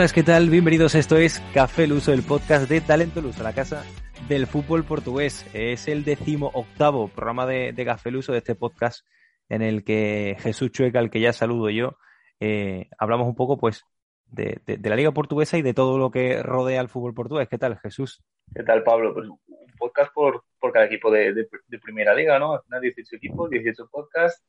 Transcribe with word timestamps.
Buenas, 0.00 0.14
¿qué 0.14 0.22
tal? 0.22 0.48
Bienvenidos. 0.48 0.94
Esto 0.94 1.18
es 1.18 1.40
Café 1.52 1.86
Luso, 1.86 2.14
el 2.14 2.22
podcast 2.22 2.70
de 2.70 2.80
Talento 2.80 3.20
Luso, 3.20 3.42
la 3.42 3.52
casa 3.52 3.84
del 4.30 4.46
fútbol 4.46 4.82
portugués. 4.82 5.44
Es 5.52 5.88
el 5.88 6.04
decimo 6.04 6.50
octavo 6.54 7.08
programa 7.08 7.44
de, 7.44 7.74
de 7.74 7.84
Café 7.84 8.10
Luso 8.10 8.32
de 8.32 8.38
este 8.38 8.54
podcast 8.54 9.06
en 9.50 9.60
el 9.60 9.84
que 9.84 10.38
Jesús 10.40 10.72
Chueca, 10.72 11.00
al 11.00 11.10
que 11.10 11.20
ya 11.20 11.34
saludo 11.34 11.68
yo, 11.68 11.98
eh, 12.40 12.88
hablamos 12.96 13.28
un 13.28 13.34
poco 13.34 13.58
pues 13.58 13.84
de, 14.24 14.62
de, 14.64 14.78
de, 14.78 14.88
la 14.88 14.96
liga 14.96 15.12
portuguesa 15.12 15.58
y 15.58 15.62
de 15.62 15.74
todo 15.74 15.98
lo 15.98 16.10
que 16.10 16.42
rodea 16.42 16.80
al 16.80 16.88
fútbol 16.88 17.12
portugués. 17.12 17.46
¿Qué 17.50 17.58
tal, 17.58 17.78
Jesús? 17.78 18.22
¿Qué 18.54 18.62
tal, 18.62 18.82
Pablo? 18.82 19.12
Pues 19.12 19.28
un 19.28 19.38
podcast 19.78 20.14
por, 20.14 20.44
por 20.58 20.72
cada 20.72 20.86
equipo 20.86 21.10
de, 21.10 21.46
primera 21.82 22.14
liga, 22.14 22.38
¿no? 22.38 22.54
Al 22.54 22.62
final 22.62 22.80
18 22.80 23.16
equipos, 23.16 23.50
18 23.50 23.86
podcasts. 23.92 24.42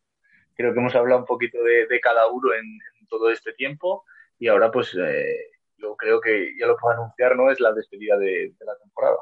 Creo 0.56 0.74
que 0.74 0.80
hemos 0.80 0.96
hablado 0.96 1.20
un 1.20 1.28
poquito 1.28 1.58
de, 1.62 2.00
cada 2.00 2.30
uno 2.30 2.54
en, 2.54 2.64
en, 3.02 3.08
todo 3.08 3.30
este 3.30 3.52
tiempo 3.52 4.06
y 4.42 4.48
ahora 4.48 4.72
pues 4.72 4.96
eh, 4.96 5.51
yo 5.82 5.96
creo 5.96 6.22
que 6.22 6.54
ya 6.60 6.68
lo 6.68 6.78
puedo 6.78 6.96
anunciar, 6.96 7.36
¿no? 7.36 7.50
Es 7.52 7.60
la 7.60 7.74
despedida 7.74 8.18
de, 8.18 8.54
la 8.60 8.78
temporada. 8.78 9.18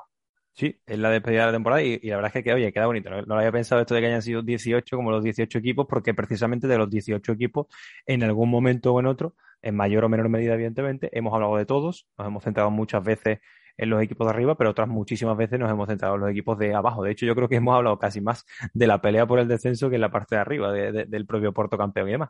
Sí, 0.54 0.80
es 0.86 1.00
la 1.00 1.10
despedida 1.10 1.42
de 1.42 1.46
la 1.48 1.54
temporada 1.54 1.82
y, 1.82 2.00
la 2.00 2.18
verdad 2.18 2.32
es 2.36 2.44
que, 2.44 2.54
oye, 2.54 2.74
queda 2.74 2.86
bonito. 2.88 3.10
No, 3.10 3.22
lo 3.22 3.36
había 3.36 3.52
pensado 3.52 3.82
esto 3.82 3.96
de 3.96 4.02
que 4.02 4.08
hayan 4.08 4.22
sido 4.22 4.42
18 4.42 4.96
como 4.96 5.12
los 5.12 5.24
18 5.24 5.58
equipos, 5.58 5.88
porque 5.90 6.14
precisamente 6.14 6.68
de 6.68 6.78
los 6.78 6.90
18 6.90 7.32
equipos, 7.32 7.68
en 8.06 8.24
algún 8.24 8.50
momento 8.50 8.94
o 8.94 9.00
en 9.00 9.08
otro, 9.08 9.36
en 9.62 9.76
mayor 9.76 10.06
o 10.06 10.10
menor 10.10 10.30
medida, 10.30 10.54
evidentemente, 10.54 11.10
hemos 11.18 11.34
hablado 11.34 11.56
de 11.58 11.66
todos, 11.66 12.08
nos 12.18 12.28
hemos 12.28 12.44
centrado 12.44 12.72
muchas 12.72 13.04
veces 13.04 13.40
en 13.80 13.90
los 13.90 14.02
equipos 14.02 14.28
de 14.28 14.32
arriba, 14.34 14.56
pero 14.58 14.72
otras 14.72 14.90
muchísimas 14.90 15.38
veces 15.38 15.58
nos 15.58 15.72
hemos 15.72 15.88
centrado 15.88 16.16
en 16.16 16.22
los 16.22 16.30
equipos 16.30 16.58
de 16.60 16.76
abajo. 16.76 17.04
De 17.04 17.12
hecho, 17.12 17.26
yo 17.26 17.34
creo 17.34 17.48
que 17.48 17.56
hemos 17.56 17.76
hablado 17.76 17.98
casi 17.98 18.20
más 18.20 18.46
de 18.74 18.88
la 18.88 19.02
pelea 19.02 19.26
por 19.26 19.40
el 19.40 19.48
descenso 19.48 19.90
que 19.90 19.96
en 19.96 20.02
la 20.02 20.12
parte 20.12 20.36
de 20.36 20.42
arriba, 20.42 20.74
de, 20.74 20.92
de, 20.92 21.06
del 21.06 21.26
propio 21.26 21.54
Porto 21.54 21.78
campeón 21.78 22.10
y 22.10 22.12
demás. 22.12 22.30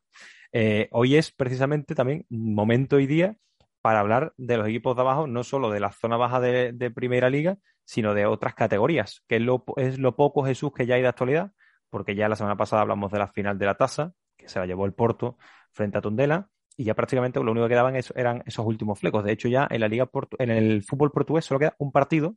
Eh, 0.51 0.87
hoy 0.91 1.15
es 1.15 1.31
precisamente 1.31 1.95
también 1.95 2.25
momento 2.29 2.99
y 2.99 3.07
día 3.07 3.35
para 3.81 3.99
hablar 3.99 4.33
de 4.37 4.57
los 4.57 4.67
equipos 4.67 4.95
de 4.95 5.01
abajo, 5.01 5.27
no 5.27 5.43
solo 5.43 5.69
de 5.69 5.79
la 5.79 5.91
zona 5.91 6.17
baja 6.17 6.39
de, 6.39 6.73
de 6.73 6.91
primera 6.91 7.29
liga, 7.29 7.57
sino 7.85 8.13
de 8.13 8.25
otras 8.25 8.53
categorías, 8.53 9.23
que 9.27 9.37
es 9.37 9.41
lo, 9.41 9.63
es 9.77 9.97
lo 9.97 10.15
poco, 10.15 10.43
Jesús, 10.43 10.71
que 10.73 10.85
ya 10.85 10.95
hay 10.95 11.01
de 11.01 11.07
actualidad, 11.07 11.53
porque 11.89 12.15
ya 12.15 12.29
la 12.29 12.35
semana 12.35 12.55
pasada 12.55 12.83
hablamos 12.83 13.11
de 13.11 13.19
la 13.19 13.27
final 13.27 13.57
de 13.57 13.65
la 13.65 13.75
tasa, 13.75 14.13
que 14.37 14.47
se 14.47 14.59
la 14.59 14.65
llevó 14.65 14.85
el 14.85 14.93
Porto 14.93 15.37
frente 15.71 15.97
a 15.97 16.01
Tondela, 16.01 16.49
y 16.77 16.83
ya 16.85 16.93
prácticamente 16.93 17.43
lo 17.43 17.51
único 17.51 17.65
que 17.65 17.71
quedaban 17.71 17.99
eran 18.15 18.43
esos 18.45 18.65
últimos 18.65 18.99
flecos. 18.99 19.23
De 19.23 19.31
hecho, 19.31 19.47
ya 19.49 19.67
en 19.69 19.81
la 19.81 19.87
liga 19.87 20.05
Portu 20.05 20.37
en 20.39 20.49
el 20.49 20.83
fútbol 20.83 21.11
portugués 21.11 21.43
solo 21.43 21.59
queda 21.59 21.75
un 21.77 21.91
partido, 21.91 22.35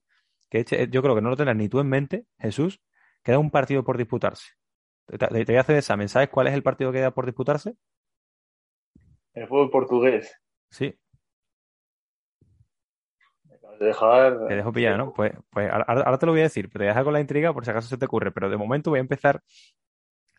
que 0.51 0.65
yo 0.91 1.03
creo 1.03 1.15
que 1.15 1.23
no 1.23 1.31
lo 1.31 1.37
tendrás 1.37 1.57
ni 1.57 1.69
tú 1.69 1.81
en 1.81 1.89
mente, 1.89 2.27
Jesús, 2.39 2.81
queda 3.23 3.39
un 3.39 3.51
partido 3.51 3.85
por 3.85 3.99
disputarse. 3.99 4.53
Te, 5.07 5.19
te, 5.19 5.29
te 5.29 5.45
voy 5.45 5.57
a 5.57 5.61
hacer 5.61 5.77
examen. 5.77 6.09
¿Sabes 6.09 6.29
cuál 6.29 6.47
es 6.47 6.55
el 6.55 6.63
partido 6.63 6.91
que 6.93 6.99
queda 6.99 7.11
por 7.13 7.27
disputarse? 7.27 7.75
El 9.35 9.47
fútbol 9.47 9.71
portugués. 9.71 10.35
Sí. 10.71 10.99
Te 14.49 14.57
dejo 14.57 14.73
pillar, 14.73 14.97
¿no? 14.97 15.13
Pues, 15.13 15.33
pues 15.51 15.71
ahora, 15.71 15.85
ahora, 15.89 16.19
te 16.19 16.27
lo 16.27 16.33
voy 16.33 16.41
a 16.41 16.45
decir, 16.45 16.69
pero 16.69 16.81
te 16.81 16.85
voy 16.85 16.87
a 16.87 16.91
dejar 16.91 17.05
con 17.05 17.13
la 17.13 17.21
intriga 17.21 17.53
por 17.53 17.65
si 17.65 17.71
acaso 17.71 17.89
se 17.89 17.99
te 17.99 18.07
ocurre. 18.07 18.33
Pero 18.33 18.51
de 18.51 18.57
momento 18.57 18.91
voy 18.91 18.99
a 18.99 19.01
empezar 19.01 19.43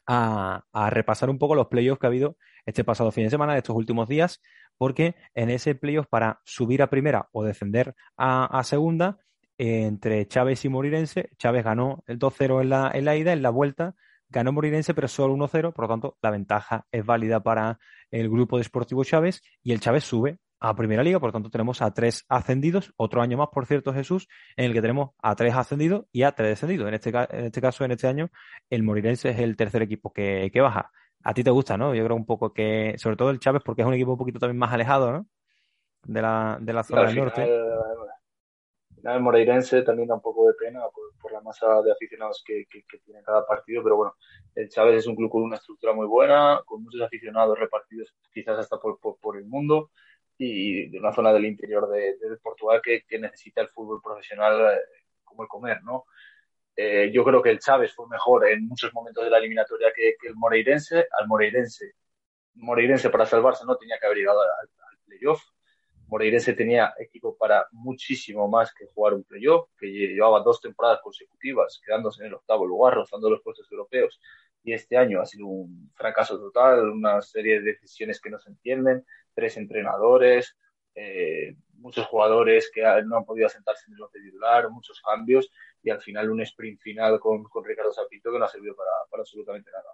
a, 0.07 0.63
a 0.71 0.89
repasar 0.89 1.29
un 1.29 1.37
poco 1.37 1.55
los 1.55 1.67
playoffs 1.67 1.99
que 1.99 2.07
ha 2.07 2.09
habido 2.09 2.37
este 2.65 2.83
pasado 2.83 3.11
fin 3.11 3.25
de 3.25 3.29
semana, 3.29 3.53
de 3.53 3.59
estos 3.59 3.75
últimos 3.75 4.07
días, 4.07 4.41
porque 4.77 5.15
en 5.33 5.49
ese 5.49 5.75
playoff 5.75 6.07
para 6.07 6.41
subir 6.45 6.81
a 6.81 6.89
primera 6.89 7.29
o 7.31 7.43
descender 7.43 7.95
a, 8.17 8.45
a 8.45 8.63
segunda, 8.63 9.17
eh, 9.57 9.83
entre 9.85 10.27
Chávez 10.27 10.63
y 10.65 10.69
Morirense, 10.69 11.29
Chávez 11.37 11.63
ganó 11.63 12.03
el 12.07 12.19
2-0 12.19 12.61
en 12.61 12.69
la, 12.69 12.91
en 12.93 13.05
la 13.05 13.15
ida, 13.15 13.33
en 13.33 13.41
la 13.41 13.49
vuelta 13.49 13.95
ganó 14.33 14.51
Morirense, 14.51 14.93
pero 14.93 15.07
solo 15.07 15.35
1-0, 15.35 15.73
por 15.73 15.85
lo 15.85 15.87
tanto, 15.87 16.17
la 16.21 16.31
ventaja 16.31 16.87
es 16.91 17.05
válida 17.05 17.41
para 17.41 17.79
el 18.11 18.29
grupo 18.29 18.57
de 18.57 18.63
Sportivo 18.63 19.03
Chávez 19.03 19.41
y 19.61 19.71
el 19.71 19.79
Chávez 19.79 20.03
sube 20.03 20.39
a 20.63 20.73
Primera 20.75 21.03
Liga, 21.03 21.19
por 21.19 21.27
lo 21.27 21.33
tanto 21.33 21.49
tenemos 21.49 21.81
a 21.81 21.93
tres 21.93 22.25
ascendidos, 22.29 22.93
otro 22.95 23.21
año 23.21 23.37
más, 23.37 23.49
por 23.51 23.65
cierto, 23.65 23.93
Jesús, 23.93 24.29
en 24.55 24.65
el 24.65 24.73
que 24.73 24.79
tenemos 24.79 25.09
a 25.21 25.35
tres 25.35 25.53
ascendidos 25.53 26.05
y 26.13 26.23
a 26.23 26.31
tres 26.31 26.51
descendidos. 26.51 26.87
En 26.87 26.93
este, 26.93 27.09
en 27.09 27.45
este 27.45 27.59
caso, 27.59 27.83
en 27.83 27.91
este 27.91 28.07
año, 28.07 28.29
el 28.69 28.81
Morirense 28.81 29.29
es 29.29 29.39
el 29.39 29.57
tercer 29.57 29.81
equipo 29.81 30.13
que, 30.13 30.49
que 30.53 30.61
baja. 30.61 30.89
A 31.21 31.33
ti 31.33 31.43
te 31.43 31.51
gusta, 31.51 31.75
¿no? 31.75 31.93
Yo 31.93 32.05
creo 32.05 32.15
un 32.15 32.25
poco 32.25 32.53
que, 32.53 32.95
sobre 32.97 33.17
todo 33.17 33.29
el 33.29 33.39
Chávez, 33.39 33.61
porque 33.63 33.81
es 33.81 33.87
un 33.87 33.93
equipo 33.93 34.13
un 34.13 34.17
poquito 34.17 34.39
también 34.39 34.57
más 34.57 34.71
alejado, 34.71 35.11
¿no? 35.11 35.27
De 36.05 36.21
la, 36.21 36.57
de 36.61 36.71
la 36.71 36.83
zona 36.83 37.01
del 37.01 37.09
final, 37.09 37.25
norte. 37.25 37.43
El 39.03 39.19
Moreirense 39.19 39.81
también 39.81 40.07
da 40.07 40.15
un 40.15 40.21
poco 40.21 40.47
de 40.47 40.53
pena 40.53 40.79
por, 40.93 41.13
por 41.21 41.33
la 41.33 41.41
masa 41.41 41.81
de 41.81 41.91
aficionados 41.91 42.41
que, 42.45 42.67
que, 42.69 42.83
que, 42.89 42.99
tiene 42.99 43.21
cada 43.21 43.45
partido, 43.45 43.83
pero 43.83 43.97
bueno, 43.97 44.15
el 44.55 44.69
Chávez 44.69 44.99
es 44.99 45.07
un 45.07 45.17
club 45.17 45.29
con 45.29 45.43
una 45.43 45.57
estructura 45.57 45.91
muy 45.91 46.07
buena, 46.07 46.61
con 46.65 46.83
muchos 46.83 47.01
aficionados 47.01 47.59
repartidos 47.59 48.15
quizás 48.33 48.59
hasta 48.59 48.77
por, 48.77 48.97
por, 49.01 49.17
por 49.19 49.35
el 49.35 49.45
mundo 49.45 49.91
y 50.43 50.89
de 50.89 50.99
una 50.99 51.13
zona 51.13 51.31
del 51.33 51.45
interior 51.45 51.89
de, 51.89 52.17
de 52.17 52.37
Portugal 52.37 52.81
que, 52.83 53.03
que, 53.07 53.19
necesita 53.19 53.61
el 53.61 53.69
fútbol 53.69 54.01
profesional 54.01 54.73
eh, 54.73 54.79
como 55.23 55.43
el 55.43 55.49
comer, 55.49 55.83
¿no? 55.83 56.05
Eh, 56.75 57.11
yo 57.13 57.23
creo 57.23 57.41
que 57.41 57.51
el 57.51 57.59
Chávez 57.59 57.93
fue 57.93 58.07
mejor 58.07 58.47
en 58.47 58.67
muchos 58.67 58.93
momentos 58.93 59.23
de 59.23 59.29
la 59.29 59.37
eliminatoria 59.37 59.91
que, 59.95 60.15
que 60.19 60.27
el 60.27 60.35
Moreirense. 60.35 61.07
Al 61.19 61.27
Moreirense, 61.27 61.93
Moreirense 62.55 63.09
para 63.09 63.25
salvarse 63.25 63.65
no 63.65 63.77
tenía 63.77 63.97
que 63.99 64.05
haber 64.05 64.17
llegado 64.17 64.41
al, 64.41 64.49
al 64.49 64.97
playoff. 65.05 65.41
Moreirense 66.07 66.53
tenía 66.53 66.93
equipo 66.99 67.37
para 67.37 67.67
muchísimo 67.71 68.47
más 68.47 68.73
que 68.73 68.85
jugar 68.93 69.13
un 69.13 69.23
playoff, 69.23 69.69
que 69.77 69.87
llevaba 69.87 70.41
dos 70.41 70.61
temporadas 70.61 70.99
consecutivas 71.01 71.81
quedándose 71.83 72.21
en 72.21 72.27
el 72.27 72.35
octavo 72.35 72.65
lugar, 72.65 72.95
rozando 72.95 73.29
los 73.29 73.41
puestos 73.41 73.71
europeos. 73.71 74.19
Y 74.63 74.73
este 74.73 74.97
año 74.97 75.21
ha 75.21 75.25
sido 75.25 75.45
un 75.47 75.91
fracaso 75.95 76.37
total, 76.39 76.89
una 76.89 77.21
serie 77.21 77.59
de 77.59 77.73
decisiones 77.73 78.21
que 78.21 78.29
no 78.29 78.39
se 78.39 78.49
entienden, 78.49 79.05
tres 79.33 79.57
entrenadores, 79.57 80.55
eh, 80.95 81.55
muchos 81.75 82.05
jugadores 82.07 82.71
que 82.73 82.81
no 83.05 83.17
han 83.17 83.25
podido 83.25 83.47
asentarse 83.47 83.85
en 83.87 83.95
el 83.95 84.03
once 84.03 84.19
titular, 84.19 84.69
muchos 84.69 85.01
cambios 85.01 85.51
y 85.81 85.89
al 85.89 86.01
final 86.01 86.29
un 86.29 86.41
sprint 86.41 86.79
final 86.79 87.19
con, 87.19 87.43
con 87.43 87.65
Ricardo 87.65 87.91
Zapito 87.91 88.31
que 88.31 88.39
no 88.39 88.45
ha 88.45 88.49
servido 88.49 88.75
para, 88.75 88.91
para 89.09 89.21
absolutamente 89.21 89.69
nada. 89.71 89.89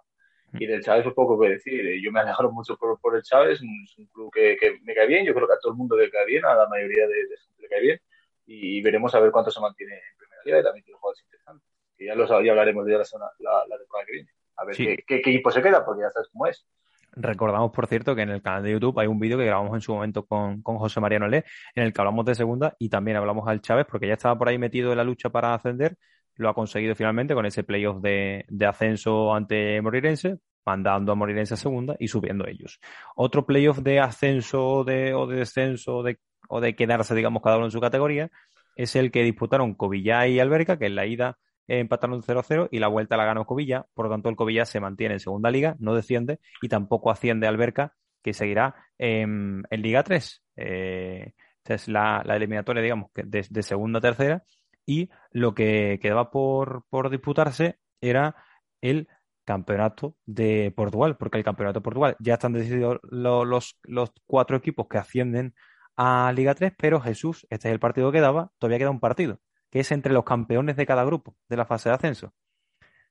Y 0.52 0.66
del 0.66 0.82
Chávez 0.82 1.06
es 1.06 1.14
poco 1.14 1.38
que 1.38 1.48
decir. 1.48 2.00
Yo 2.02 2.10
me 2.10 2.20
alejaron 2.20 2.52
mucho 2.54 2.76
por, 2.76 3.00
por 3.00 3.16
el 3.16 3.22
Chávez, 3.22 3.60
es 3.60 3.98
un 3.98 4.06
club 4.06 4.30
que, 4.32 4.56
que, 4.56 4.78
me 4.82 4.94
cae 4.94 5.06
bien, 5.06 5.24
yo 5.24 5.34
creo 5.34 5.46
que 5.46 5.54
a 5.54 5.58
todo 5.58 5.72
el 5.72 5.78
mundo 5.78 5.96
le 5.96 6.10
cae 6.10 6.26
bien, 6.26 6.44
a 6.44 6.54
la 6.54 6.68
mayoría 6.68 7.06
de, 7.06 7.14
de 7.26 7.36
gente 7.36 7.62
le 7.62 7.68
cae 7.68 7.80
bien, 7.80 8.00
y 8.46 8.82
veremos 8.82 9.14
a 9.14 9.20
ver 9.20 9.30
cuánto 9.30 9.50
se 9.50 9.60
mantiene 9.60 9.94
en 9.94 10.18
primera 10.18 10.42
liga 10.44 10.60
y 10.60 10.62
también 10.62 10.84
tiene 10.84 10.98
jugadores 10.98 11.22
interesantes. 11.24 11.68
Que 11.96 12.06
ya, 12.06 12.14
los, 12.14 12.28
ya 12.28 12.36
hablaremos 12.50 12.86
de 12.86 12.92
la, 12.92 13.04
la, 13.38 13.66
la 13.68 13.78
temporada 13.78 14.06
que 14.06 14.12
viene. 14.12 14.30
A 14.56 14.64
ver 14.64 14.74
sí. 14.74 14.86
qué, 14.86 14.96
qué, 15.06 15.22
qué, 15.22 15.30
equipo 15.30 15.50
se 15.50 15.62
queda, 15.62 15.84
porque 15.84 16.02
ya 16.02 16.10
sabes 16.10 16.28
cómo 16.32 16.46
es. 16.46 16.66
Recordamos, 17.12 17.72
por 17.72 17.86
cierto, 17.86 18.14
que 18.14 18.22
en 18.22 18.30
el 18.30 18.42
canal 18.42 18.62
de 18.62 18.72
YouTube 18.72 18.98
hay 19.00 19.06
un 19.08 19.18
vídeo 19.18 19.36
que 19.36 19.44
grabamos 19.44 19.74
en 19.74 19.80
su 19.80 19.92
momento 19.92 20.24
con, 20.24 20.62
con 20.62 20.78
José 20.78 21.00
Mariano 21.00 21.28
Le, 21.28 21.44
en 21.74 21.82
el 21.84 21.92
que 21.92 22.00
hablamos 22.00 22.24
de 22.24 22.34
segunda 22.34 22.74
y 22.78 22.88
también 22.88 23.16
hablamos 23.16 23.48
al 23.48 23.60
Chávez, 23.60 23.86
porque 23.90 24.06
ya 24.06 24.14
estaba 24.14 24.38
por 24.38 24.48
ahí 24.48 24.58
metido 24.58 24.92
en 24.92 24.98
la 24.98 25.04
lucha 25.04 25.30
para 25.30 25.54
ascender, 25.54 25.96
lo 26.36 26.48
ha 26.48 26.54
conseguido 26.54 26.94
finalmente 26.94 27.34
con 27.34 27.46
ese 27.46 27.64
playoff 27.64 28.00
de, 28.00 28.44
de 28.48 28.66
ascenso 28.66 29.34
ante 29.34 29.80
Morirense, 29.82 30.38
mandando 30.64 31.12
a 31.12 31.14
Morirense 31.14 31.54
a 31.54 31.56
segunda 31.56 31.96
y 31.98 32.08
subiendo 32.08 32.46
ellos. 32.46 32.80
Otro 33.16 33.44
playoff 33.44 33.78
de 33.78 34.00
ascenso 34.00 34.84
de, 34.84 35.12
o 35.14 35.26
de 35.26 35.36
descenso 35.36 36.02
de, 36.02 36.18
o 36.48 36.60
de 36.60 36.74
quedarse, 36.76 37.14
digamos, 37.14 37.42
cada 37.42 37.56
uno 37.56 37.66
en 37.66 37.72
su 37.72 37.80
categoría, 37.80 38.30
es 38.76 38.96
el 38.96 39.10
que 39.10 39.22
disputaron 39.22 39.74
Covillá 39.74 40.26
y 40.26 40.40
Alberca, 40.40 40.78
que 40.78 40.86
en 40.86 40.94
la 40.94 41.06
ida 41.06 41.38
empataron 41.78 42.22
0-0 42.22 42.68
y 42.70 42.78
la 42.80 42.88
vuelta 42.88 43.16
la 43.16 43.24
ganó 43.24 43.46
Covilla, 43.46 43.86
por 43.94 44.06
lo 44.06 44.10
tanto 44.10 44.28
el 44.28 44.36
Covilla 44.36 44.64
se 44.64 44.80
mantiene 44.80 45.14
en 45.14 45.20
segunda 45.20 45.50
liga, 45.50 45.76
no 45.78 45.94
desciende 45.94 46.40
y 46.60 46.68
tampoco 46.68 47.10
asciende 47.10 47.46
Alberca, 47.46 47.94
que 48.22 48.32
seguirá 48.34 48.74
en, 48.98 49.62
Liga 49.70 50.02
3. 50.02 50.42
Eh, 50.56 51.32
es 51.74 51.88
la, 51.88 52.22
eliminatoria, 52.26 52.82
digamos, 52.82 53.10
de, 53.14 53.46
de, 53.48 53.62
segunda 53.62 53.98
a 53.98 54.02
tercera. 54.02 54.44
Y 54.86 55.08
lo 55.30 55.54
que 55.54 55.98
quedaba 56.02 56.30
por, 56.30 56.84
disputarse 57.10 57.78
era 58.00 58.34
el 58.80 59.08
campeonato 59.44 60.16
de 60.26 60.72
Portugal, 60.74 61.16
porque 61.16 61.38
el 61.38 61.44
campeonato 61.44 61.80
de 61.80 61.84
Portugal 61.84 62.16
ya 62.18 62.34
están 62.34 62.52
decididos 62.52 62.98
los, 63.02 63.78
los, 63.84 64.12
cuatro 64.26 64.56
equipos 64.56 64.88
que 64.88 64.98
ascienden 64.98 65.54
a 65.96 66.32
Liga 66.34 66.54
3, 66.54 66.72
pero 66.76 67.00
Jesús, 67.00 67.46
este 67.50 67.68
es 67.68 67.72
el 67.72 67.80
partido 67.80 68.10
que 68.10 68.18
quedaba, 68.18 68.52
todavía 68.58 68.78
queda 68.78 68.90
un 68.90 69.00
partido 69.00 69.38
que 69.70 69.80
es 69.80 69.92
entre 69.92 70.12
los 70.12 70.24
campeones 70.24 70.76
de 70.76 70.86
cada 70.86 71.04
grupo 71.04 71.36
de 71.48 71.56
la 71.56 71.64
fase 71.64 71.88
de 71.88 71.94
ascenso. 71.94 72.34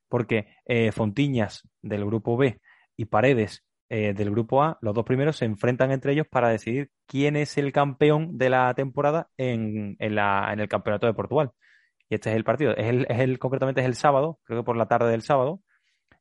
Porque 0.08 0.48
eh, 0.66 0.92
Fontiñas 0.92 1.68
del 1.82 2.04
grupo 2.04 2.36
B 2.36 2.60
y 2.96 3.06
Paredes 3.06 3.64
eh, 3.92 4.14
del 4.14 4.30
grupo 4.30 4.62
A, 4.62 4.78
los 4.82 4.94
dos 4.94 5.04
primeros 5.04 5.36
se 5.36 5.44
enfrentan 5.46 5.90
entre 5.90 6.12
ellos 6.12 6.26
para 6.28 6.48
decidir 6.48 6.90
quién 7.06 7.34
es 7.34 7.58
el 7.58 7.72
campeón 7.72 8.38
de 8.38 8.48
la 8.48 8.72
temporada 8.74 9.28
en, 9.36 9.96
el 9.98 10.68
campeonato 10.68 11.08
de 11.08 11.14
Portugal. 11.14 11.50
Y 12.08 12.14
este 12.14 12.30
es 12.30 12.36
el 12.36 12.44
partido. 12.44 12.76
Es 12.76 12.86
el, 12.86 13.38
concretamente 13.40 13.80
es 13.80 13.86
el 13.88 13.96
sábado, 13.96 14.38
creo 14.44 14.60
que 14.60 14.64
por 14.64 14.76
la 14.76 14.86
tarde 14.86 15.10
del 15.10 15.22
sábado. 15.22 15.60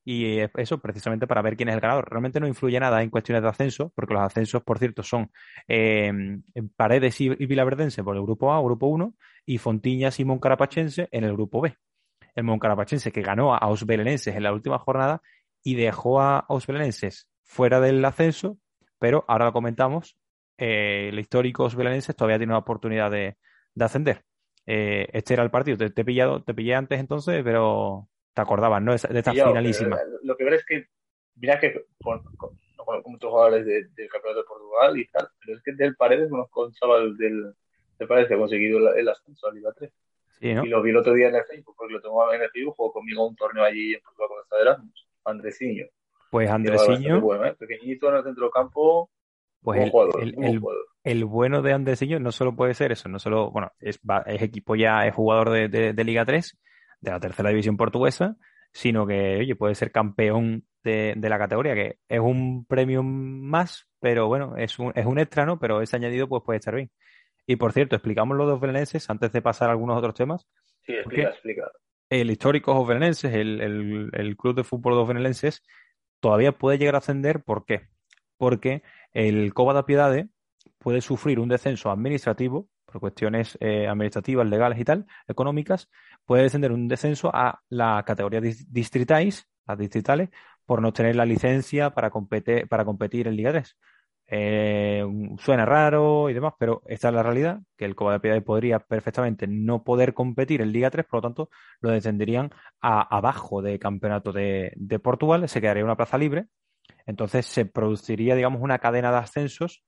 Y 0.04 0.40
eso 0.40 0.80
precisamente 0.80 1.28
para 1.28 1.44
ver 1.44 1.56
quién 1.56 1.70
es 1.70 1.76
el 1.76 1.82
ganador. 1.82 2.10
Realmente 2.10 2.40
no 2.40 2.48
influye 2.48 2.80
nada 2.80 3.04
en 3.04 3.12
cuestiones 3.12 3.44
de 3.44 3.50
ascenso, 3.50 3.92
porque 3.96 4.16
los 4.16 4.24
ascensos, 4.24 4.64
por 4.64 4.80
cierto, 4.80 5.04
son 5.04 5.30
eh, 5.68 6.12
Paredes 6.76 7.22
y, 7.22 7.26
y 7.26 7.46
Vilaverdense 7.46 8.04
por 8.04 8.16
el 8.16 8.24
grupo 8.24 8.52
A, 8.52 8.62
grupo 8.64 8.88
1, 8.88 9.14
y 9.50 9.58
Fontiñas 9.58 10.20
y 10.20 10.26
Moncarapachense 10.26 11.10
en 11.12 11.24
el 11.24 11.34
grupo 11.34 11.60
B. 11.60 11.76
El 12.36 12.44
Moncarapachense 12.44 13.12
que 13.12 13.24
ganó 13.24 13.56
a 13.56 13.58
Ausbelenenses 13.58 14.36
en 14.36 14.44
la 14.44 14.54
última 14.54 14.78
jornada 14.78 15.24
y 15.64 15.74
dejó 15.74 16.22
a 16.22 16.38
Ausbelenenses 16.38 17.28
fuera 17.42 17.80
del 17.80 18.06
ascenso, 18.06 18.60
pero 19.00 19.26
ahora 19.28 19.46
lo 19.46 19.54
comentamos, 19.54 20.16
eh, 20.56 21.10
el 21.10 21.18
histórico 21.18 21.68
Belenenses 21.68 22.16
todavía 22.16 22.38
tiene 22.38 22.54
una 22.54 22.60
oportunidad 22.60 23.10
de, 23.10 23.38
ascender. 23.80 24.24
Eh, 24.68 25.08
este 25.14 25.34
era 25.34 25.42
el 25.42 25.50
partido, 25.50 25.78
te, 25.78 26.00
he 26.00 26.06
pillado, 26.06 26.44
te 26.44 26.54
pillé 26.54 26.76
antes 26.76 27.00
entonces, 27.00 27.42
pero 27.44 28.08
te 28.36 28.42
acordabas, 28.42 28.84
¿no? 28.84 28.92
De 28.92 29.18
esta 29.18 29.32
finalísima. 29.32 29.96
Eh, 29.96 30.20
lo 30.22 30.38
que 30.38 30.44
ves 30.44 30.60
es 30.60 30.66
que, 30.68 30.86
mira 31.38 31.60
que 31.60 31.88
con, 32.04 32.24
con, 32.36 32.52
muchos 33.06 33.32
jugadores 33.32 33.66
del 33.66 34.10
Campeonato 34.10 34.42
de 34.42 34.48
Portugal 34.48 35.00
y 35.00 35.08
tal, 35.08 35.28
pero 35.44 35.58
es 35.58 35.64
que 35.64 35.74
del 35.74 35.96
Paredes 35.96 36.30
conozco 36.30 36.66
un 36.66 36.74
chaval 36.74 37.18
del, 37.18 37.56
Paredes 38.08 38.28
que 38.28 38.36
ha 38.36 38.38
conseguido 38.38 38.94
el, 38.94 39.10
ascenso 39.10 39.48
a 39.48 39.54
Liga 39.54 39.72
3. 39.76 39.92
Y 40.42 40.54
lo 40.68 40.82
vi 40.82 40.92
el 40.92 40.98
otro 40.98 41.14
día 41.14 41.28
en 41.28 41.36
el 41.36 41.44
Facebook, 41.44 41.76
porque 41.78 41.94
lo 41.94 42.02
tengo 42.02 42.34
en 42.34 42.42
el 42.42 42.50
Facebook, 42.50 42.76
jugó 42.76 42.94
conmigo 42.94 43.28
un 43.28 43.36
torneo 43.36 43.64
allí 43.64 43.94
en 43.94 44.02
Portugal 44.02 44.30
con 44.30 44.42
esta 44.42 44.62
Erasmus, 44.62 45.08
Andresiño. 45.26 45.86
Pues 46.32 46.50
Andresiño. 46.50 47.22
Bueno, 47.22 47.46
¿eh? 47.46 47.56
Pequeñito 47.58 48.10
en 48.10 48.16
el 48.16 48.24
centro 48.24 48.50
campo. 48.50 49.10
Pues 49.62 49.92
el, 50.22 50.36
el, 50.42 50.62
el, 51.04 51.26
bueno 51.26 51.62
de 51.62 51.74
Andresiño 51.74 52.18
no 52.20 52.32
solo 52.32 52.56
puede 52.56 52.74
ser 52.74 52.94
eso, 52.94 53.10
no 53.10 53.20
solo, 53.20 53.52
bueno, 53.52 53.74
es, 53.80 54.00
es 54.28 54.42
equipo 54.42 54.78
ya, 54.78 55.06
es 55.06 55.14
jugador 55.14 55.50
de, 55.50 55.92
de, 55.92 56.04
Liga 56.06 56.24
3, 56.24 56.58
de 57.02 57.12
la 57.12 57.20
tercera 57.20 57.50
división 57.50 57.76
portuguesa, 57.76 58.38
sino 58.72 59.06
que, 59.06 59.40
oye, 59.40 59.58
puede 59.58 59.76
ser 59.76 59.92
campeón 59.92 60.64
de, 60.82 61.14
de, 61.18 61.30
la 61.30 61.38
categoría, 61.38 61.76
que 61.76 61.98
es 62.08 62.20
un 62.22 62.64
premio 62.66 63.04
más, 63.04 63.86
pero 64.00 64.28
bueno, 64.28 64.56
es 64.56 64.80
un, 64.80 64.94
es 64.96 65.06
un 65.06 65.20
extra, 65.20 65.46
¿no? 65.46 65.60
Pero 65.60 65.82
ese 65.82 65.98
añadido 65.98 66.30
pues 66.30 66.42
puede 66.46 66.60
estar 66.60 66.76
bien. 66.76 66.90
Y 67.50 67.56
por 67.56 67.74
cierto, 67.74 67.96
explicamos 67.96 68.38
los 68.38 68.46
dos 68.46 68.60
belenenses 68.60 69.10
antes 69.10 69.32
de 69.32 69.42
pasar 69.42 69.70
a 69.70 69.72
algunos 69.72 69.98
otros 69.98 70.14
temas. 70.14 70.46
Sí, 70.86 70.94
explica, 70.94 71.30
explica. 71.30 71.72
El 72.08 72.30
histórico 72.30 72.76
dos 72.76 72.88
belenenses, 72.88 73.34
el, 73.34 73.60
el, 73.60 74.12
el, 74.14 74.38
club 74.38 74.54
de 74.54 74.64
fútbol 74.64 74.94
dos 74.94 75.08
belenenses, 75.08 75.64
todavía 76.20 76.52
puede 76.52 76.78
llegar 76.78 76.94
a 76.94 77.00
ascender. 77.00 77.42
¿Por 77.42 77.66
qué? 77.66 77.88
Porque 78.38 78.84
el 79.14 79.52
Coba 79.56 79.74
da 79.74 79.88
Piedade 79.88 80.30
puede 80.78 81.02
sufrir 81.02 81.40
un 81.40 81.50
descenso 81.50 81.90
administrativo 81.90 82.70
por 82.86 83.02
cuestiones 83.02 83.58
eh, 83.62 83.88
administrativas, 83.88 84.48
legales 84.48 84.78
y 84.78 84.86
tal, 84.86 85.08
económicas, 85.28 85.90
puede 86.26 86.44
descender 86.44 86.72
un 86.72 86.88
descenso 86.88 87.32
a 87.34 87.64
la 87.70 88.04
categoría 88.06 88.42
distritais, 88.42 89.50
las 89.66 89.78
distritales, 89.80 90.30
por 90.68 90.84
no 90.84 90.94
tener 90.94 91.16
la 91.16 91.26
licencia 91.26 91.96
para 91.96 92.12
competir, 92.12 92.68
para 92.68 92.86
competir 92.86 93.28
en 93.28 93.36
Liga 93.36 93.54
3. 93.54 93.76
Eh, 94.32 95.04
suena 95.40 95.66
raro 95.66 96.30
y 96.30 96.34
demás, 96.34 96.54
pero 96.60 96.84
esta 96.86 97.08
es 97.08 97.14
la 97.16 97.24
realidad, 97.24 97.62
que 97.76 97.86
el 97.86 97.96
Coba 97.96 98.14
de 98.14 98.20
Piedade 98.20 98.42
podría 98.42 98.80
perfectamente 98.80 99.48
no 99.48 99.84
poder 99.84 100.14
competir 100.14 100.62
en 100.62 100.72
Liga 100.72 100.92
3, 100.92 101.06
por 101.08 101.18
lo 101.18 101.22
tanto 101.22 101.50
lo 101.82 101.90
descenderían 101.90 102.52
a, 102.80 103.02
abajo 103.16 103.64
del 103.64 103.80
campeonato 103.80 104.32
de, 104.32 104.72
de 104.76 105.00
Portugal, 105.00 105.50
se 105.50 105.62
quedaría 105.62 105.84
una 105.84 105.98
plaza 105.98 106.20
libre, 106.20 106.46
entonces 107.08 107.48
se 107.48 107.66
produciría, 107.66 108.36
digamos, 108.36 108.62
una 108.62 108.78
cadena 108.78 109.12
de 109.12 109.18
ascensos 109.18 109.84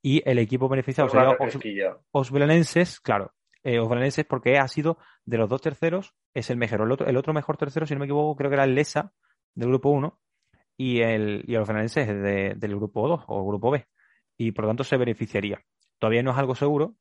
y 0.00 0.22
el 0.28 0.38
equipo 0.38 0.70
beneficiado 0.70 1.10
sería 1.10 1.36
Os, 2.12 2.30
Belenenses, 2.30 2.98
claro, 2.98 3.34
eh, 3.62 3.78
Os 3.78 3.88
porque 4.26 4.56
ha 4.56 4.68
sido 4.68 4.96
de 5.26 5.36
los 5.36 5.50
dos 5.50 5.60
terceros, 5.60 6.14
es 6.32 6.48
el 6.48 6.56
mejor. 6.56 6.80
El 6.80 6.92
otro, 6.92 7.06
el 7.06 7.16
otro 7.18 7.34
mejor 7.34 7.58
tercero, 7.58 7.84
si 7.84 7.92
no 7.92 8.00
me 8.00 8.06
equivoco, 8.06 8.36
creo 8.36 8.48
que 8.48 8.54
era 8.54 8.64
el 8.64 8.74
Lesa 8.74 9.12
del 9.54 9.68
grupo 9.68 9.90
1 9.90 10.18
y 10.76 11.00
el, 11.00 11.44
y 11.46 11.56
Os 11.56 11.66
Belenenses 11.66 12.06
del 12.06 12.76
grupo 12.76 13.08
2 13.08 13.24
o 13.26 13.46
grupo 13.46 13.70
B. 13.70 13.86
Y 14.36 14.52
por 14.52 14.64
lo 14.64 14.70
tanto 14.70 14.84
se 14.84 14.96
beneficiaría. 14.96 15.60
Todavía 15.98 16.22
no 16.22 16.32
es 16.32 16.38
algo 16.38 16.54
seguro, 16.54 16.96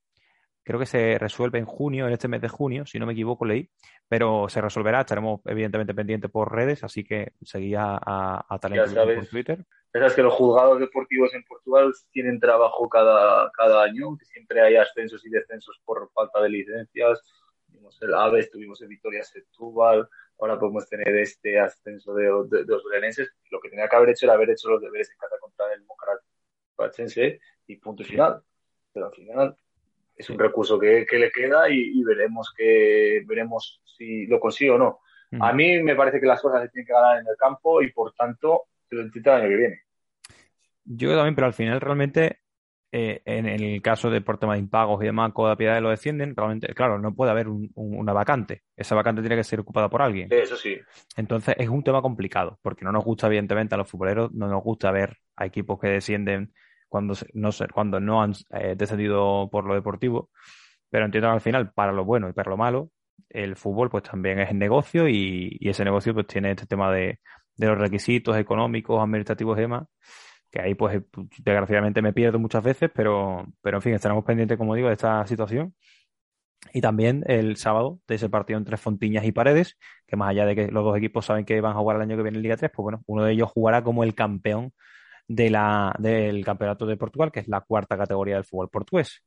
creo 0.64 0.80
que 0.80 0.86
se 0.86 1.18
resuelve 1.18 1.60
en 1.60 1.66
junio, 1.66 2.08
en 2.08 2.14
este 2.14 2.28
mes 2.28 2.42
de 2.42 2.50
junio, 2.50 2.86
si 2.86 3.00
no 3.00 3.06
me 3.06 3.14
equivoco, 3.14 3.46
leí, 3.46 3.70
pero 4.08 4.48
se 4.48 4.62
resolverá, 4.62 5.02
estaremos 5.02 5.42
evidentemente 5.46 5.94
pendientes 5.94 6.30
por 6.30 6.54
redes, 6.54 6.84
así 6.84 7.04
que 7.04 7.34
seguía 7.42 7.98
a, 8.02 8.46
a 8.48 8.60
Talento 8.60 9.04
por 9.04 9.28
Twitter. 9.28 9.66
Sabes 9.92 10.14
que 10.14 10.22
los 10.22 10.34
juzgados 10.34 10.80
deportivos 10.80 11.34
en 11.34 11.44
Portugal 11.44 11.92
tienen 12.12 12.40
trabajo 12.40 12.88
cada, 12.88 13.52
cada 13.52 13.84
año, 13.84 14.18
que 14.18 14.26
siempre 14.26 14.62
hay 14.62 14.78
ascensos 14.78 15.26
y 15.26 15.30
descensos 15.30 15.82
por 15.84 16.10
falta 16.14 16.42
de 16.42 16.50
licencias. 16.50 17.20
Tuvimos 17.66 18.02
el 18.02 18.14
Aves, 18.14 18.50
tuvimos 18.52 18.82
el 18.82 18.88
Victoria 18.88 19.24
Setúbal, 19.24 20.08
ahora 20.42 20.60
podemos 20.60 20.90
tener 20.90 21.16
este 21.18 21.60
ascenso 21.60 22.14
de, 22.16 22.26
los 22.26 22.84
belenenses. 22.84 23.32
Lo 23.52 23.60
que 23.60 23.70
tenía 23.70 23.88
que 23.88 23.96
haber 23.96 24.10
hecho 24.10 24.26
era 24.26 24.34
haber 24.34 24.50
hecho 24.50 24.70
los 24.70 24.82
deberes 24.82 25.10
en 25.12 25.18
casa 25.18 25.36
contra 25.40 25.74
el 25.74 25.84
Mocarachense 25.86 27.40
y 27.68 27.76
punto 27.78 28.04
final. 28.04 28.42
Pero 28.92 29.06
al 29.08 29.14
final 29.14 29.56
es 30.16 30.30
un 30.30 30.40
recurso 30.40 30.80
que, 30.80 31.06
le 31.10 31.32
queda 31.32 31.70
y, 31.70 32.04
veremos 32.04 32.54
que 32.56 33.24
veremos 33.26 33.82
si 33.86 34.26
lo 34.26 34.40
consigue 34.40 34.72
o 34.72 34.78
no. 34.78 35.00
A 35.40 35.54
mí 35.54 35.82
me 35.82 35.96
parece 35.96 36.20
que 36.20 36.26
las 36.26 36.42
cosas 36.42 36.64
se 36.64 36.70
tienen 36.70 36.88
que 36.88 36.94
ganar 36.94 37.20
en 37.20 37.28
el 37.28 37.38
campo 37.38 37.82
y 37.82 37.92
por 37.92 38.14
tanto 38.14 38.64
se 38.90 38.96
lo 38.96 39.04
el 39.04 39.30
año 39.30 39.48
que 39.48 39.56
viene. 39.56 39.82
Yo 40.84 41.16
también, 41.16 41.36
pero 41.36 41.48
al 41.48 41.54
final 41.54 41.80
realmente 41.80 42.41
eh, 42.92 43.22
en 43.26 43.46
el 43.46 43.82
caso 43.82 44.10
de 44.10 44.22
por 44.22 44.38
tema 44.38 44.54
de 44.54 44.60
impagos 44.60 45.02
y 45.02 45.06
demás, 45.06 45.32
Coda 45.34 45.56
Piedad 45.56 45.82
lo 45.82 45.90
defienden, 45.90 46.36
realmente, 46.36 46.74
claro, 46.74 47.00
no 47.00 47.14
puede 47.14 47.32
haber 47.32 47.48
una 47.48 48.14
vacante. 48.14 48.64
Esa 48.76 48.96
vacante 48.96 49.22
tiene 49.22 49.38
que 49.38 49.44
ser 49.44 49.62
ocupada 49.62 49.90
por 49.90 50.02
alguien. 50.02 50.28
Eso 50.32 50.58
sí. 50.58 50.78
Entonces 51.16 51.56
es 51.58 51.70
un 51.70 51.84
tema 51.84 52.02
complicado, 52.02 52.60
porque 52.62 52.84
no 52.84 52.92
nos 52.92 53.06
gusta, 53.06 53.28
evidentemente, 53.28 53.76
a 53.76 53.78
los 53.78 53.90
futboleros, 53.90 54.34
no 54.34 54.48
nos 54.48 54.62
gusta 54.62 54.92
ver 54.92 55.18
a 55.38 55.46
equipos 55.46 55.80
que 55.80 55.88
descienden 55.88 56.54
cuando 56.90 57.14
no, 57.34 57.50
cuando 57.74 58.00
no 58.02 58.22
han 58.22 58.34
eh, 58.50 58.76
descendido 58.76 59.50
por 59.50 59.66
lo 59.66 59.74
deportivo, 59.74 60.30
pero 60.90 61.06
entiendo 61.06 61.30
que 61.30 61.34
al 61.34 61.42
final, 61.42 61.72
para 61.72 61.94
lo 61.94 62.04
bueno 62.04 62.28
y 62.28 62.34
para 62.34 62.50
lo 62.50 62.58
malo, 62.58 62.92
el 63.30 63.56
fútbol 63.56 63.90
pues 63.90 64.04
también 64.04 64.40
es 64.40 64.54
negocio 64.54 65.08
y, 65.08 65.58
ese 65.62 65.86
negocio 65.86 66.14
pues 66.14 66.28
tiene 66.28 66.52
este 66.52 66.66
tema 66.66 66.92
de, 66.92 67.20
los 67.58 67.78
requisitos 67.78 68.36
económicos, 68.38 69.02
administrativos 69.02 69.58
y 69.58 69.62
demás, 69.62 69.88
que 70.52 70.62
ahí 70.62 70.76
pues 70.76 71.02
desgraciadamente 71.40 72.02
me 72.02 72.14
pierdo 72.14 72.40
muchas 72.40 72.64
veces, 72.64 72.92
pero, 72.94 73.46
pero 73.62 73.78
en 73.78 73.82
fin, 73.82 73.94
estaremos 73.94 74.26
pendientes, 74.26 74.58
como 74.58 74.76
digo, 74.76 74.90
de 74.90 74.94
esta 74.94 75.26
situación. 75.26 75.74
Y 76.74 76.82
también 76.82 77.24
el 77.28 77.58
sábado 77.58 78.00
de 78.08 78.16
ese 78.16 78.30
partido 78.30 78.60
entre 78.60 78.78
Fontiñas 78.78 79.26
y 79.26 79.32
Paredes, 79.32 79.78
que 80.06 80.16
más 80.16 80.30
allá 80.30 80.46
de 80.46 80.56
que 80.56 80.68
los 80.68 80.84
dos 80.84 80.98
equipos 80.98 81.26
saben 81.26 81.46
que 81.46 81.60
van 81.62 81.76
a 81.76 81.80
jugar 81.80 81.98
el 81.98 82.04
año 82.04 82.18
que 82.18 82.24
viene 82.24 82.38
en 82.38 82.44
Liga 82.44 82.58
3, 82.58 82.72
pues 82.74 82.84
bueno, 82.84 83.02
uno 83.08 83.24
de 83.24 83.34
ellos 83.34 83.50
jugará 83.52 83.84
como 83.84 84.04
el 84.04 84.14
campeón 84.14 84.74
de 85.28 85.50
la, 85.50 85.96
del 86.00 86.46
Campeonato 86.46 86.86
de 86.86 86.98
Portugal, 86.98 87.32
que 87.32 87.40
es 87.42 87.48
la 87.48 87.62
cuarta 87.62 87.98
categoría 87.98 88.36
del 88.36 88.46
fútbol 88.46 88.70
portugués. 88.70 89.24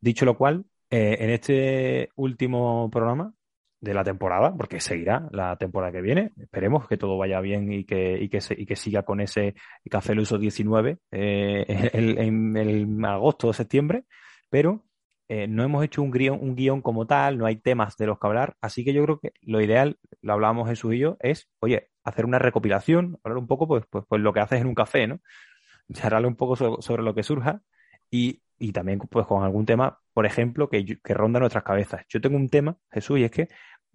Dicho 0.00 0.24
lo 0.24 0.36
cual, 0.36 0.64
eh, 0.90 1.18
en 1.20 1.30
este 1.30 2.10
último 2.16 2.90
programa 2.90 3.32
de 3.80 3.94
la 3.94 4.04
temporada, 4.04 4.54
porque 4.54 4.80
seguirá 4.80 5.28
la 5.32 5.56
temporada 5.56 5.92
que 5.92 6.02
viene, 6.02 6.32
esperemos 6.36 6.86
que 6.86 6.98
todo 6.98 7.16
vaya 7.16 7.40
bien 7.40 7.72
y 7.72 7.84
que, 7.84 8.18
y 8.20 8.28
que, 8.28 8.38
y 8.56 8.66
que 8.66 8.76
siga 8.76 9.02
con 9.04 9.20
ese 9.20 9.54
Café 9.90 10.14
Luso 10.14 10.38
19 10.38 10.98
eh, 11.10 11.64
en, 11.92 12.56
el 12.56 13.04
agosto 13.04 13.48
o 13.48 13.52
septiembre, 13.52 14.04
pero 14.50 14.84
eh, 15.28 15.46
no 15.46 15.62
hemos 15.62 15.84
hecho 15.84 16.02
un 16.02 16.10
guion, 16.10 16.38
un 16.40 16.56
guion 16.56 16.82
como 16.82 17.06
tal, 17.06 17.38
no 17.38 17.46
hay 17.46 17.56
temas 17.56 17.96
de 17.96 18.06
los 18.06 18.18
que 18.18 18.26
hablar, 18.26 18.56
así 18.60 18.84
que 18.84 18.92
yo 18.92 19.02
creo 19.04 19.18
que 19.18 19.32
lo 19.42 19.60
ideal, 19.60 19.98
lo 20.20 20.34
hablábamos 20.34 20.68
Jesús 20.68 20.94
y 20.94 20.98
yo, 20.98 21.16
es, 21.20 21.48
oye, 21.60 21.90
hacer 22.04 22.24
una 22.26 22.38
recopilación, 22.38 23.18
hablar 23.24 23.38
un 23.38 23.46
poco, 23.46 23.66
pues, 23.66 23.84
pues, 23.88 24.04
pues 24.08 24.20
lo 24.20 24.32
que 24.32 24.40
haces 24.40 24.60
en 24.60 24.66
un 24.66 24.74
café, 24.74 25.06
¿no? 25.06 25.20
Charlarle 25.92 26.28
un 26.28 26.36
poco 26.36 26.56
sobre, 26.56 27.02
lo 27.02 27.14
que 27.14 27.22
surja. 27.22 27.62
Y, 28.10 28.42
y, 28.60 28.72
también 28.72 28.98
pues 28.98 29.26
con 29.26 29.42
algún 29.42 29.66
tema, 29.66 29.98
por 30.12 30.26
ejemplo, 30.26 30.68
que, 30.68 30.98
que 31.02 31.14
ronda 31.14 31.40
nuestras 31.40 31.64
cabezas. 31.64 32.04
Yo 32.08 32.20
tengo 32.20 32.36
un 32.36 32.48
tema, 32.48 32.76
Jesús, 32.90 33.18
y 33.18 33.24
es 33.24 33.30
que 33.30 33.48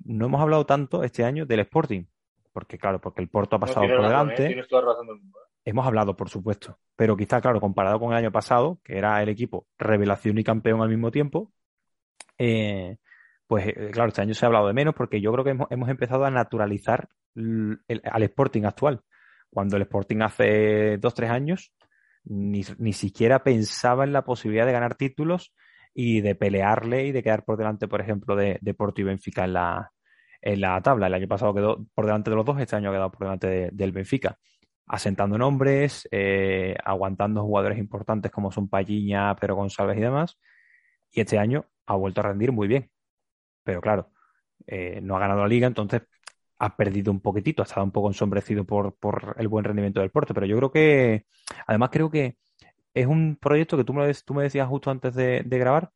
no 0.03 0.25
hemos 0.25 0.41
hablado 0.41 0.65
tanto 0.65 1.03
este 1.03 1.23
año 1.23 1.45
del 1.45 1.61
Sporting, 1.61 2.05
porque 2.51 2.77
claro, 2.77 2.99
porque 2.99 3.21
el 3.21 3.29
Porto 3.29 3.55
ha 3.55 3.59
pasado 3.59 3.87
por 3.87 4.01
delante. 4.01 4.47
¿eh? 4.47 4.65
Hemos 5.63 5.85
hablado, 5.85 6.15
por 6.15 6.29
supuesto, 6.29 6.79
pero 6.95 7.15
quizá, 7.15 7.41
claro, 7.41 7.59
comparado 7.59 7.99
con 7.99 8.11
el 8.11 8.17
año 8.17 8.31
pasado, 8.31 8.79
que 8.83 8.97
era 8.97 9.21
el 9.21 9.29
equipo 9.29 9.67
revelación 9.77 10.37
y 10.37 10.43
campeón 10.43 10.81
al 10.81 10.89
mismo 10.89 11.11
tiempo, 11.11 11.51
eh, 12.37 12.97
pues 13.47 13.67
eh, 13.67 13.89
claro, 13.91 14.09
este 14.09 14.21
año 14.21 14.33
se 14.33 14.45
ha 14.45 14.47
hablado 14.47 14.67
de 14.67 14.73
menos 14.73 14.95
porque 14.95 15.21
yo 15.21 15.31
creo 15.31 15.43
que 15.43 15.51
hemos, 15.51 15.89
empezado 15.89 16.25
a 16.25 16.31
naturalizar 16.31 17.09
al 17.35 18.23
Sporting 18.23 18.63
actual. 18.63 19.01
Cuando 19.49 19.77
el 19.77 19.83
Sporting 19.83 20.21
hace 20.21 20.97
dos, 20.97 21.13
tres 21.13 21.29
años 21.29 21.71
ni, 22.25 22.63
ni, 22.77 22.93
siquiera 22.93 23.43
pensaba 23.43 24.03
en 24.03 24.13
la 24.13 24.23
posibilidad 24.23 24.65
de 24.65 24.71
ganar 24.71 24.95
títulos 24.95 25.53
y 25.93 26.21
de 26.21 26.35
pelearle 26.35 27.05
y 27.05 27.11
de 27.11 27.23
quedar 27.23 27.45
por 27.45 27.57
delante, 27.57 27.87
por 27.87 28.01
ejemplo, 28.01 28.35
de, 28.35 28.59
de 28.61 28.73
Porto 28.73 29.01
y 29.01 29.05
Benfica 29.05 29.45
en 29.45 29.53
la, 29.53 29.91
en 30.41 30.61
la 30.61 30.81
tabla. 30.81 31.07
El 31.07 31.13
año 31.15 31.27
pasado 31.27 31.53
quedó 31.53 31.85
por 31.93 32.05
delante 32.05 32.29
de 32.29 32.35
los 32.35 32.45
dos, 32.45 32.59
este 32.59 32.75
año 32.75 32.89
ha 32.89 32.93
quedado 32.93 33.11
por 33.11 33.21
delante 33.21 33.69
del 33.71 33.91
Benfica. 33.91 34.37
Asentando 34.87 35.37
nombres, 35.37 36.07
eh, 36.11 36.75
aguantando 36.83 37.41
jugadores 37.43 37.79
importantes 37.79 38.31
como 38.31 38.51
son 38.51 38.69
Palliña, 38.69 39.35
Pedro 39.35 39.55
González 39.55 39.97
y 39.97 40.01
demás. 40.01 40.37
Y 41.11 41.21
este 41.21 41.39
año 41.39 41.65
ha 41.87 41.95
vuelto 41.95 42.21
a 42.21 42.25
rendir 42.25 42.51
muy 42.51 42.67
bien. 42.67 42.91
Pero 43.63 43.81
claro, 43.81 44.11
eh, 44.67 44.99
no 45.01 45.17
ha 45.17 45.19
ganado 45.19 45.41
la 45.41 45.47
liga, 45.47 45.67
entonces 45.67 46.03
ha 46.59 46.75
perdido 46.75 47.11
un 47.11 47.19
poquitito, 47.19 47.61
ha 47.61 47.65
estado 47.65 47.83
un 47.83 47.91
poco 47.91 48.09
ensombrecido 48.09 48.65
por, 48.65 48.95
por 48.95 49.35
el 49.37 49.47
buen 49.47 49.65
rendimiento 49.65 49.99
del 49.99 50.11
Porto. 50.11 50.33
Pero 50.33 50.45
yo 50.45 50.57
creo 50.57 50.71
que, 50.71 51.25
además 51.67 51.89
creo 51.91 52.09
que 52.09 52.37
es 52.93 53.07
un 53.07 53.37
proyecto 53.39 53.77
que 53.77 53.83
tú 53.83 53.93
me, 53.93 54.11
tú 54.13 54.33
me 54.33 54.43
decías 54.43 54.67
justo 54.67 54.89
antes 54.89 55.13
de, 55.15 55.43
grabar, 55.43 55.91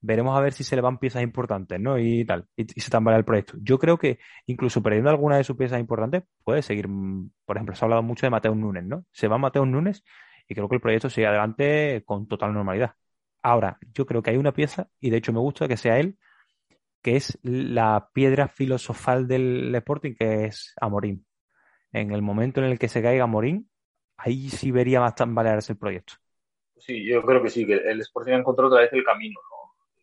veremos 0.00 0.36
a 0.38 0.40
ver 0.40 0.52
si 0.52 0.64
se 0.64 0.76
le 0.76 0.82
van 0.82 0.98
piezas 0.98 1.22
importantes, 1.22 1.80
¿no? 1.80 1.98
Y 1.98 2.24
tal, 2.24 2.46
y, 2.56 2.64
se 2.80 2.90
tambalea 2.90 3.18
el 3.18 3.24
proyecto. 3.24 3.54
Yo 3.60 3.78
creo 3.78 3.98
que 3.98 4.18
incluso 4.46 4.82
perdiendo 4.82 5.10
alguna 5.10 5.36
de 5.36 5.44
sus 5.44 5.56
piezas 5.56 5.80
importantes, 5.80 6.22
puede 6.44 6.62
seguir, 6.62 6.88
mm, 6.88 7.30
por 7.44 7.56
ejemplo, 7.56 7.74
se 7.74 7.84
ha 7.84 7.86
hablado 7.86 8.02
mucho 8.02 8.26
de 8.26 8.30
Mateo 8.30 8.54
Núñez, 8.54 8.84
¿no? 8.84 9.04
Se 9.12 9.28
va 9.28 9.38
Mateo 9.38 9.66
Núñez 9.66 10.04
y 10.48 10.54
creo 10.54 10.68
que 10.68 10.76
el 10.76 10.80
proyecto 10.80 11.10
sigue 11.10 11.26
adelante 11.26 12.02
con 12.06 12.28
total 12.28 12.52
normalidad. 12.54 12.94
Ahora, 13.42 13.78
yo 13.92 14.06
creo 14.06 14.22
que 14.22 14.30
hay 14.30 14.36
una 14.36 14.52
pieza, 14.52 14.88
y 15.00 15.10
de 15.10 15.18
hecho 15.18 15.32
me 15.32 15.40
gusta 15.40 15.68
que 15.68 15.76
sea 15.76 15.98
él, 15.98 16.18
que 17.04 17.16
es 17.16 17.38
la 17.42 18.08
piedra 18.14 18.48
filosofal 18.48 19.28
del 19.28 19.74
Sporting, 19.74 20.14
que 20.14 20.46
es 20.46 20.72
Amorín. 20.80 21.26
En 21.92 22.12
el 22.12 22.22
momento 22.22 22.60
en 22.60 22.66
el 22.66 22.78
que 22.78 22.88
se 22.88 23.02
caiga 23.02 23.24
Amorín, 23.24 23.70
ahí 24.16 24.48
sí 24.48 24.70
vería 24.70 25.00
más 25.00 25.14
tambalearse 25.14 25.74
el 25.74 25.78
proyecto. 25.78 26.14
Sí, 26.78 27.04
yo 27.04 27.20
creo 27.20 27.42
que 27.42 27.50
sí, 27.50 27.66
que 27.66 27.74
el 27.74 28.00
Sporting 28.00 28.32
ha 28.32 28.38
encontrado 28.38 28.70
otra 28.70 28.80
vez 28.80 28.92
el 28.94 29.04
camino. 29.04 29.38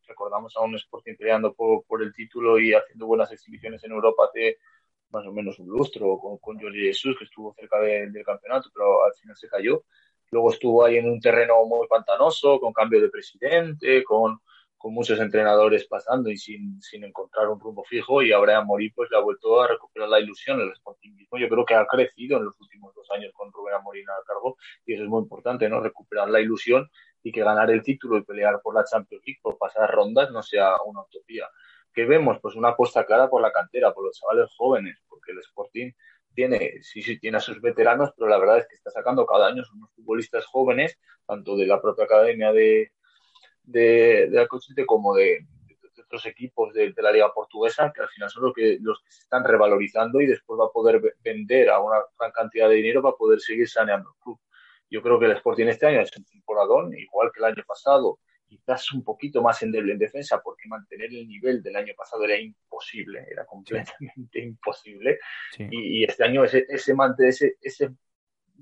Recordamos 0.07 0.55
a 0.55 0.61
un 0.61 0.75
Sporting 0.75 1.15
peleando 1.17 1.55
por, 1.55 2.03
el 2.03 2.13
título 2.13 2.59
y 2.59 2.75
haciendo 2.75 3.07
buenas 3.07 3.31
exhibiciones 3.31 3.83
en 3.83 3.93
Europa 3.93 4.25
hace 4.29 4.59
más 5.09 5.25
o 5.25 5.31
menos 5.31 5.57
un 5.57 5.69
lustro, 5.69 6.19
con, 6.19 6.37
con 6.37 6.59
Jordi 6.59 6.85
Jesús, 6.85 7.17
que 7.17 7.25
estuvo 7.25 7.51
cerca 7.55 7.79
del 7.79 8.13
campeonato, 8.23 8.69
pero 8.71 9.03
al 9.03 9.13
final 9.15 9.35
se 9.35 9.49
cayó. 9.49 9.85
Luego 10.29 10.51
estuvo 10.51 10.85
ahí 10.85 10.97
en 10.97 11.09
un 11.09 11.19
terreno 11.19 11.65
muy 11.65 11.87
pantanoso, 11.87 12.59
con 12.59 12.71
cambio 12.71 13.01
de 13.01 13.09
presidente, 13.09 14.03
con, 14.03 14.39
con 14.81 14.93
muchos 14.95 15.19
entrenadores 15.19 15.85
pasando 15.87 16.31
y 16.31 16.37
sin, 16.37 16.81
sin 16.81 17.03
encontrar 17.03 17.47
un 17.49 17.59
rumbo 17.59 17.83
fijo 17.83 18.23
y 18.23 18.31
ahora 18.31 18.57
Amorim 18.57 18.91
pues 18.95 19.11
le 19.11 19.17
ha 19.17 19.21
vuelto 19.21 19.61
a 19.61 19.67
recuperar 19.67 20.09
la 20.09 20.19
ilusión, 20.19 20.59
el 20.59 20.73
sportingismo 20.75 21.37
yo 21.37 21.47
creo 21.47 21.63
que 21.63 21.75
ha 21.75 21.85
crecido 21.85 22.37
en 22.37 22.45
los 22.45 22.59
últimos 22.59 22.95
dos 22.95 23.07
años 23.11 23.31
con 23.33 23.51
Rubén 23.53 23.75
Amorim 23.75 24.09
al 24.09 24.23
cargo 24.25 24.57
y 24.83 24.95
eso 24.95 25.03
es 25.03 25.09
muy 25.09 25.21
importante, 25.21 25.69
¿no? 25.69 25.81
Recuperar 25.81 26.29
la 26.29 26.41
ilusión 26.41 26.89
y 27.21 27.31
que 27.31 27.43
ganar 27.43 27.69
el 27.69 27.83
título 27.83 28.17
y 28.17 28.23
pelear 28.23 28.59
por 28.63 28.73
la 28.73 28.83
Champions 28.83 29.23
League, 29.23 29.39
por 29.43 29.59
pasar 29.59 29.91
rondas, 29.91 30.31
no 30.31 30.41
sea 30.41 30.81
una 30.83 31.01
utopía. 31.01 31.47
¿Qué 31.93 32.05
vemos? 32.05 32.39
Pues 32.41 32.55
una 32.55 32.69
apuesta 32.69 33.05
clara 33.05 33.29
por 33.29 33.41
la 33.41 33.51
cantera, 33.51 33.93
por 33.93 34.05
los 34.05 34.17
chavales 34.17 34.49
jóvenes, 34.57 34.97
porque 35.07 35.31
el 35.33 35.39
Sporting 35.39 35.91
tiene, 36.33 36.81
sí, 36.81 37.03
sí, 37.03 37.19
tiene 37.19 37.37
a 37.37 37.41
sus 37.41 37.61
veteranos, 37.61 38.11
pero 38.17 38.29
la 38.29 38.39
verdad 38.39 38.57
es 38.57 38.67
que 38.67 38.75
está 38.75 38.89
sacando 38.89 39.27
cada 39.27 39.47
año 39.47 39.61
unos 39.75 39.91
futbolistas 39.93 40.45
jóvenes, 40.47 40.97
tanto 41.27 41.55
de 41.55 41.67
la 41.67 41.79
propia 41.79 42.05
academia 42.05 42.51
de, 42.51 42.91
de, 43.71 44.29
de 44.29 44.39
Alcochete 44.39 44.85
como 44.85 45.15
de, 45.15 45.45
otros 46.11 46.25
equipos 46.25 46.73
de, 46.73 46.93
la 46.97 47.11
liga 47.11 47.33
portuguesa 47.33 47.91
que 47.93 48.01
al 48.01 48.09
final 48.09 48.29
son 48.29 48.43
los 48.43 48.53
que, 48.53 48.77
los 48.81 48.99
que 49.01 49.11
se 49.11 49.21
están 49.21 49.43
revalorizando 49.43 50.19
y 50.19 50.27
después 50.27 50.59
va 50.59 50.65
a 50.65 50.71
poder 50.71 51.01
vender 51.23 51.69
a 51.69 51.79
una 51.79 51.97
gran 52.19 52.31
cantidad 52.31 52.67
de 52.69 52.75
dinero 52.75 53.01
para 53.01 53.15
poder 53.15 53.39
seguir 53.39 53.69
saneando 53.69 54.09
el 54.09 54.23
club. 54.23 54.39
Yo 54.89 55.01
creo 55.01 55.19
que 55.19 55.25
el 55.25 55.31
Sporting 55.33 55.67
este 55.67 55.87
año 55.87 56.01
es 56.01 56.11
un 56.17 56.25
temporadón, 56.25 56.93
igual 56.97 57.31
que 57.33 57.39
el 57.39 57.45
año 57.45 57.63
pasado, 57.65 58.19
quizás 58.45 58.91
un 58.91 59.05
poquito 59.05 59.41
más 59.41 59.61
endeble 59.63 59.93
en 59.93 59.99
defensa, 59.99 60.41
porque 60.43 60.67
mantener 60.67 61.07
el 61.13 61.27
nivel 61.27 61.63
del 61.63 61.77
año 61.77 61.93
pasado 61.95 62.25
era 62.25 62.37
imposible, 62.37 63.25
era 63.31 63.45
completamente 63.45 64.39
imposible. 64.43 65.19
Y, 65.57 66.03
este 66.03 66.25
año 66.25 66.43
ese, 66.43 66.65
ese, 66.67 66.93
ese, 67.19 67.55
ese 67.61 67.91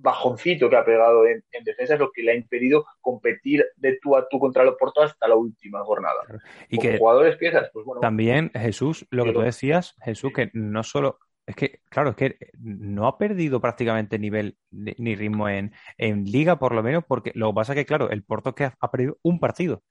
bajoncito 0.02 0.70
que 0.70 0.76
ha 0.76 0.86
pegado 0.86 1.26
en, 1.26 1.44
defensa 1.64 1.94
es 1.94 2.00
lo 2.00 2.12
que 2.12 2.24
le 2.24 2.32
ha 2.32 2.36
impedido 2.36 2.86
competir 3.02 3.66
de 3.76 3.98
tú 4.02 4.16
a 4.16 4.28
tú 4.28 4.40
contra 4.40 4.64
el 4.64 4.76
Porto 4.76 5.02
hasta 5.02 5.28
la 5.28 5.36
última 5.36 5.84
jornada. 5.84 6.22
Y 6.70 6.78
que 6.80 6.98
jugadores 6.98 7.38
piezas, 7.38 7.70
pues 7.74 7.86
bueno. 7.86 8.02
También, 8.02 8.52
Jesús, 8.54 9.06
lo 9.12 9.26
que 9.26 9.34
tú 9.34 9.42
decías, 9.42 9.96
Jesús, 10.04 10.32
que 10.34 10.50
no 10.54 10.84
solo. 10.84 11.20
Es 11.46 11.56
que, 11.56 11.80
claro, 11.90 12.12
es 12.12 12.16
que 12.16 12.38
no 12.60 13.08
ha 13.08 13.18
perdido 13.18 13.60
prácticamente 13.60 14.20
nivel 14.20 14.56
ni 14.70 15.16
ritmo 15.16 15.50
en, 15.50 15.74
en 15.98 16.24
liga, 16.26 16.60
por 16.60 16.76
lo 16.76 16.84
menos, 16.84 17.04
porque 17.08 17.32
lo 17.34 17.50
que 17.50 17.56
pasa 17.56 17.74
es 17.74 17.78
que, 17.78 17.86
claro, 17.88 18.12
el 18.12 18.24
Porto 18.24 18.54
que 18.54 18.66
ha 18.80 18.92
perdido 18.92 19.18
un 19.24 19.40
partido 19.40 19.82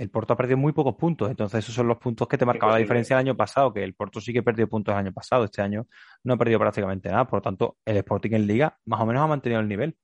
el 0.00 0.08
Porto 0.08 0.32
ha 0.32 0.36
perdido 0.36 0.56
muy 0.56 0.72
pocos 0.72 0.96
puntos. 0.96 1.28
Entonces, 1.28 1.58
esos 1.58 1.74
son 1.74 1.86
los 1.86 1.98
puntos 1.98 2.26
que 2.26 2.38
te 2.38 2.46
marcaba 2.46 2.72
la 2.72 2.78
diferencia 2.78 3.14
el 3.16 3.20
año 3.20 3.36
pasado, 3.36 3.70
que 3.70 3.84
el 3.84 3.92
Porto 3.92 4.18
sí 4.18 4.32
que 4.32 4.42
perdió 4.42 4.66
puntos 4.66 4.94
el 4.94 4.98
año 4.98 5.12
pasado. 5.12 5.44
Este 5.44 5.60
año 5.60 5.86
no 6.24 6.32
ha 6.32 6.36
perdido 6.38 6.58
prácticamente 6.58 7.10
nada. 7.10 7.26
Por 7.26 7.40
lo 7.40 7.42
tanto, 7.42 7.76
el 7.84 7.98
Sporting 7.98 8.30
en 8.32 8.46
Liga 8.46 8.78
más 8.86 8.98
o 9.02 9.04
menos 9.04 9.22
ha 9.22 9.26
mantenido 9.26 9.60
el 9.60 9.68
nivel. 9.68 9.94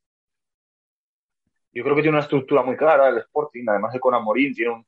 Yo 1.73 1.83
creo 1.83 1.97
que 1.97 2.03
tiene 2.03 2.15
una 2.15 2.25
estructura 2.25 2.62
muy 2.62 2.76
clara 2.76 3.09
el 3.09 3.17
Sporting, 3.19 3.65
además 3.69 3.95
de 3.95 4.00
con 4.00 4.15
Amorín, 4.15 4.55
tiene 4.55 4.73
un, 4.73 4.87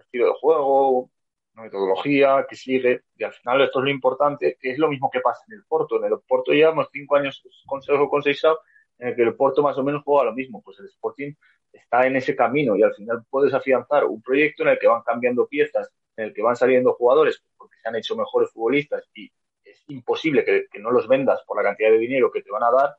estilo 0.00 0.26
de 0.26 0.32
juego, 0.40 1.10
una 1.54 1.62
metodología 1.62 2.44
que 2.50 2.56
sigue. 2.56 3.02
Y 3.16 3.22
al 3.22 3.32
final, 3.34 3.60
esto 3.60 3.78
es 3.78 3.84
lo 3.84 3.90
importante, 3.90 4.58
que 4.60 4.72
es 4.72 4.78
lo 4.78 4.88
mismo 4.88 5.08
que 5.08 5.20
pasa 5.20 5.44
en 5.46 5.54
el 5.54 5.64
Porto. 5.68 6.04
En 6.04 6.12
el 6.12 6.18
Porto 6.26 6.50
llevamos 6.50 6.88
cinco 6.92 7.14
años 7.14 7.44
consejo 7.64 8.10
con 8.10 8.24
Seisao, 8.24 8.58
en 8.98 9.08
el 9.08 9.16
que 9.16 9.22
el 9.22 9.34
Porto 9.34 9.62
más 9.62 9.76
o 9.78 9.84
menos 9.84 10.02
juega 10.04 10.24
lo 10.24 10.34
mismo. 10.34 10.62
Pues 10.62 10.78
el 10.80 10.86
Sporting 10.86 11.32
está 11.72 12.06
en 12.06 12.16
ese 12.16 12.34
camino 12.34 12.76
y 12.76 12.82
al 12.82 12.94
final 12.94 13.24
puedes 13.30 13.54
afianzar 13.54 14.04
un 14.04 14.22
proyecto 14.22 14.62
en 14.62 14.70
el 14.70 14.78
que 14.78 14.88
van 14.88 15.02
cambiando 15.02 15.46
piezas, 15.46 15.90
en 16.16 16.26
el 16.26 16.34
que 16.34 16.42
van 16.42 16.56
saliendo 16.56 16.94
jugadores 16.94 17.42
porque 17.56 17.76
se 17.82 17.88
han 17.88 17.96
hecho 17.96 18.16
mejores 18.16 18.50
futbolistas 18.50 19.08
y 19.14 19.30
es 19.64 19.84
imposible 19.88 20.44
que, 20.44 20.66
que 20.70 20.78
no 20.78 20.90
los 20.90 21.06
vendas 21.06 21.42
por 21.46 21.56
la 21.56 21.62
cantidad 21.62 21.90
de 21.90 21.98
dinero 21.98 22.30
que 22.30 22.42
te 22.42 22.50
van 22.50 22.62
a 22.62 22.70
dar, 22.70 22.96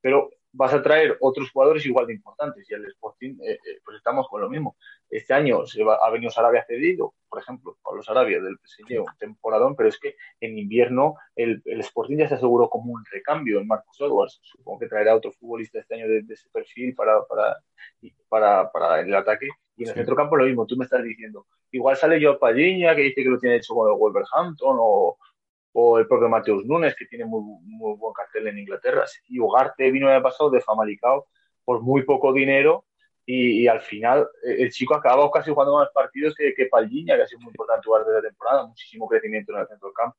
pero 0.00 0.30
vas 0.52 0.74
a 0.74 0.82
traer 0.82 1.16
otros 1.20 1.50
jugadores 1.50 1.86
igual 1.86 2.06
de 2.06 2.14
importantes 2.14 2.68
y 2.68 2.74
el 2.74 2.86
Sporting, 2.86 3.36
eh, 3.42 3.52
eh, 3.52 3.80
pues 3.84 3.96
estamos 3.96 4.28
con 4.28 4.40
lo 4.40 4.48
mismo. 4.48 4.76
Este 5.08 5.32
año 5.34 5.66
se 5.66 5.82
va, 5.82 5.98
ha 6.02 6.10
venido 6.10 6.30
Sarabia 6.30 6.64
cedido, 6.66 7.14
por 7.28 7.40
ejemplo, 7.40 7.76
Pablo 7.82 8.02
Sarabia 8.02 8.40
del 8.40 8.58
PSG, 8.58 9.00
un 9.00 9.06
temporadón, 9.18 9.76
pero 9.76 9.88
es 9.88 9.98
que 9.98 10.16
en 10.40 10.58
invierno 10.58 11.14
el, 11.36 11.62
el, 11.64 11.80
Sporting 11.80 12.16
ya 12.16 12.28
se 12.28 12.34
aseguró 12.34 12.68
como 12.68 12.92
un 12.92 13.04
recambio 13.10 13.60
en 13.60 13.66
Marcus 13.66 14.00
Edwards. 14.00 14.40
Supongo 14.42 14.80
que 14.80 14.88
traerá 14.88 15.14
otro 15.14 15.32
futbolista 15.32 15.78
este 15.78 15.94
año 15.94 16.08
de, 16.08 16.24
ese 16.28 16.48
perfil 16.50 16.94
para, 16.94 17.24
para, 17.26 17.56
para, 18.28 18.70
para, 18.72 19.00
el 19.00 19.14
ataque. 19.14 19.48
Y 19.76 19.84
en 19.84 19.90
el 19.90 19.94
centro 19.94 20.16
campo 20.16 20.36
lo 20.36 20.44
mismo, 20.44 20.66
tú 20.66 20.76
me 20.76 20.84
estás 20.84 21.02
diciendo. 21.02 21.46
Igual 21.70 21.96
sale 21.96 22.20
yo 22.20 22.38
Palliña, 22.38 22.94
que 22.94 23.02
dice 23.02 23.22
que 23.22 23.30
lo 23.30 23.38
tiene 23.38 23.56
hecho 23.56 23.74
con 23.74 23.90
el 23.90 23.96
Wolverhampton, 23.96 24.76
o, 24.78 25.16
o 25.72 25.98
el 25.98 26.06
propio 26.06 26.28
Mateus 26.28 26.64
Nunes, 26.64 26.94
que 26.96 27.06
tiene 27.06 27.24
muy, 27.24 27.42
muy 27.62 27.96
buen 27.96 28.12
cartel 28.12 28.48
en 28.48 28.58
Inglaterra. 28.58 29.04
Y 29.28 29.38
Ugarte 29.40 29.90
vino 29.90 30.08
el 30.08 30.14
año 30.14 30.22
pasado 30.22 30.50
de 30.50 30.60
Famalicao 30.60 31.26
por 31.64 31.82
muy 31.82 32.02
poco 32.02 32.32
dinero 32.32 32.84
y, 33.26 33.68
al 33.68 33.80
final 33.80 34.28
eh, 34.44 34.56
el 34.58 34.70
chico 34.70 34.94
acababa 34.94 35.30
casi 35.30 35.50
jugando 35.52 35.76
más 35.76 35.90
partidos 35.92 36.34
que, 36.34 36.52
que 36.54 36.66
Paldiña, 36.66 37.16
que 37.16 37.22
ha 37.22 37.26
sido 37.26 37.40
muy 37.40 37.50
importante 37.50 37.86
jugar 37.86 38.04
desde 38.04 38.22
la 38.22 38.28
temporada, 38.28 38.66
muchísimo 38.66 39.08
crecimiento 39.08 39.52
en 39.52 39.60
el 39.60 39.68
centro 39.68 39.88
del 39.88 39.94
campo. 39.94 40.18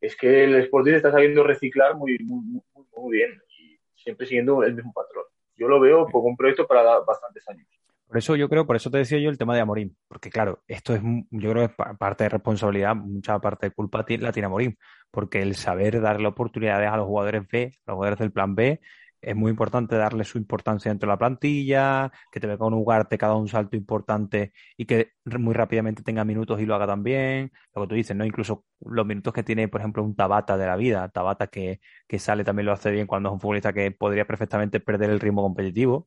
Es 0.00 0.14
que 0.16 0.44
el 0.44 0.54
Sporting 0.56 0.92
está 0.92 1.10
sabiendo 1.10 1.42
reciclar 1.42 1.94
muy, 1.94 2.18
muy, 2.18 2.62
muy, 2.94 3.16
bien 3.16 3.40
y 3.58 3.78
siempre 3.94 4.26
siguiendo 4.26 4.62
el 4.62 4.74
mismo 4.74 4.92
patrón. 4.92 5.24
Yo 5.56 5.68
lo 5.68 5.80
veo 5.80 6.06
como 6.06 6.28
un 6.28 6.36
proyecto 6.36 6.66
para 6.66 7.00
bastantes 7.00 7.48
años. 7.48 7.66
Por 8.06 8.18
eso 8.18 8.36
yo 8.36 8.48
creo, 8.48 8.66
por 8.66 8.76
eso 8.76 8.90
te 8.90 8.98
decía 8.98 9.18
yo 9.18 9.30
el 9.30 9.38
tema 9.38 9.54
de 9.54 9.60
Amorín, 9.60 9.96
porque 10.06 10.30
claro, 10.30 10.62
esto 10.68 10.94
es, 10.94 11.02
yo 11.30 11.50
creo 11.50 11.66
que 11.68 11.74
es 11.82 11.96
parte 11.98 12.24
de 12.24 12.30
responsabilidad, 12.30 12.94
mucha 12.94 13.38
parte 13.40 13.66
de 13.66 13.72
culpa 13.72 14.04
la 14.08 14.32
tiene 14.32 14.46
Amorín, 14.46 14.78
porque 15.10 15.42
el 15.42 15.56
saber 15.56 16.00
darle 16.00 16.28
oportunidades 16.28 16.88
a 16.88 16.96
los 16.96 17.06
jugadores 17.06 17.42
B, 17.50 17.72
a 17.84 17.90
los 17.90 17.96
jugadores 17.96 18.18
del 18.20 18.32
plan 18.32 18.54
B, 18.54 18.80
es 19.20 19.34
muy 19.34 19.50
importante 19.50 19.96
darle 19.96 20.22
su 20.24 20.38
importancia 20.38 20.90
dentro 20.90 21.08
de 21.08 21.14
la 21.14 21.18
plantilla, 21.18 22.12
que 22.30 22.38
te 22.38 22.46
venga 22.46 22.64
un 22.66 22.74
Ugarte 22.74 23.18
cada 23.18 23.34
un 23.34 23.48
salto 23.48 23.76
importante 23.76 24.52
y 24.76 24.84
que 24.84 25.12
muy 25.24 25.52
rápidamente 25.52 26.02
tenga 26.04 26.24
minutos 26.24 26.60
y 26.60 26.66
lo 26.66 26.76
haga 26.76 26.86
también. 26.86 27.50
Lo 27.74 27.82
que 27.82 27.88
tú 27.88 27.94
dices, 27.96 28.16
¿no? 28.16 28.24
Incluso 28.24 28.64
los 28.80 29.04
minutos 29.04 29.32
que 29.32 29.42
tiene, 29.42 29.66
por 29.68 29.80
ejemplo, 29.80 30.04
un 30.04 30.14
Tabata 30.14 30.56
de 30.56 30.66
la 30.66 30.76
vida, 30.76 31.08
Tabata 31.08 31.48
que, 31.48 31.80
que 32.06 32.18
sale 32.20 32.44
también 32.44 32.66
lo 32.66 32.72
hace 32.72 32.90
bien 32.92 33.06
cuando 33.08 33.30
es 33.30 33.32
un 33.32 33.40
futbolista 33.40 33.72
que 33.72 33.90
podría 33.90 34.26
perfectamente 34.26 34.78
perder 34.80 35.10
el 35.10 35.18
ritmo 35.18 35.42
competitivo 35.42 36.06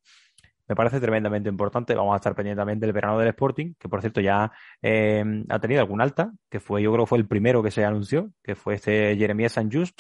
me 0.70 0.76
parece 0.76 1.02
tremendamente 1.02 1.50
importante. 1.50 1.96
Vamos 1.96 2.14
a 2.14 2.18
estar 2.18 2.36
pendientes 2.36 2.62
también 2.62 2.80
del 2.80 2.94
verano 2.94 3.18
del 3.18 3.30
Sporting, 3.30 3.74
que 3.78 3.90
por 3.90 4.02
cierto 4.02 4.22
ya 4.22 4.52
eh, 4.82 5.44
ha 5.50 5.60
tenido 5.60 5.82
algún 5.82 6.00
alta, 6.00 6.32
que 6.50 6.60
fue, 6.60 6.84
yo 6.84 6.94
creo 6.94 7.06
fue 7.08 7.18
el 7.18 7.28
primero 7.28 7.64
que 7.64 7.72
se 7.72 7.84
anunció, 7.84 8.32
que 8.44 8.56
fue 8.56 8.76
este 8.76 9.18
Jeremías 9.18 9.54
San 9.54 9.72
Just, 9.72 10.00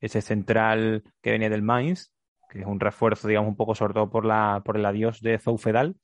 ese 0.00 0.22
central 0.22 1.02
que 1.20 1.32
venía 1.32 1.50
del 1.50 1.62
Mainz, 1.62 2.12
que 2.48 2.60
es 2.60 2.66
un 2.66 2.78
refuerzo, 2.78 3.26
digamos, 3.26 3.48
un 3.48 3.56
poco 3.56 3.74
sobre 3.74 3.94
todo 3.94 4.08
por 4.08 4.24
la, 4.24 4.62
por 4.64 4.76
el 4.76 4.86
adiós 4.86 5.20
de 5.20 5.38
Zoufedal. 5.38 5.96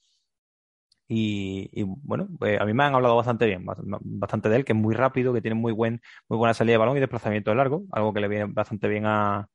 Y, 1.07 1.69
y 1.73 1.85
bueno, 1.85 2.27
pues 2.39 2.59
a 2.61 2.65
mí 2.65 2.73
me 2.73 2.85
han 2.85 2.95
hablado 2.95 3.15
bastante 3.17 3.47
bien, 3.47 3.65
bastante 3.67 4.49
de 4.49 4.57
él, 4.57 4.65
que 4.65 4.73
es 4.73 4.79
muy 4.79 4.95
rápido, 4.95 5.33
que 5.33 5.43
tiene 5.43 5.55
muy 5.55 5.73
buen, 5.73 6.01
muy 6.29 6.39
buena 6.39 6.55
salida 6.55 6.73
de 6.73 6.79
balón 6.79 6.97
y 6.97 7.01
desplazamiento 7.01 7.55
largo, 7.55 7.85
algo 7.93 8.13
que 8.15 8.21
le 8.21 8.29
viene 8.29 8.47
bastante 8.47 8.89
bien 8.89 9.05
a, 9.07 9.47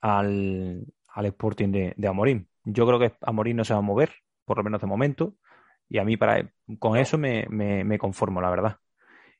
al, 0.00 0.86
al 1.08 1.26
Sporting 1.26 1.68
de, 1.70 1.94
de 1.96 2.08
Amorim. 2.08 2.46
Yo 2.66 2.86
creo 2.86 2.98
que 2.98 3.12
Amorín 3.22 3.56
no 3.56 3.64
se 3.64 3.72
va 3.72 3.78
a 3.78 3.82
mover, 3.82 4.12
por 4.44 4.58
lo 4.58 4.64
menos 4.64 4.80
de 4.80 4.86
momento, 4.88 5.34
y 5.88 5.98
a 5.98 6.04
mí 6.04 6.16
para 6.16 6.50
con 6.78 6.96
eso 6.96 7.16
me, 7.16 7.46
me, 7.48 7.98
conformo, 7.98 8.40
la 8.40 8.50
verdad. 8.50 8.76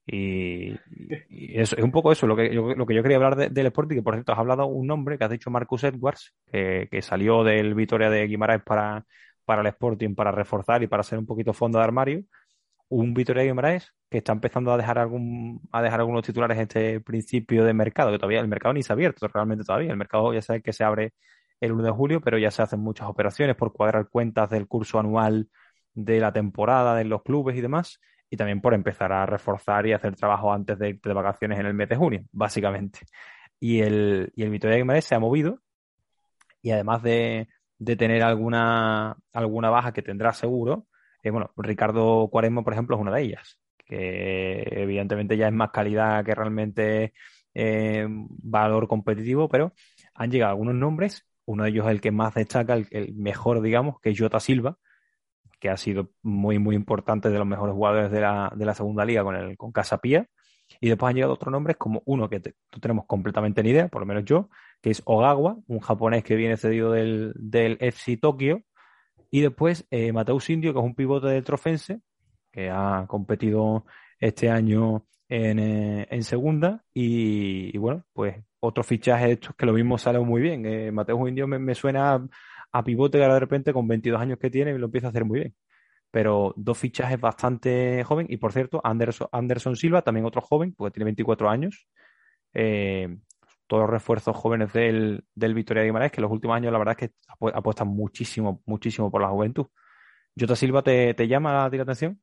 Y, 0.06 0.71
eso, 1.61 1.76
es 1.76 1.83
un 1.83 1.90
poco 1.90 2.12
eso, 2.12 2.26
lo 2.26 2.37
que 2.37 2.54
yo, 2.54 2.75
lo 2.75 2.87
que 2.87 2.95
yo 2.95 3.02
quería 3.02 3.16
hablar 3.16 3.50
del 3.50 3.66
Sporting, 3.66 3.97
que 3.97 4.02
por 4.02 4.14
cierto 4.14 4.33
has 4.33 4.38
hablado 4.38 4.66
un 4.66 4.87
nombre 4.87 5.18
que 5.18 5.25
has 5.25 5.30
dicho 5.30 5.50
Marcus 5.50 5.85
Edwards, 5.85 6.35
que, 6.50 6.88
que 6.90 7.02
salió 7.02 7.42
del 7.45 7.75
Vitoria 7.75 8.11
de 8.11 8.26
Guimaraes 8.28 8.62
para, 8.62 9.04
para 9.45 9.62
el 9.62 9.66
Sporting, 9.68 10.14
para 10.14 10.30
reforzar 10.30 10.83
y 10.83 10.87
para 10.87 11.02
ser 11.02 11.18
un 11.18 11.26
poquito 11.26 11.52
fondo 11.52 11.78
de 11.78 11.85
armario. 11.85 12.23
Un 12.88 13.12
Vitoria 13.12 13.42
de 13.42 13.49
Guimaraes 13.49 13.92
que 14.09 14.18
está 14.18 14.33
empezando 14.33 14.73
a 14.73 14.76
dejar 14.76 14.99
algún, 14.99 15.61
a 15.73 15.83
dejar 15.83 16.00
algunos 16.00 16.25
titulares 16.25 16.56
en 16.56 16.62
este 16.62 17.00
principio 17.00 17.64
de 17.64 17.75
mercado, 17.75 18.12
que 18.12 18.18
todavía 18.18 18.40
el 18.40 18.49
mercado 18.49 18.75
ni 18.75 18.83
se 18.85 18.92
ha 18.92 18.95
abierto 18.95 19.26
realmente 19.26 19.64
todavía. 19.64 19.90
El 19.90 19.97
mercado 19.97 20.33
ya 20.33 20.42
sabe 20.42 20.62
que 20.62 20.73
se 20.73 20.85
abre 20.85 21.12
el 21.61 21.73
1 21.73 21.85
de 21.85 21.91
julio, 21.91 22.21
pero 22.21 22.39
ya 22.39 22.51
se 22.51 22.63
hacen 22.63 22.81
muchas 22.81 23.09
operaciones 23.09 23.57
por 23.57 23.73
cuadrar 23.73 24.09
cuentas 24.09 24.51
del 24.51 24.67
curso 24.67 24.99
anual 24.99 25.49
de 25.95 26.21
la 26.21 26.33
temporada 26.33 26.95
de 26.95 27.05
los 27.05 27.23
clubes 27.23 27.57
y 27.57 27.61
demás, 27.61 28.01
y 28.29 28.37
también 28.37 28.61
por 28.61 28.75
empezar 28.75 29.13
a 29.13 29.27
reforzar 29.27 29.87
y 29.87 29.93
hacer 29.93 30.17
trabajo 30.17 30.53
antes 30.53 30.79
de, 30.79 30.99
de 31.03 31.13
vacaciones 31.13 31.59
en 31.59 31.67
el 31.67 31.75
mes 31.75 31.89
de 31.89 31.97
junio, 31.97 32.25
básicamente. 32.33 33.01
Y 33.59 33.81
el, 33.81 34.33
y 34.37 34.43
el 34.43 34.51
Vitoria 34.51 34.77
Guimarães 34.77 35.05
se 35.05 35.15
ha 35.15 35.21
movido, 35.21 35.61
y 36.63 36.71
además 36.73 37.03
de, 37.03 37.49
de 37.79 37.97
tener 37.97 38.23
alguna, 38.23 39.17
alguna 39.33 39.71
baja 39.71 39.93
que 39.93 40.03
tendrá 40.03 40.33
seguro. 40.33 40.87
Eh, 41.23 41.31
bueno, 41.31 41.53
Ricardo 41.57 42.29
Cuaresma, 42.29 42.65
por 42.65 42.73
ejemplo, 42.73 42.97
es 42.97 43.03
una 43.03 43.15
de 43.15 43.23
ellas, 43.23 43.59
que 43.79 44.63
evidentemente 44.71 45.37
ya 45.37 45.49
es 45.49 45.53
más 45.53 45.71
calidad 45.71 46.25
que 46.25 46.35
realmente 46.35 47.13
eh, 47.55 48.07
valor 48.09 48.89
competitivo, 48.89 49.49
pero 49.49 49.73
han 50.15 50.31
llegado 50.31 50.51
algunos 50.51 50.75
nombres, 50.75 51.27
uno 51.47 51.65
de 51.65 51.71
ellos 51.71 51.87
es 51.87 51.93
el 51.93 52.00
que 52.00 52.11
más 52.11 52.35
destaca, 52.35 52.75
el, 52.75 53.15
mejor, 53.15 53.62
digamos, 53.62 54.00
que 54.00 54.11
es 54.11 54.19
Jota 54.19 54.41
Silva, 54.41 54.79
que 55.61 55.71
ha 55.71 55.76
sido 55.76 56.11
muy, 56.23 56.59
muy 56.59 56.76
importante 56.76 57.31
de 57.31 57.38
los 57.38 57.47
mejores 57.47 57.75
jugadores 57.75 58.11
de 58.11 58.21
la, 58.21 58.53
de 58.55 58.67
la 58.67 58.75
segunda 58.75 59.05
liga 59.05 59.25
con, 59.25 59.37
el, 59.37 59.57
con 59.57 59.73
Casapía. 59.73 60.26
Y 60.81 60.88
después 60.88 61.11
han 61.11 61.15
llegado 61.15 61.35
otros 61.35 61.53
nombres 61.53 61.76
como 61.76 62.03
uno 62.07 62.29
que 62.29 62.38
no 62.38 62.81
tenemos 62.81 63.07
completamente 63.07 63.62
ni 63.62 63.71
idea, 63.71 63.88
por 63.88 64.03
lo 64.03 64.07
menos 64.07 64.25
yo, 64.25 64.50
que 64.83 64.91
es 64.91 65.00
Ogawa, 65.05 65.57
un 65.69 65.79
japonés 65.79 66.25
que 66.25 66.35
viene 66.35 66.57
cedido 66.57 66.93
del, 66.93 67.33
del 67.37 67.79
FC 67.81 68.17
Tokio. 68.17 68.62
Y 69.31 69.41
después 69.41 69.87
eh, 69.91 70.12
Mateus 70.12 70.50
Indio, 70.50 70.73
que 70.73 70.81
es 70.81 70.85
un 70.85 70.95
pivote 70.95 71.29
de 71.29 71.43
Trofense, 71.43 72.00
que 72.50 72.71
ha 72.71 73.05
competido 73.07 73.87
este 74.19 74.50
año 74.50 75.07
en, 75.28 75.59
eh, 75.59 76.06
en 76.11 76.23
segunda. 76.23 76.85
Y, 76.95 77.76
bueno, 77.78 78.04
pues 78.12 78.37
otro 78.61 78.83
fichaje 78.85 79.33
estos 79.33 79.54
que 79.56 79.66
lo 79.66 79.73
mismo 79.73 79.99
sale 79.99 80.18
muy 80.21 80.40
bien. 80.42 80.66
Eh, 80.66 80.92
Mateus 80.92 81.28
Indio 81.28 81.47
me, 81.47 81.59
me 81.59 81.75
suena 81.75 82.26
a, 82.73 82.85
pivote 82.85 83.18
que 83.18 83.25
ahora 83.25 83.35
de 83.35 83.40
repente 83.40 83.73
con 83.73 83.88
22 83.88 84.21
años 84.21 84.38
que 84.38 84.50
tiene 84.50 84.76
lo 84.78 84.87
empieza 84.87 85.09
a 85.09 85.11
hacer 85.11 85.25
muy 85.25 85.40
bien 85.40 85.54
pero 86.11 86.54
dos 86.56 86.78
fichajes 86.78 87.21
bastante 87.21 88.02
joven. 88.04 88.26
Y 88.30 88.38
por 88.38 88.50
cierto, 88.52 88.80
Anderson, 88.83 89.28
Anderson 89.33 89.76
Silva, 89.76 90.00
también 90.00 90.25
otro 90.25 90.40
joven, 90.40 90.75
porque 90.75 90.92
tiene 90.95 91.04
24 91.06 91.50
años. 91.50 91.88
Eh, 92.54 93.18
todos 93.66 93.90
refuerzos 93.90 94.35
jóvenes 94.37 94.73
del, 94.73 95.25
del 95.35 95.54
Victoria 95.54 95.83
de 95.83 95.88
Guimarães, 95.88 96.12
que 96.12 96.21
los 96.23 96.30
últimos 96.30 96.56
años 96.56 96.73
la 96.73 96.78
verdad 96.78 96.97
es 96.99 97.09
que 97.11 97.14
apuestan 97.52 97.88
muchísimo, 97.88 98.62
muchísimo 98.64 99.11
por 99.11 99.21
la 99.21 99.28
juventud. 99.28 99.66
¿Jota 100.38 100.56
Silva 100.56 100.83
te, 100.83 101.14
te 101.14 101.28
llama 101.28 101.52
la 101.52 101.83
atención? 101.83 102.21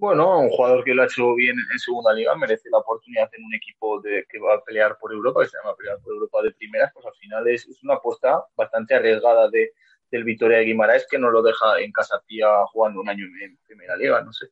Bueno, 0.00 0.40
un 0.40 0.48
jugador 0.48 0.82
que 0.82 0.94
lo 0.94 1.02
ha 1.02 1.04
hecho 1.04 1.34
bien 1.34 1.56
en 1.70 1.78
segunda 1.78 2.14
liga 2.14 2.34
merece 2.34 2.70
la 2.70 2.78
oportunidad 2.78 3.28
en 3.34 3.44
un 3.44 3.54
equipo 3.54 4.00
que 4.02 4.38
va 4.38 4.54
a 4.54 4.64
pelear 4.64 4.96
por 4.98 5.12
Europa, 5.12 5.42
que 5.42 5.48
se 5.50 5.58
llama 5.58 5.76
pelear 5.76 5.98
por 6.00 6.14
Europa 6.14 6.40
de 6.42 6.52
primeras, 6.52 6.90
pues 6.94 7.04
al 7.04 7.12
final 7.16 7.46
es, 7.48 7.68
es 7.68 7.82
una 7.82 7.96
apuesta 7.96 8.42
bastante 8.56 8.94
arriesgada 8.94 9.50
de, 9.50 9.72
del 10.10 10.24
Vitoria 10.24 10.56
de 10.56 10.64
Guimaraes 10.64 11.06
que 11.06 11.18
no 11.18 11.30
lo 11.30 11.42
deja 11.42 11.80
en 11.80 11.92
casa 11.92 12.18
tía 12.26 12.48
jugando 12.72 13.02
un 13.02 13.10
año 13.10 13.26
en 13.26 13.58
primera 13.66 13.94
liga, 13.94 14.22
no 14.22 14.32
sé. 14.32 14.46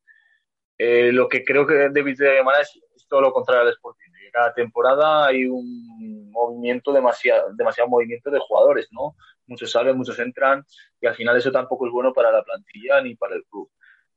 Eh, 0.76 1.12
lo 1.12 1.30
que 1.30 1.42
creo 1.42 1.66
que 1.66 1.88
de 1.88 2.02
Vitoria 2.02 2.32
de 2.32 2.38
Guimaraes 2.40 2.78
es 2.94 3.06
todo 3.08 3.22
lo 3.22 3.32
contrario 3.32 3.62
al 3.62 3.70
Sporting. 3.70 4.10
Que 4.20 4.30
cada 4.30 4.52
temporada 4.52 5.28
hay 5.28 5.46
un 5.46 6.30
movimiento, 6.30 6.92
demasiado, 6.92 7.54
demasiado 7.54 7.88
movimiento 7.88 8.30
de 8.30 8.38
jugadores, 8.38 8.88
¿no? 8.90 9.16
Muchos 9.46 9.70
salen, 9.70 9.96
muchos 9.96 10.18
entran 10.18 10.62
y 11.00 11.06
al 11.06 11.14
final 11.14 11.38
eso 11.38 11.50
tampoco 11.50 11.86
es 11.86 11.92
bueno 11.92 12.12
para 12.12 12.30
la 12.30 12.42
plantilla 12.42 13.00
ni 13.00 13.14
para 13.16 13.34
el 13.34 13.44
club. 13.46 13.70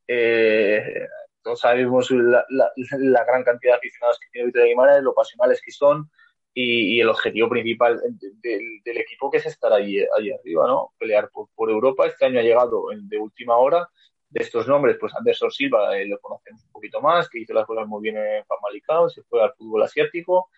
Eh, 0.07 1.07
todos 1.41 1.59
sabemos 1.59 2.11
la, 2.11 2.45
la, 2.49 3.23
gran 3.25 3.43
cantidad 3.43 3.73
de 3.73 3.77
aficionados 3.77 4.19
que 4.19 4.29
tiene 4.31 4.47
Vitoria 4.47 4.65
de 4.65 4.69
Guimaraes, 4.69 5.03
lo 5.03 5.13
pasionales 5.13 5.61
que 5.61 5.71
son, 5.71 6.09
y, 6.53 6.99
el 6.99 7.09
objetivo 7.09 7.49
principal 7.49 8.01
del, 8.41 8.97
equipo 8.97 9.31
que 9.31 9.37
es 9.37 9.45
estar 9.45 9.71
ahí, 9.71 9.99
ahí 10.17 10.31
arriba, 10.31 10.67
¿no? 10.67 10.91
Pelear 10.97 11.29
por, 11.31 11.69
Europa. 11.69 12.05
Este 12.05 12.25
año 12.25 12.39
ha 12.39 12.43
llegado 12.43 12.85
de 12.93 13.17
última 13.17 13.57
hora. 13.57 13.87
De 14.29 14.43
estos 14.43 14.67
nombres, 14.67 14.97
pues 14.99 15.13
Anderson 15.13 15.51
Silva 15.51 15.97
eh, 15.97 16.05
lo 16.05 16.17
conocemos 16.19 16.63
un 16.63 16.71
poquito 16.71 17.01
más, 17.01 17.27
que 17.27 17.39
hizo 17.39 17.53
las 17.53 17.65
cosas 17.65 17.85
muy 17.85 18.01
bien 18.01 18.17
en 18.17 18.45
Famalicao, 18.45 19.09
se 19.09 19.23
fue 19.23 19.43
al 19.43 19.53
fútbol 19.53 19.83
asiático. 19.83 20.49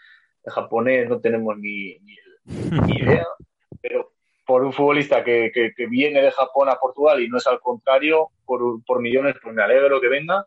El 0.44 0.54
japonés 0.54 1.10
no 1.10 1.20
tenemos 1.20 1.58
ni, 1.58 1.98
ni, 2.00 2.16
idea, 3.00 3.26
pero 3.82 4.13
por 4.46 4.64
un 4.64 4.74
futbolista 4.74 5.24
que, 5.24 5.52
que, 5.54 5.88
viene 5.88 6.22
de 6.22 6.32
Japón 6.32 6.70
a 6.70 6.76
Portugal 6.76 7.22
y 7.22 7.30
no 7.30 7.38
es 7.38 7.48
al 7.48 7.60
contrario, 7.60 8.30
por, 8.46 8.84
por 8.86 9.02
millones, 9.02 9.36
pues 9.42 9.54
me 9.56 9.64
alegro 9.64 10.02
que 10.02 10.10
venga. 10.10 10.46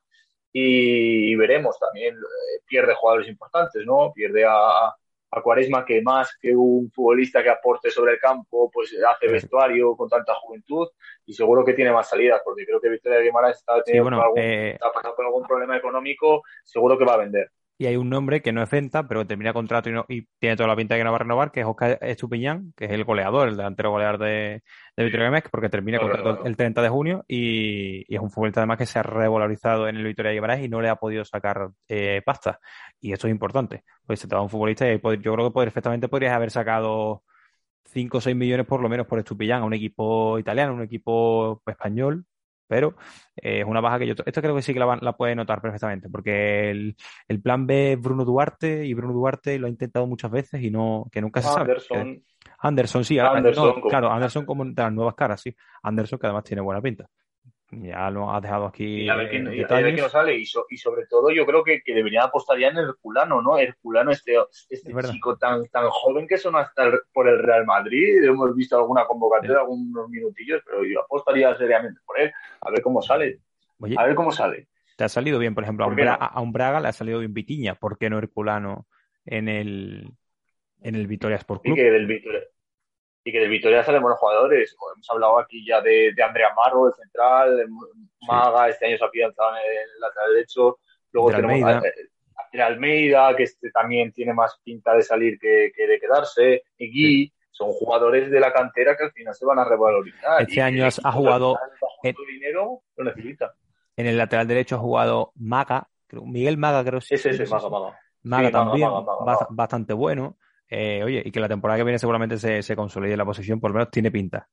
Y, 0.52 1.34
veremos 1.36 1.78
también, 1.78 2.14
eh, 2.14 2.60
pierde 2.66 2.94
jugadores 2.94 3.28
importantes, 3.28 3.84
¿no? 3.84 4.12
Pierde 4.14 4.44
a, 4.44 4.94
a 5.30 5.42
Cuaresma 5.42 5.84
que 5.84 6.00
más 6.02 6.36
que 6.40 6.54
un 6.56 6.90
futbolista 6.90 7.42
que 7.42 7.50
aporte 7.50 7.90
sobre 7.90 8.12
el 8.12 8.18
campo, 8.18 8.70
pues 8.72 8.94
hace 9.06 9.28
vestuario 9.28 9.96
con 9.96 10.08
tanta 10.08 10.34
juventud 10.34 10.88
y 11.26 11.32
seguro 11.32 11.64
que 11.64 11.74
tiene 11.74 11.92
más 11.92 12.08
salidas, 12.08 12.40
porque 12.44 12.64
creo 12.64 12.80
que 12.80 12.88
Victoria 12.88 13.20
Guimaraes 13.20 13.58
está, 13.58 13.82
teniendo 13.82 14.22
algún, 14.22 14.38
eh, 14.38 14.70
está 14.72 14.92
pasando 14.92 15.16
por 15.16 15.26
algún 15.26 15.46
problema 15.46 15.76
económico, 15.76 16.42
seguro 16.64 16.96
que 16.96 17.04
va 17.04 17.14
a 17.14 17.18
vender. 17.18 17.50
Y 17.78 17.86
hay 17.86 17.96
un 17.96 18.08
nombre 18.08 18.40
que 18.40 18.52
no 18.52 18.62
es 18.62 18.70
venta, 18.70 19.06
pero 19.06 19.26
termina 19.26 19.52
contrato 19.52 19.90
y, 20.08 20.26
tiene 20.38 20.56
toda 20.56 20.68
la 20.68 20.76
pinta 20.76 20.94
de 20.94 21.00
que 21.00 21.04
no 21.04 21.10
va 21.10 21.16
a 21.16 21.20
renovar, 21.20 21.52
que 21.52 21.60
es 21.60 21.66
Oscar 21.66 21.98
Estupiñán, 22.00 22.72
que 22.74 22.86
es 22.86 22.90
el 22.90 23.04
goleador, 23.04 23.48
el 23.48 23.56
delantero 23.56 23.90
goleador 23.90 24.18
de, 24.18 24.62
de 24.96 25.04
Victoria 25.04 25.26
Guimaraes, 25.26 25.50
porque 25.50 25.68
termina 25.68 25.98
contrato 25.98 26.44
el 26.46 26.56
30 26.56 26.80
de 26.80 26.88
junio 26.88 27.24
y, 27.28 28.14
es 28.14 28.20
un 28.20 28.30
futbolista 28.30 28.60
además 28.60 28.78
que 28.78 28.86
se 28.86 28.98
ha 28.98 29.02
revalorizado 29.02 29.88
en 29.88 29.96
el 29.96 30.04
Victoria 30.04 30.32
Guimaraes 30.32 30.64
y 30.64 30.68
no 30.68 30.80
le 30.80 30.88
ha 30.88 30.96
podido 30.96 31.24
sacar 31.24 31.70
eh, 31.88 32.22
pasta. 32.24 32.60
Y 33.00 33.12
esto 33.12 33.26
es 33.26 33.32
importante, 33.32 33.84
pues 34.06 34.20
se 34.20 34.26
trata 34.26 34.40
de 34.40 34.44
un 34.44 34.50
futbolista 34.50 34.90
y 34.90 34.98
yo 35.20 35.34
creo 35.34 35.52
que 35.52 35.60
perfectamente 35.60 36.08
podrías 36.08 36.32
haber 36.34 36.50
sacado 36.50 37.24
5 37.86 38.18
o 38.18 38.20
6 38.20 38.36
millones 38.36 38.66
por 38.66 38.80
lo 38.80 38.88
menos 38.88 39.06
por 39.06 39.18
Estupiñán 39.18 39.62
a 39.62 39.64
un 39.66 39.74
equipo 39.74 40.38
italiano, 40.38 40.74
un 40.74 40.82
equipo 40.82 41.62
español, 41.66 42.24
pero 42.66 42.96
eh, 43.36 43.60
es 43.60 43.64
una 43.66 43.80
baja 43.80 43.98
que 43.98 44.06
yo. 44.06 44.14
Esto 44.24 44.42
creo 44.42 44.54
que 44.54 44.62
sí 44.62 44.72
que 44.72 44.80
la, 44.80 44.98
la 45.00 45.16
puede 45.16 45.34
notar 45.34 45.60
perfectamente, 45.60 46.08
porque 46.08 46.70
el, 46.70 46.96
el, 47.28 47.40
plan 47.40 47.66
B 47.66 47.92
es 47.92 48.00
Bruno 48.00 48.24
Duarte 48.24 48.84
y 48.84 48.94
Bruno 48.94 49.14
Duarte 49.14 49.58
lo 49.58 49.66
ha 49.66 49.70
intentado 49.70 50.06
muchas 50.06 50.30
veces 50.30 50.62
y 50.62 50.70
no 50.70 51.06
que 51.10 51.20
nunca 51.20 51.42
se 51.42 51.48
sabe. 51.48 51.72
Anderson. 51.72 52.22
Anderson, 52.58 53.04
sí, 53.04 53.18
Anderson, 53.18 53.80
claro, 53.82 54.10
Anderson 54.10 54.46
como 54.46 54.64
de 54.64 54.74
las 54.76 54.92
nuevas 54.92 55.14
caras, 55.14 55.40
sí. 55.40 55.54
Anderson 55.82 56.18
que 56.18 56.26
además 56.26 56.44
tiene 56.44 56.62
buena 56.62 56.80
pinta 56.80 57.08
ya 57.70 58.10
lo 58.10 58.30
has 58.30 58.42
dejado 58.42 58.66
aquí. 58.66 59.02
Y 59.02 59.08
a 59.08 59.16
ver 59.16 59.28
quién, 59.28 59.44
no 59.44 60.08
sale. 60.08 60.36
Y, 60.36 60.46
sobre 60.46 61.06
todo, 61.08 61.30
yo 61.30 61.44
creo 61.44 61.64
que, 61.64 61.82
que 61.82 61.94
deberían 61.94 62.24
apostar 62.24 62.58
ya 62.58 62.68
en 62.68 62.78
Herculano, 62.78 63.42
¿no? 63.42 63.58
Herculano, 63.58 64.12
este, 64.12 64.36
este 64.70 64.92
chico 65.10 65.36
tan, 65.36 65.66
tan 65.68 65.88
joven 65.88 66.26
que 66.26 66.38
son 66.38 66.56
hasta 66.56 66.90
por 67.12 67.28
el 67.28 67.42
Real 67.42 67.66
Madrid. 67.66 68.22
Hemos 68.22 68.54
visto 68.54 68.76
alguna 68.76 69.04
convocatoria, 69.06 69.58
algunos 69.58 70.08
minutillos, 70.08 70.62
pero 70.64 70.84
yo 70.84 71.00
apostaría 71.00 71.54
seriamente 71.56 72.00
por 72.06 72.20
él. 72.20 72.32
A 72.60 72.70
ver 72.70 72.82
cómo 72.82 73.02
sale. 73.02 73.40
a 73.96 74.04
ver 74.04 74.14
cómo 74.14 74.30
sale. 74.30 74.68
Te 74.96 75.04
ha 75.04 75.08
salido 75.08 75.38
bien, 75.38 75.54
por 75.54 75.64
ejemplo, 75.64 75.84
a 75.84 75.88
un, 75.88 75.96
Braga, 75.96 76.14
a 76.14 76.40
un, 76.40 76.52
Braga, 76.52 76.80
le 76.80 76.88
ha 76.88 76.92
salido 76.92 77.18
bien 77.18 77.34
Vitiña. 77.34 77.74
¿Por 77.74 77.98
qué 77.98 78.08
no 78.08 78.18
Herculano 78.18 78.86
en 79.26 79.48
el, 79.48 80.08
en 80.80 80.94
el 80.94 81.06
Vitoria 81.06 81.36
Sport 81.36 81.62
Club? 81.62 81.76
Que 81.76 81.90
del 81.90 82.06
Vitoria, 82.06 82.40
y 83.26 83.32
que 83.32 83.40
de 83.40 83.48
Vitoria 83.48 83.82
salen 83.82 84.02
buenos 84.02 84.20
jugadores. 84.20 84.76
Hemos 84.94 85.10
hablado 85.10 85.40
aquí 85.40 85.66
ya 85.66 85.80
de, 85.80 86.12
de 86.14 86.22
Andrea 86.22 86.50
Amaro, 86.52 86.86
el 86.86 86.94
central, 86.94 87.66
Maga, 88.20 88.68
este 88.68 88.86
año 88.86 88.96
se 88.98 89.04
ha 89.04 89.08
afianzado 89.08 89.56
en 89.56 89.62
el 89.64 90.00
lateral 90.00 90.32
derecho. 90.32 90.78
Luego 91.10 91.30
tenemos 91.32 91.54
Almeida. 91.54 91.82
A, 92.36 92.66
Almeida, 92.66 93.36
que 93.36 93.42
este 93.42 93.72
también 93.72 94.12
tiene 94.12 94.32
más 94.32 94.60
pinta 94.62 94.94
de 94.94 95.02
salir 95.02 95.40
que, 95.40 95.72
de 95.76 95.98
quedarse. 96.00 96.62
Y 96.78 96.88
Gui, 96.88 97.32
son 97.50 97.72
jugadores 97.72 98.30
de 98.30 98.38
la 98.38 98.52
cantera 98.52 98.96
que 98.96 99.02
al 99.02 99.12
final 99.12 99.34
se 99.34 99.44
van 99.44 99.58
a 99.58 99.64
revalorizar. 99.64 100.42
Este 100.42 100.62
año 100.62 100.86
ha 100.86 101.12
jugado. 101.12 101.58
En, 102.04 102.14
dinero 102.28 102.82
lo 102.96 103.04
necesita. 103.06 103.54
En 103.96 104.06
el 104.06 104.16
lateral 104.18 104.46
derecho 104.46 104.76
ha 104.76 104.78
jugado 104.78 105.32
Maga, 105.34 105.88
Miguel 106.12 106.58
Maga, 106.58 106.84
creo 106.84 107.00
que 107.00 107.06
sí. 107.06 107.14
Ese, 107.14 107.30
ese, 107.30 107.46
Maga, 107.46 107.68
Maga. 107.68 107.98
Maga 108.22 108.50
también, 108.52 108.88
bastante 109.50 109.94
bueno. 109.94 110.36
Eh, 110.68 111.02
oye, 111.04 111.22
y 111.24 111.30
que 111.30 111.40
la 111.40 111.48
temporada 111.48 111.78
que 111.78 111.84
viene 111.84 111.98
seguramente 111.98 112.38
se, 112.38 112.62
se 112.62 112.76
consolide 112.76 113.16
la 113.16 113.24
posición, 113.24 113.60
por 113.60 113.70
lo 113.70 113.74
menos 113.74 113.90
tiene 113.90 114.10
pinta. 114.10 114.48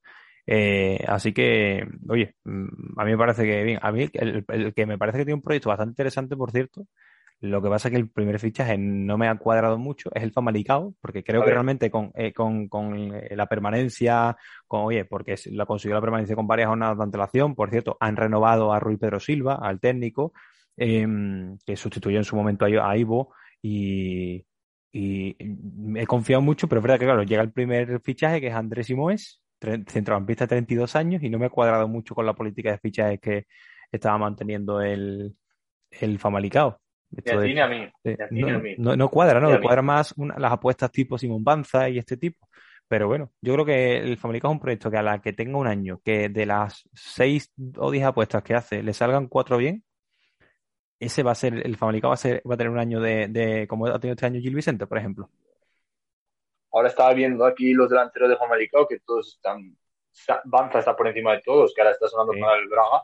Eh, 0.45 1.04
así 1.08 1.34
que, 1.34 1.88
oye, 2.10 2.36
mm, 2.43 2.99
a 2.99 3.06
mí 3.06 3.12
me 3.12 3.17
parece 3.17 3.43
que 3.45 3.63
bien. 3.63 3.80
A 3.82 3.91
mí 3.91 4.10
el, 4.13 4.73
que 4.73 4.86
me 4.86 4.97
parece 4.97 5.19
que 5.19 5.26
tiene 5.26 5.36
un 5.36 5.41
proyecto 5.41 5.69
bastante 5.69 5.91
interesante, 5.91 6.36
por 6.36 6.52
cierto. 6.52 6.86
Lo 7.39 7.62
que 7.62 7.69
pasa 7.69 7.89
es 7.89 7.91
que 7.93 7.99
el 7.99 8.10
primer 8.10 8.39
fichaje 8.39 8.78
no 8.78 9.17
me 9.17 9.28
ha 9.28 9.36
cuadrado 9.38 9.78
mucho, 9.78 10.10
es 10.13 10.23
el 10.23 10.32
Famalicao, 10.32 10.95
porque 11.02 11.26
creo 11.26 11.43
que 11.43 11.52
realmente 11.52 11.91
con, 11.91 12.12
eh, 12.15 12.32
con, 12.32 12.69
con 12.69 13.12
la 13.32 13.47
permanencia, 13.47 14.38
con, 14.65 14.86
oye, 14.86 15.04
porque 15.04 15.36
la 15.52 15.65
consiguió 15.65 15.95
la 15.95 16.02
permanencia 16.02 16.38
con 16.38 16.47
varias 16.47 16.69
jornadas 16.69 16.97
de 16.97 17.04
antelación, 17.04 17.54
por 17.54 17.69
cierto, 17.69 17.97
han 17.99 18.15
renovado 18.15 18.71
a 18.71 18.80
Rui 18.80 18.95
Pedro 18.95 19.19
Silva, 19.19 19.56
al 19.56 19.82
técnico, 19.82 20.32
em, 20.78 21.58
que 21.65 21.76
sustituyó 21.76 22.17
en 22.17 22.23
su 22.23 22.38
momento 22.38 22.63
a 22.65 22.97
Ivo, 22.97 23.34
y, 23.62 24.45
y 24.95 25.36
he 25.95 26.06
confiado 26.06 26.41
mucho, 26.41 26.69
pero 26.69 26.79
es 26.79 26.84
verdad 26.84 26.99
que, 26.99 27.06
claro, 27.06 27.23
llega 27.23 27.41
el 27.41 27.51
primer 27.51 27.99
fichaje, 28.01 28.39
que 28.39 28.47
es 28.47 28.53
Andrés 28.53 28.86
Simoes, 28.86 29.41
centrocampista 29.88 30.43
de 30.43 30.49
32 30.49 30.95
años, 30.95 31.23
y 31.23 31.32
no 31.32 31.39
me 31.39 31.47
he 31.47 31.49
cuadrado 31.49 31.88
mucho 31.88 32.13
con 32.13 32.27
la 32.27 32.34
política 32.34 32.71
de 32.71 32.77
fichajes 32.77 33.19
que 33.19 33.47
estaba 33.91 34.19
manteniendo 34.19 34.82
el, 34.82 35.36
el 35.89 36.19
Famalicao. 36.19 36.79
a 37.60 37.67
mí. 37.67 38.75
no, 38.77 38.95
no, 38.95 39.10
cuadra, 39.10 39.39
¿no? 39.39 39.60
Cuadra 39.60 39.82
más 39.82 40.13
las 40.38 40.51
apuestas 40.51 40.91
tipo 40.91 41.17
Simón 41.17 41.43
Banza 41.43 41.89
y 41.89 41.97
este 41.97 42.15
tipo. 42.15 42.47
Pero 42.88 43.08
bueno, 43.08 43.32
yo 43.41 43.53
creo 43.53 43.65
que 43.65 43.97
el 43.97 44.17
Famalicao 44.17 44.51
es 44.51 44.56
un 44.56 44.62
proyecto 44.62 44.91
que 44.91 44.97
a 44.97 45.01
la 45.01 45.21
que 45.21 45.34
tenga 45.34 45.58
un 45.58 45.65
año, 45.65 46.01
que 46.06 46.29
de 46.29 46.45
las 46.45 46.88
seis 46.93 47.51
o 47.77 47.89
diez 47.89 48.06
apuestas 48.06 48.43
que 48.43 48.53
hace, 48.53 48.84
le 48.84 48.93
salgan 48.93 49.27
cuatro 49.27 49.58
bien, 49.58 49.84
ese 51.05 51.23
va 51.23 51.31
a 51.31 51.35
ser, 51.35 51.65
el 51.65 51.77
Famalicao 51.77 52.09
va 52.09 52.15
a, 52.15 52.17
ser, 52.17 52.41
va 52.49 52.55
a 52.55 52.57
tener 52.57 52.71
un 52.71 52.79
año 52.79 52.99
de, 52.99 53.27
de, 53.27 53.67
como 53.67 53.87
ha 53.87 53.99
tenido 53.99 54.13
este 54.13 54.25
año 54.25 54.41
Gil 54.41 54.55
Vicente, 54.55 54.87
por 54.87 54.97
ejemplo. 54.97 55.29
ahora 56.71 56.89
estaba 56.89 57.13
viendo 57.13 57.45
aquí 57.45 57.73
los 57.73 57.89
delanteros 57.89 58.29
de 58.29 58.37
Famalicao, 58.37 58.87
que 58.87 58.99
todos 58.99 59.35
están, 59.35 59.77
Banza 60.45 60.79
está 60.79 60.95
por 60.95 61.07
encima 61.07 61.33
de 61.33 61.41
todos, 61.41 61.73
que 61.73 61.81
ahora 61.81 61.91
está 61.91 62.07
sonando 62.07 62.33
para 62.39 62.59
el 62.59 62.67
Braga. 62.67 63.03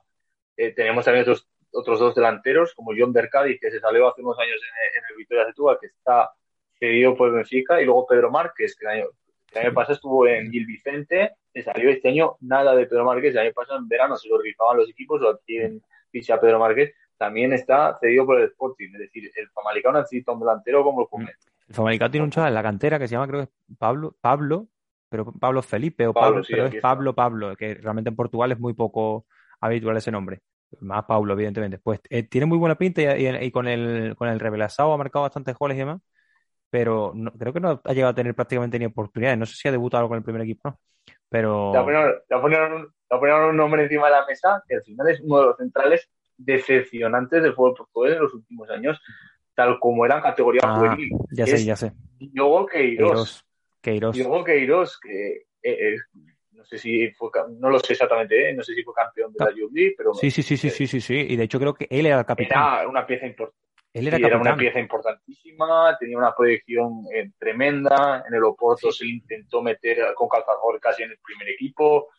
Eh, 0.58 0.74
tenemos 0.74 1.06
también 1.06 1.24
otros, 1.24 1.48
otros 1.72 2.00
dos 2.00 2.16
delanteros, 2.16 2.74
como 2.74 2.92
John 2.98 3.14
Bercadi, 3.14 3.58
que 3.60 3.72
se 3.72 3.80
salió 3.80 4.10
hace 4.10 4.22
unos 4.22 4.38
años 4.40 4.60
en, 4.98 5.04
el 5.10 5.18
Victoria 5.18 5.46
Setúbal, 5.46 5.78
que 5.80 5.88
está 5.88 6.32
cedido 6.80 7.16
por 7.16 7.32
Benfica, 7.32 7.82
y 7.82 7.86
luego 7.86 8.06
Pedro 8.08 8.32
Márquez, 8.32 8.76
que 8.76 8.86
el 8.86 8.92
año, 8.92 9.06
el 9.54 9.62
año 9.66 9.74
pasado 9.74 9.94
estuvo 9.94 10.28
en 10.28 10.52
Gil 10.52 10.66
Vicente, 10.66 11.36
se 11.54 11.62
salió 11.62 11.90
este 11.90 12.10
año 12.10 12.38
nada 12.42 12.76
de 12.76 12.86
Pedro 12.86 13.06
Márquez, 13.06 13.32
el 13.32 13.40
año 13.40 13.54
pasado 13.54 13.80
en 13.80 13.88
verano 13.88 14.18
se 14.18 14.28
lo 14.30 14.38
rifaban 14.38 14.78
los 14.78 14.90
equipos, 14.90 15.22
o 15.22 15.30
aquí 15.30 15.58
en 15.58 15.82
ficha 16.12 16.40
Pedro 16.40 16.60
Márquez, 16.60 16.94
también 17.20 17.54
está 17.54 17.98
cedido 18.00 18.26
por 18.26 18.40
el 18.40 18.46
Sporting, 18.46 18.88
es 18.94 19.00
decir, 19.00 19.32
el 19.36 19.50
Famalicao 19.50 19.92
necesita 19.92 20.32
un 20.32 20.40
delantero 20.40 20.84
como 20.84 21.02
el 21.02 21.08
Jumet. 21.08 21.36
El 21.68 21.76
Famalicao 21.76 22.10
tiene 22.10 22.24
un 22.24 22.32
chaval 22.32 22.50
en 22.50 22.56
la 22.56 22.64
cantera 22.64 22.98
que 22.98 23.08
se 23.08 23.12
llama, 23.12 23.28
creo 23.28 23.42
que 23.42 23.52
es 23.52 23.78
Pablo, 23.78 24.16
Pablo, 24.20 24.68
pero 25.10 25.32
Pablo 25.32 25.62
Felipe 25.62 26.08
o 26.08 26.14
Pablo, 26.14 26.42
pero 26.48 26.66
es 26.66 26.82
Pablo 26.82 27.14
Pablo, 27.14 27.56
que 27.56 27.76
realmente 27.76 28.10
en 28.10 28.16
Portugal 28.16 28.52
es 28.52 28.60
muy 28.60 28.74
poco 28.74 29.26
habitual 29.60 29.98
ese 29.98 30.12
nombre. 30.12 30.42
Más 30.80 31.04
Pablo, 31.06 31.34
evidentemente. 31.34 31.80
Pues 31.80 32.00
eh, 32.10 32.24
tiene 32.24 32.46
muy 32.46 32.58
buena 32.58 32.76
pinta 32.76 33.18
y, 33.18 33.52
con 33.52 33.68
el 33.68 34.16
con 34.16 34.30
el 34.30 34.40
Revelasao 34.40 34.94
ha 34.94 34.98
marcado 34.98 35.24
bastantes 35.24 35.58
goles 35.58 35.76
y 35.76 35.80
demás 35.80 36.00
pero 36.70 37.14
creo 37.38 37.54
que 37.54 37.60
no 37.60 37.82
ha 37.84 37.94
llegado 37.94 38.12
a 38.12 38.16
tener 38.16 38.36
prácticamente 38.36 38.78
ni 38.78 38.86
oportunidades. 38.86 39.40
No 39.40 39.46
sé 39.46 39.56
si 39.56 39.68
ha 39.68 39.72
debutado 39.72 40.08
con 40.08 40.18
el 40.18 40.24
primer 40.24 40.42
equipo, 40.44 40.70
¿no? 40.70 40.80
Pero... 41.30 41.72
Te 41.74 41.80
voy 41.80 41.96
a 41.96 43.20
poner 43.20 43.50
un 43.50 43.58
nombre 43.58 43.84
encima 43.84 44.06
de 44.06 44.12
la 44.12 44.26
mesa, 44.26 44.64
que 44.68 44.76
al 44.76 44.84
final 44.84 45.10
es 45.10 45.20
uno 45.22 45.40
de 45.40 45.46
los 45.48 45.58
centrales 45.58 46.10
decepcionantes 46.40 47.44
del 47.44 47.54
fútbol 47.54 47.76
portugués 47.76 48.16
en 48.16 48.22
los 48.24 48.34
últimos 48.34 48.70
años, 48.70 49.00
tal 49.54 49.80
como 49.80 50.06
era 50.06 50.16
en 50.16 50.22
categoría 50.22 50.62
ah, 50.64 50.76
juvenil. 50.76 51.10
Ya 51.32 51.46
sé, 51.46 51.64
ya 51.64 51.76
sé. 51.76 51.92
Diogo 52.18 52.66
Queiroz. 52.66 53.46
Queiroz. 53.82 54.16
Diogo 54.16 54.44
Queiroz, 54.44 55.00
que 55.00 55.46
eh, 55.62 55.98
no 56.52 56.66
sé 56.66 56.78
si 56.78 57.10
fue, 57.12 57.30
no 57.60 57.70
lo 57.70 57.80
sé 57.80 57.94
exactamente, 57.94 58.50
¿eh? 58.50 58.54
no 58.54 58.64
sé 58.64 58.74
si 58.74 58.84
fue 58.84 58.94
campeón 58.94 59.32
de 59.34 59.46
la 59.46 59.52
Youth 59.52 59.96
pero... 59.98 60.14
Sí, 60.14 60.32
sí, 60.32 60.42
sí, 60.44 60.58
sí, 60.58 60.70
sí, 60.70 60.88
sí, 60.88 61.00
sí, 61.00 61.16
y 61.30 61.36
de 61.36 61.44
hecho 61.44 61.60
creo 61.60 61.74
que 61.74 61.88
él 61.90 62.06
era 62.06 62.20
el 62.20 62.26
capitán. 62.26 62.80
Era 62.80 62.90
una 62.90 63.06
pieza 63.06 63.26
importante 63.26 63.70
él 63.92 64.08
era, 64.08 64.38
una 64.38 64.56
pieza 64.56 64.80
importantísima, 64.80 65.98
tenía 66.00 66.18
una 66.18 66.36
proyección 66.36 67.06
eh, 67.14 67.32
tremenda. 67.40 68.24
En 68.28 68.36
el 68.36 68.44
Oporto 68.44 68.92
se 68.92 69.08
intentó 69.08 69.64
meter 69.64 70.14
con 70.16 70.30
calzador 70.30 70.80
casi 70.80 71.04
en 71.04 71.12
el 71.12 71.18
primer 71.18 71.50
equipo. 71.50 72.10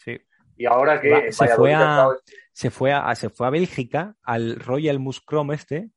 Y 0.61 0.67
ahora 0.67 1.01
que 1.01 1.33
se, 1.33 1.49
fue 1.49 1.73
a, 1.73 2.07
se, 2.53 2.71
fue 2.71 2.93
a, 2.93 3.15
se 3.15 3.31
fue 3.31 3.47
a 3.47 3.51
Bélgica, 3.51 4.15
al 4.23 4.57
Royal 4.57 4.99
Muscrom 4.99 5.53
este, 5.53 5.89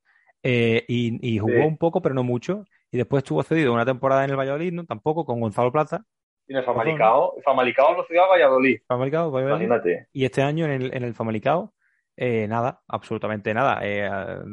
eh, 0.42 0.86
y, 0.88 1.38
jugó 1.38 1.68
un 1.68 1.78
poco, 1.78 2.02
pero 2.02 2.16
no 2.16 2.24
mucho. 2.24 2.64
Y 2.90 2.96
después 2.96 3.24
estuvo 3.24 3.44
cedido 3.44 3.74
una 3.74 3.86
temporada 3.86 4.24
en 4.24 4.30
el 4.30 4.38
Valladolid, 4.38 4.72
¿no? 4.72 4.86
Tampoco, 4.86 5.26
con 5.26 5.42
Gonzalo 5.42 5.70
Plaza. 5.70 6.06
Y 6.48 6.54
en 6.54 6.60
el 6.60 6.64
Famalicao, 6.64 7.34
el 7.36 7.44
Famalicao 7.44 7.94
lo 7.94 8.06
cedió 8.06 8.24
a 8.24 8.30
Valladolid. 8.30 8.80
Famalicao, 8.88 9.32
Valladolid. 9.32 9.66
Imagínate. 9.66 10.08
Y 10.14 10.24
este 10.24 10.42
año 10.42 10.64
en 10.64 10.72
el, 10.72 10.96
en 10.96 11.04
el 11.04 11.14
Famalicao 11.14 11.74
eh, 12.16 12.48
nada, 12.48 12.80
absolutamente 12.88 13.54
nada, 13.54 13.82
eh, 13.84 14.10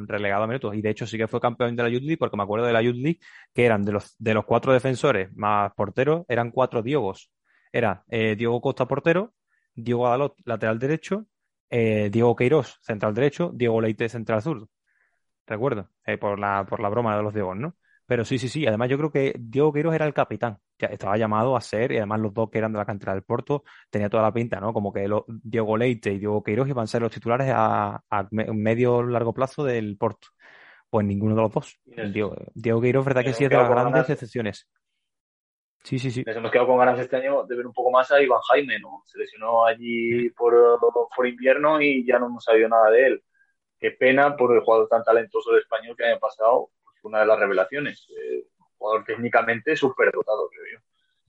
relegado 0.08 0.42
a 0.42 0.46
minutos. 0.48 0.74
Y 0.74 0.82
de 0.82 0.90
hecho 0.90 1.06
sí 1.06 1.18
que 1.18 1.28
fue 1.28 1.38
campeón 1.38 1.76
de 1.76 1.84
la 1.84 1.88
Youth 1.88 2.02
League, 2.02 2.18
porque 2.18 2.36
me 2.36 2.42
acuerdo 2.42 2.66
de 2.66 2.72
la 2.72 2.82
Youth 2.82 2.96
League, 2.96 3.20
que 3.54 3.64
eran 3.64 3.84
de 3.84 3.92
los, 3.92 4.16
de 4.18 4.34
los 4.34 4.44
cuatro 4.44 4.72
defensores 4.72 5.32
más 5.36 5.72
porteros, 5.74 6.24
eran 6.26 6.50
cuatro 6.50 6.82
Diogos. 6.82 7.30
Era 7.72 8.02
Diego 8.08 8.60
Costa 8.60 8.88
portero, 8.88 9.32
Diego 9.74 10.06
Adalot 10.06 10.36
lateral 10.44 10.78
derecho, 10.78 11.26
Diego 11.70 12.34
Queiroz 12.34 12.78
central 12.82 13.14
derecho, 13.14 13.50
Diego 13.54 13.80
Leite 13.80 14.08
central 14.08 14.42
zurdo. 14.42 14.68
Recuerdo, 15.46 15.88
por, 16.20 16.38
la, 16.38 16.64
por 16.64 16.80
la 16.80 16.88
broma 16.88 17.16
de 17.16 17.22
los 17.22 17.34
Diegos, 17.34 17.56
¿no? 17.56 17.76
Pero 18.06 18.24
sí, 18.24 18.38
sí, 18.38 18.48
sí. 18.48 18.66
Además, 18.66 18.88
yo 18.88 18.98
creo 18.98 19.12
que 19.12 19.34
Diego 19.38 19.72
Queiroz 19.72 19.94
era 19.94 20.04
el 20.04 20.12
capitán. 20.12 20.58
Ya 20.80 20.88
estaba 20.88 21.16
llamado 21.16 21.56
a 21.56 21.60
ser, 21.60 21.92
y 21.92 21.98
además 21.98 22.18
los 22.20 22.34
dos 22.34 22.50
que 22.50 22.58
eran 22.58 22.72
de 22.72 22.78
la 22.78 22.84
cantera 22.84 23.12
del 23.12 23.22
Porto, 23.22 23.62
tenía 23.88 24.08
toda 24.08 24.24
la 24.24 24.32
pinta, 24.32 24.58
¿no? 24.58 24.72
Como 24.72 24.92
que 24.92 25.08
Diego 25.28 25.76
Leite 25.76 26.12
y 26.12 26.18
Diego 26.18 26.42
Queiroz 26.42 26.68
iban 26.68 26.84
a 26.84 26.86
ser 26.88 27.02
los 27.02 27.12
titulares 27.12 27.52
a, 27.54 28.02
a 28.10 28.28
medio 28.30 29.02
largo 29.04 29.32
plazo 29.32 29.62
del 29.62 29.96
Porto. 29.96 30.28
Pues 30.88 31.06
ninguno 31.06 31.36
de 31.36 31.42
los 31.42 31.52
dos. 31.52 31.78
Diego, 31.84 32.34
Diego 32.52 32.80
Queiroz, 32.80 33.04
verdad 33.04 33.22
que 33.22 33.32
sí 33.32 33.44
es 33.44 33.50
de 33.50 33.56
las 33.56 33.68
grandes 33.68 34.10
excepciones. 34.10 34.68
Sí, 35.82 35.98
sí, 35.98 36.10
sí. 36.10 36.22
Nos 36.26 36.36
hemos 36.36 36.50
quedado 36.50 36.68
con 36.68 36.78
ganas 36.78 36.98
este 36.98 37.16
año 37.16 37.44
de 37.44 37.56
ver 37.56 37.66
un 37.66 37.72
poco 37.72 37.90
más 37.90 38.10
a 38.12 38.20
Iván 38.20 38.40
Jaime, 38.48 38.78
¿no? 38.78 39.02
Se 39.06 39.18
lesionó 39.18 39.64
allí 39.64 40.28
por, 40.30 40.54
por 41.14 41.26
invierno 41.26 41.80
y 41.80 42.06
ya 42.06 42.18
no 42.18 42.26
hemos 42.26 42.44
sabido 42.44 42.68
nada 42.68 42.90
de 42.90 43.06
él. 43.06 43.22
Qué 43.78 43.92
pena 43.92 44.36
por 44.36 44.54
el 44.54 44.60
jugador 44.60 44.88
tan 44.88 45.02
talentoso 45.02 45.52
de 45.52 45.60
español 45.60 45.96
que 45.96 46.04
el 46.04 46.10
año 46.10 46.20
pasado 46.20 46.70
una 47.02 47.20
de 47.20 47.26
las 47.26 47.38
revelaciones. 47.38 48.06
Eh, 48.10 48.44
jugador 48.76 49.04
técnicamente 49.04 49.76
súper 49.76 50.10
dotado, 50.12 50.48
creo 50.48 50.64
yo. 50.74 50.78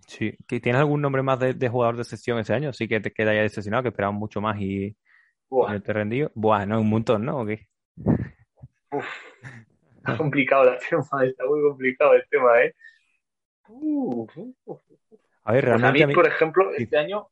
Sí, 0.08 0.36
¿tienes 0.48 0.80
algún 0.80 1.02
nombre 1.02 1.22
más 1.22 1.40
de, 1.40 1.70
jugador 1.70 1.96
de 1.96 2.02
excepción 2.02 2.40
ese 2.40 2.54
año? 2.54 2.74
Sí 2.74 2.88
que 2.88 3.00
te 3.00 3.12
queda 3.12 3.34
ya 3.34 3.42
decepcionado, 3.42 3.84
que 3.84 3.90
esperamos 3.90 4.20
mucho 4.20 4.42
más 4.42 4.60
y, 4.60 4.96
te 5.84 5.94
rendido. 5.94 6.32
Buah, 6.34 6.66
no, 6.66 6.82
un 6.82 6.90
montón, 6.90 7.26
¿no? 7.26 7.42
¿O 7.42 7.46
qué? 7.46 7.68
Uf, 8.92 9.06
está 9.98 10.18
complicado 10.18 10.74
el 10.74 10.80
tema, 10.80 11.26
está 11.26 11.46
muy 11.46 11.62
complicado 11.62 12.14
el 12.14 12.24
tema, 12.30 12.62
¿eh? 12.64 12.76
A 15.44 15.54
ver, 15.54 15.66
realmente. 15.66 15.92
Pues 15.92 16.04
a 16.04 16.08
mí, 16.08 16.14
por 16.14 16.28
ejemplo, 16.28 16.72
este 16.76 16.98
año, 16.98 17.30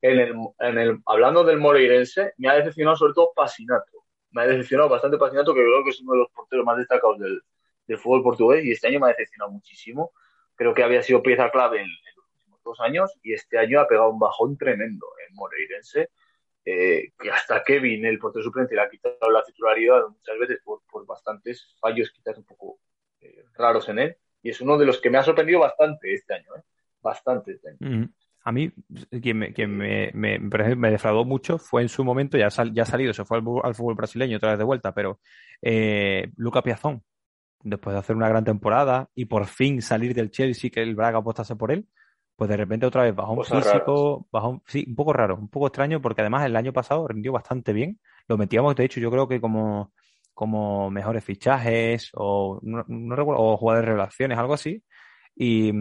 en 0.00 0.18
el, 0.18 0.34
en 0.58 0.78
el, 0.78 0.98
hablando 1.06 1.44
del 1.44 1.58
Moreirense, 1.58 2.34
me 2.38 2.48
ha 2.48 2.54
decepcionado 2.54 2.96
sobre 2.96 3.14
todo 3.14 3.32
Pasinato. 3.34 4.04
Me 4.30 4.42
ha 4.42 4.46
decepcionado 4.46 4.88
bastante 4.88 5.18
Pasinato, 5.18 5.54
que 5.54 5.60
creo 5.60 5.84
que 5.84 5.90
es 5.90 6.00
uno 6.00 6.12
de 6.12 6.18
los 6.18 6.30
porteros 6.30 6.64
más 6.64 6.78
destacados 6.78 7.18
del, 7.18 7.42
del 7.86 7.98
fútbol 7.98 8.22
portugués 8.22 8.64
y 8.64 8.70
este 8.70 8.86
año 8.86 9.00
me 9.00 9.06
ha 9.06 9.10
decepcionado 9.10 9.50
muchísimo. 9.50 10.12
Creo 10.54 10.74
que 10.74 10.82
había 10.82 11.02
sido 11.02 11.22
pieza 11.22 11.50
clave 11.50 11.82
en, 11.82 11.88
los 11.88 12.26
últimos 12.32 12.62
dos 12.62 12.80
años 12.80 13.10
y 13.22 13.32
este 13.32 13.58
año 13.58 13.80
ha 13.80 13.88
pegado 13.88 14.10
un 14.10 14.18
bajón 14.18 14.56
tremendo 14.56 15.06
en 15.26 15.34
Moreirense. 15.34 16.10
Eh, 16.64 17.12
que 17.18 17.30
hasta 17.30 17.64
Kevin, 17.64 18.04
el 18.04 18.18
portero 18.18 18.44
suplente, 18.44 18.74
le 18.74 18.82
ha 18.82 18.90
quitado 18.90 19.30
la 19.30 19.42
titularidad 19.42 20.06
muchas 20.08 20.38
veces 20.38 20.60
por, 20.62 20.82
por 20.90 21.06
bastantes 21.06 21.74
fallos 21.80 22.10
quizás 22.10 22.36
un 22.36 22.44
poco 22.44 22.78
eh, 23.20 23.44
raros 23.54 23.88
en 23.88 23.98
él. 23.98 24.16
Y 24.42 24.50
es 24.50 24.60
uno 24.60 24.78
de 24.78 24.86
los 24.86 25.00
que 25.00 25.10
me 25.10 25.18
ha 25.18 25.22
sorprendido 25.22 25.60
bastante 25.60 26.14
este 26.14 26.34
año, 26.34 26.56
¿eh? 26.56 26.62
bastante 27.02 27.52
este 27.52 27.70
año. 27.70 28.08
A 28.42 28.52
mí, 28.52 28.72
quien, 29.22 29.38
me, 29.38 29.52
quien 29.52 29.76
me, 29.76 30.10
me, 30.14 30.38
me, 30.38 30.90
defraudó 30.90 31.26
mucho 31.26 31.58
fue 31.58 31.82
en 31.82 31.90
su 31.90 32.04
momento, 32.04 32.38
ya, 32.38 32.48
ya 32.72 32.82
ha 32.82 32.86
salido, 32.86 33.12
se 33.12 33.24
fue 33.24 33.38
al, 33.38 33.74
fútbol 33.74 33.94
brasileño 33.94 34.38
otra 34.38 34.50
vez 34.50 34.58
de 34.58 34.64
vuelta, 34.64 34.94
pero 34.94 35.20
eh, 35.60 36.30
Luca 36.36 36.62
Piazón, 36.62 37.02
después 37.62 37.92
de 37.92 38.00
hacer 38.00 38.16
una 38.16 38.30
gran 38.30 38.44
temporada 38.44 39.10
y 39.14 39.26
por 39.26 39.46
fin 39.46 39.82
salir 39.82 40.14
del 40.14 40.30
Chelsea, 40.30 40.70
que 40.70 40.82
el 40.82 40.94
Braga 40.94 41.18
apostase 41.18 41.54
por 41.54 41.70
él, 41.70 41.86
pues 42.40 42.48
de 42.48 42.56
repente 42.56 42.86
otra 42.86 43.02
vez 43.02 43.14
bajó 43.14 43.34
un 43.34 43.44
físico, 43.44 44.26
bajó, 44.32 44.62
sí, 44.66 44.86
un 44.88 44.94
poco 44.94 45.12
raro, 45.12 45.36
un 45.36 45.48
poco 45.48 45.66
extraño, 45.66 46.00
porque 46.00 46.22
además 46.22 46.46
el 46.46 46.56
año 46.56 46.72
pasado 46.72 47.06
rindió 47.06 47.32
bastante 47.32 47.74
bien. 47.74 48.00
Lo 48.28 48.38
metíamos, 48.38 48.74
de 48.76 48.86
hecho, 48.86 48.98
yo 48.98 49.10
creo 49.10 49.28
que 49.28 49.42
como, 49.42 49.92
como 50.34 50.90
mejores 50.90 51.24
fichajes 51.24 52.10
o 52.14 52.60
no, 52.62 52.84
recuerdo, 53.14 53.42
o 53.42 53.56
jugadores 53.56 53.86
de 53.86 53.92
relaciones, 53.92 54.38
algo 54.38 54.54
así. 54.54 54.82
Y, 55.34 55.72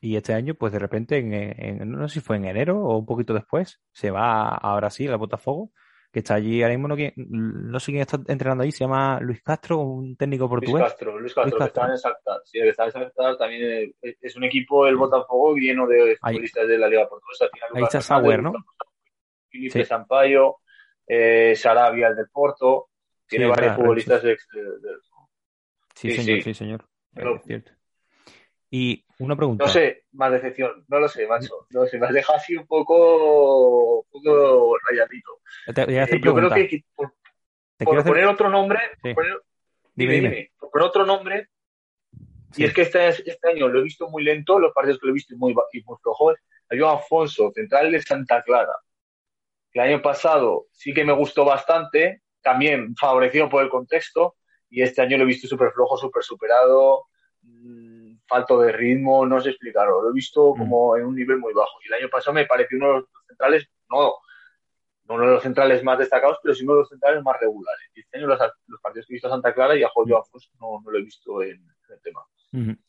y 0.00 0.16
este 0.16 0.34
año, 0.34 0.54
pues 0.54 0.72
de 0.72 0.78
repente, 0.78 1.18
en, 1.18 1.90
no 1.90 2.08
sé 2.08 2.14
si 2.14 2.20
fue 2.20 2.36
en 2.36 2.46
enero 2.46 2.78
o 2.78 2.98
un 2.98 3.06
poquito 3.06 3.34
después, 3.34 3.80
se 3.92 4.10
va 4.10 4.48
a 4.48 4.76
Brasil, 4.76 5.10
al 5.10 5.18
Botafogo, 5.18 5.70
que 6.10 6.20
está 6.20 6.34
allí 6.34 6.62
ahora 6.62 6.74
mismo, 6.74 6.88
no, 6.88 6.96
no 6.96 7.80
sé 7.80 7.92
quién 7.92 8.02
está 8.02 8.18
entrenando 8.28 8.64
ahí, 8.64 8.72
se 8.72 8.84
llama 8.84 9.20
Luis 9.20 9.42
Castro, 9.42 9.78
un 9.78 10.16
técnico 10.16 10.48
portugués. 10.48 10.80
Luis 10.80 10.90
Castro, 10.90 11.20
Luis 11.20 11.34
Castro, 11.34 11.58
que 11.58 11.64
está 11.64 11.86
en 11.86 11.92
Exacta. 11.92 12.40
Sí, 12.44 12.58
que 12.58 12.68
está 12.70 12.84
en 12.84 12.88
Exacta 12.88 13.36
también 13.36 13.92
es 14.00 14.36
un 14.36 14.44
equipo 14.44 14.86
del 14.86 14.96
Botafogo 14.96 15.54
lleno 15.56 15.86
de 15.86 16.16
futbolistas 16.16 16.66
de 16.66 16.78
la 16.78 16.88
Liga 16.88 17.08
Portuguesa. 17.08 17.46
Ahí 17.74 17.82
está 17.82 18.00
Sauer, 18.00 18.42
¿no? 18.42 18.52
Felipe 19.50 19.84
Sampaio, 19.84 20.58
eh, 21.06 21.54
Sarabia, 21.54 22.08
el 22.08 22.16
del 22.16 22.28
Porto, 22.30 22.88
tiene 23.28 23.46
varios 23.46 23.76
futbolistas 23.76 24.22
de, 24.22 24.36
Sí, 25.94 26.12
señor, 26.12 26.42
sí, 26.42 26.54
señor. 26.54 26.84
Es 27.14 27.42
cierto. 27.44 27.72
Y 28.70 29.04
una 29.18 29.34
pregunta. 29.34 29.64
No 29.64 29.70
sé, 29.70 30.04
más 30.12 30.30
decepción, 30.30 30.84
no 30.88 31.00
lo 31.00 31.08
sé, 31.08 31.26
macho. 31.26 31.66
No 31.70 31.86
sé, 31.86 31.98
me 31.98 32.06
has 32.06 32.12
dejado 32.12 32.38
así 32.38 32.54
un 32.54 32.66
poco, 32.66 34.00
un 34.00 34.06
poco 34.10 34.76
rayadito. 34.88 35.40
Eh, 35.66 36.20
yo 36.22 36.34
creo 36.34 36.50
que 36.50 36.84
por, 36.94 38.04
poner 38.04 38.26
otro 38.26 38.50
nombre, 38.50 38.78
dime, 39.94 40.14
dime, 40.14 40.52
por 40.58 40.70
poner 40.70 40.88
otro 40.88 41.06
nombre, 41.06 41.48
y 42.56 42.64
es 42.64 42.72
que 42.72 42.82
este, 42.82 43.08
este, 43.08 43.48
año 43.48 43.68
lo 43.68 43.80
he 43.80 43.82
visto 43.82 44.08
muy 44.08 44.22
lento, 44.22 44.58
los 44.58 44.72
partidos 44.72 44.98
que 44.98 45.06
lo 45.06 45.12
he 45.12 45.14
visto 45.14 45.36
muy, 45.36 45.54
y 45.72 45.82
muy 45.82 45.96
flojos. 46.02 46.36
Hay 46.70 46.80
un 46.80 46.88
Alfonso, 46.88 47.50
central 47.54 47.90
de 47.92 48.02
Santa 48.02 48.42
Clara. 48.42 48.74
El 49.72 49.82
año 49.82 50.02
pasado 50.02 50.66
sí 50.72 50.92
que 50.92 51.04
me 51.04 51.12
gustó 51.12 51.44
bastante, 51.44 52.22
también 52.48 52.94
favorecido 52.96 53.48
por 53.48 53.62
el 53.62 53.68
contexto, 53.68 54.36
y 54.70 54.82
este 54.82 55.02
año 55.02 55.16
lo 55.18 55.24
he 55.24 55.26
visto 55.26 55.46
súper 55.46 55.70
flojo, 55.72 55.96
súper 55.96 56.22
superado 56.22 57.04
falto 58.28 58.60
de 58.60 58.72
ritmo, 58.72 59.26
no 59.26 59.40
sé 59.40 59.50
explicarlo. 59.50 60.02
Lo 60.02 60.10
he 60.10 60.12
visto 60.12 60.54
mm. 60.54 60.58
como 60.58 60.96
en 60.96 61.06
un 61.06 61.16
nivel 61.16 61.38
muy 61.38 61.54
bajo. 61.54 61.78
Y 61.82 61.88
el 61.88 61.94
año 61.94 62.08
pasado 62.10 62.34
me 62.34 62.46
pareció 62.46 62.78
uno 62.78 62.88
de 62.88 62.94
los 62.94 63.04
centrales, 63.26 63.68
no, 63.90 64.12
no 65.04 65.14
uno 65.14 65.24
de 65.24 65.32
los 65.32 65.42
centrales 65.42 65.82
más 65.82 65.98
destacados, 65.98 66.38
pero 66.42 66.54
sí 66.54 66.64
uno 66.64 66.74
de 66.74 66.80
los 66.80 66.88
centrales 66.88 67.22
más 67.22 67.40
regulares. 67.40 67.90
Y 67.94 68.00
este 68.00 68.18
año 68.18 68.26
los, 68.26 68.38
partidos 68.82 69.06
que 69.06 69.14
he 69.14 69.16
visto 69.16 69.28
a 69.28 69.30
Santa 69.30 69.54
Clara 69.54 69.76
y 69.76 69.82
a 69.82 69.88
Julio 69.88 70.18
Afonso 70.18 70.50
no, 70.60 70.80
no, 70.84 70.90
lo 70.90 70.98
he 70.98 71.02
visto 71.02 71.42
en, 71.42 71.64
el 71.88 72.00
tema. 72.02 72.20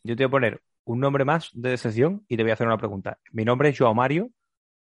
Yo 0.03 0.15
te 0.15 0.25
voy 0.25 0.27
a 0.27 0.29
poner 0.29 0.61
un 0.83 0.99
nombre 0.99 1.23
más 1.23 1.49
de 1.53 1.77
sección 1.77 2.25
y 2.27 2.35
te 2.35 2.43
voy 2.43 2.51
a 2.51 2.53
hacer 2.53 2.67
una 2.67 2.77
pregunta. 2.77 3.19
Mi 3.31 3.45
nombre 3.45 3.69
es 3.69 3.77
Joao 3.77 3.93
Mario, 3.93 4.29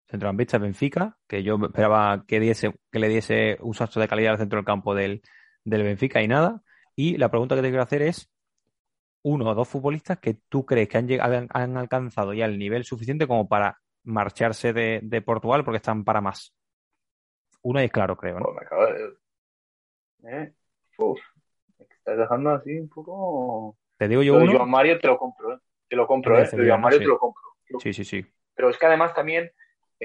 centrocampista 0.08 0.58
Benfica, 0.58 1.18
que 1.28 1.44
yo 1.44 1.58
esperaba 1.64 2.26
que, 2.28 2.40
diese, 2.40 2.74
que 2.92 3.00
le 3.00 3.10
diese 3.10 3.58
un 3.62 3.74
salto 3.74 4.00
de 4.00 4.08
calidad 4.08 4.34
al 4.34 4.40
centro 4.40 4.58
del 4.58 4.66
campo 4.66 4.94
del, 4.94 5.22
del 5.64 5.84
Benfica 5.84 6.22
y 6.22 6.28
nada. 6.28 6.62
Y 6.96 7.18
la 7.18 7.30
pregunta 7.30 7.56
que 7.56 7.62
te 7.62 7.70
quiero 7.70 7.84
hacer 7.84 8.02
es, 8.02 8.30
uno 9.24 9.50
o 9.50 9.56
dos 9.56 9.68
futbolistas 9.68 10.20
que 10.20 10.36
tú 10.50 10.66
crees 10.66 10.90
que 10.90 10.98
han, 10.98 11.48
han 11.50 11.78
alcanzado 11.78 12.34
ya 12.34 12.46
el 12.46 12.60
nivel 12.60 12.84
suficiente 12.84 13.26
como 13.26 13.48
para 13.48 13.80
marcharse 14.04 14.74
de, 14.74 15.00
de 15.02 15.22
Portugal 15.22 15.64
porque 15.64 15.78
están 15.78 16.04
para 16.04 16.22
más. 16.22 16.54
Uno 17.62 17.80
es 17.80 17.92
claro, 17.92 18.18
creo. 18.18 18.40
¿no? 18.40 18.46
Pues 18.46 19.20
de... 20.20 20.44
¿Eh? 20.44 20.54
Uf, 20.98 21.20
me 21.80 21.86
estás 21.86 22.18
dejando 22.18 22.52
así 22.52 22.78
un 22.78 22.90
poco... 22.90 23.78
Te 23.98 24.08
digo 24.08 24.22
yo 24.22 24.36
uno. 24.36 24.52
Joan 24.52 24.70
Mario 24.70 25.00
te 25.00 25.08
lo 25.08 25.18
compro, 25.18 25.54
¿eh? 25.54 25.60
Te 25.88 25.96
lo 25.96 26.06
compro, 26.06 26.38
¿eh? 26.40 26.50
Joan 26.52 26.82
Mario 26.82 27.00
sí. 27.00 27.06
te 27.06 27.10
lo 27.10 27.18
compro. 27.18 27.44
Sí, 27.80 27.94
sí, 27.94 28.04
sí. 28.04 28.26
Pero 28.54 28.70
es 28.70 28.78
que 28.78 28.86
además 28.86 29.14
también 29.14 29.52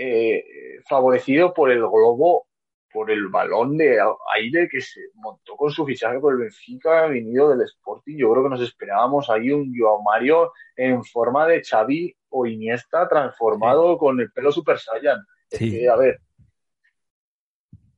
eh, 0.01 0.45
favorecido 0.89 1.53
por 1.53 1.71
el 1.71 1.79
globo, 1.81 2.47
por 2.93 3.11
el 3.11 3.29
balón 3.29 3.77
de 3.77 3.99
aire 4.35 4.69
que 4.71 4.81
se 4.81 5.01
montó 5.15 5.57
con 5.57 5.71
su 5.71 5.85
fichaje 5.85 6.19
por 6.21 6.33
el 6.33 6.41
Benfica, 6.41 7.07
venido 7.07 7.51
del 7.51 7.63
Sporting. 7.63 8.17
Yo 8.17 8.31
creo 8.33 8.45
que 8.45 8.51
nos 8.51 8.63
esperábamos 8.63 9.29
ahí 9.29 9.51
un 9.51 9.73
Joao 9.77 10.03
Mario 10.03 10.53
en 10.77 11.05
forma 11.05 11.47
de 11.47 11.63
Xavi 11.63 12.17
o 12.31 12.47
Iniesta 12.47 13.09
transformado 13.09 13.99
con 13.99 14.19
el 14.21 14.31
pelo 14.33 14.51
Super 14.53 14.79
Saiyan. 14.79 15.19
Es 15.51 15.59
Sí. 15.59 15.71
que, 15.71 15.89
a 15.89 15.97
ver, 15.97 16.21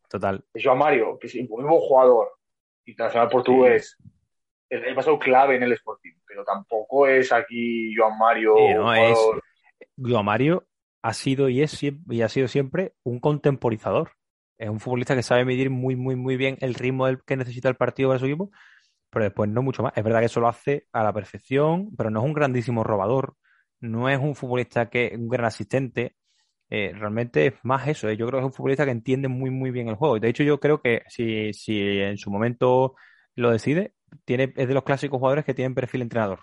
Total. 0.08 0.44
Joao 0.60 0.76
Mario, 0.76 1.18
que 1.20 1.28
es 1.28 1.34
un 1.36 1.46
muy 1.48 1.62
buen 1.64 1.80
jugador, 1.80 2.32
internacional 2.84 3.28
portugués, 3.28 3.96
el, 4.68 4.84
el 4.84 4.94
paso 4.94 5.18
clave 5.18 5.54
en 5.56 5.62
el 5.62 5.72
Sporting, 5.72 6.14
pero 6.26 6.44
tampoco 6.44 7.06
es 7.06 7.32
aquí 7.32 7.94
Joao 7.96 8.10
Mario, 8.16 8.54
Sí, 8.56 8.74
no, 8.74 8.94
es- 8.94 9.18
Joao 9.96 10.22
Mario 10.24 10.66
ha 11.02 11.12
sido 11.14 11.48
y 11.48 11.62
es 11.62 11.82
y 11.82 12.22
ha 12.22 12.28
sido 12.28 12.48
siempre 12.48 12.94
un 13.02 13.20
contemporizador. 13.20 14.12
Es 14.58 14.68
un 14.68 14.80
futbolista 14.80 15.14
que 15.16 15.22
sabe 15.22 15.44
medir 15.44 15.70
muy, 15.70 15.96
muy, 15.96 16.16
muy 16.16 16.36
bien 16.36 16.58
el 16.60 16.74
ritmo 16.74 17.06
del 17.06 17.22
que 17.24 17.36
necesita 17.36 17.68
el 17.68 17.76
partido 17.76 18.10
para 18.10 18.18
su 18.18 18.26
equipo, 18.26 18.50
pero 19.10 19.24
después 19.24 19.48
no 19.50 19.62
mucho 19.62 19.82
más. 19.82 19.92
Es 19.96 20.04
verdad 20.04 20.20
que 20.20 20.26
eso 20.26 20.40
lo 20.40 20.48
hace 20.48 20.86
a 20.92 21.02
la 21.02 21.12
perfección, 21.12 21.90
pero 21.96 22.10
no 22.10 22.20
es 22.20 22.26
un 22.26 22.34
grandísimo 22.34 22.84
robador, 22.84 23.36
no 23.80 24.08
es 24.10 24.18
un 24.18 24.34
futbolista 24.34 24.90
que 24.90 25.12
un 25.16 25.28
gran 25.28 25.46
asistente. 25.46 26.16
Eh, 26.70 26.92
realmente 26.94 27.46
es 27.46 27.54
más 27.64 27.88
eso. 27.88 28.08
eh. 28.08 28.16
Yo 28.16 28.26
creo 28.26 28.38
que 28.40 28.46
es 28.46 28.50
un 28.50 28.52
futbolista 28.52 28.84
que 28.84 28.92
entiende 28.92 29.28
muy, 29.28 29.50
muy 29.50 29.70
bien 29.70 29.88
el 29.88 29.96
juego. 29.96 30.16
Y 30.16 30.20
de 30.20 30.28
hecho, 30.28 30.44
yo 30.44 30.60
creo 30.60 30.80
que 30.80 31.02
si, 31.08 31.52
si 31.52 31.80
en 32.00 32.16
su 32.18 32.30
momento 32.30 32.94
lo 33.34 33.50
decide, 33.50 33.94
tiene, 34.24 34.52
es 34.56 34.68
de 34.68 34.74
los 34.74 34.84
clásicos 34.84 35.18
jugadores 35.18 35.44
que 35.44 35.54
tienen 35.54 35.74
perfil 35.74 36.02
entrenador. 36.02 36.40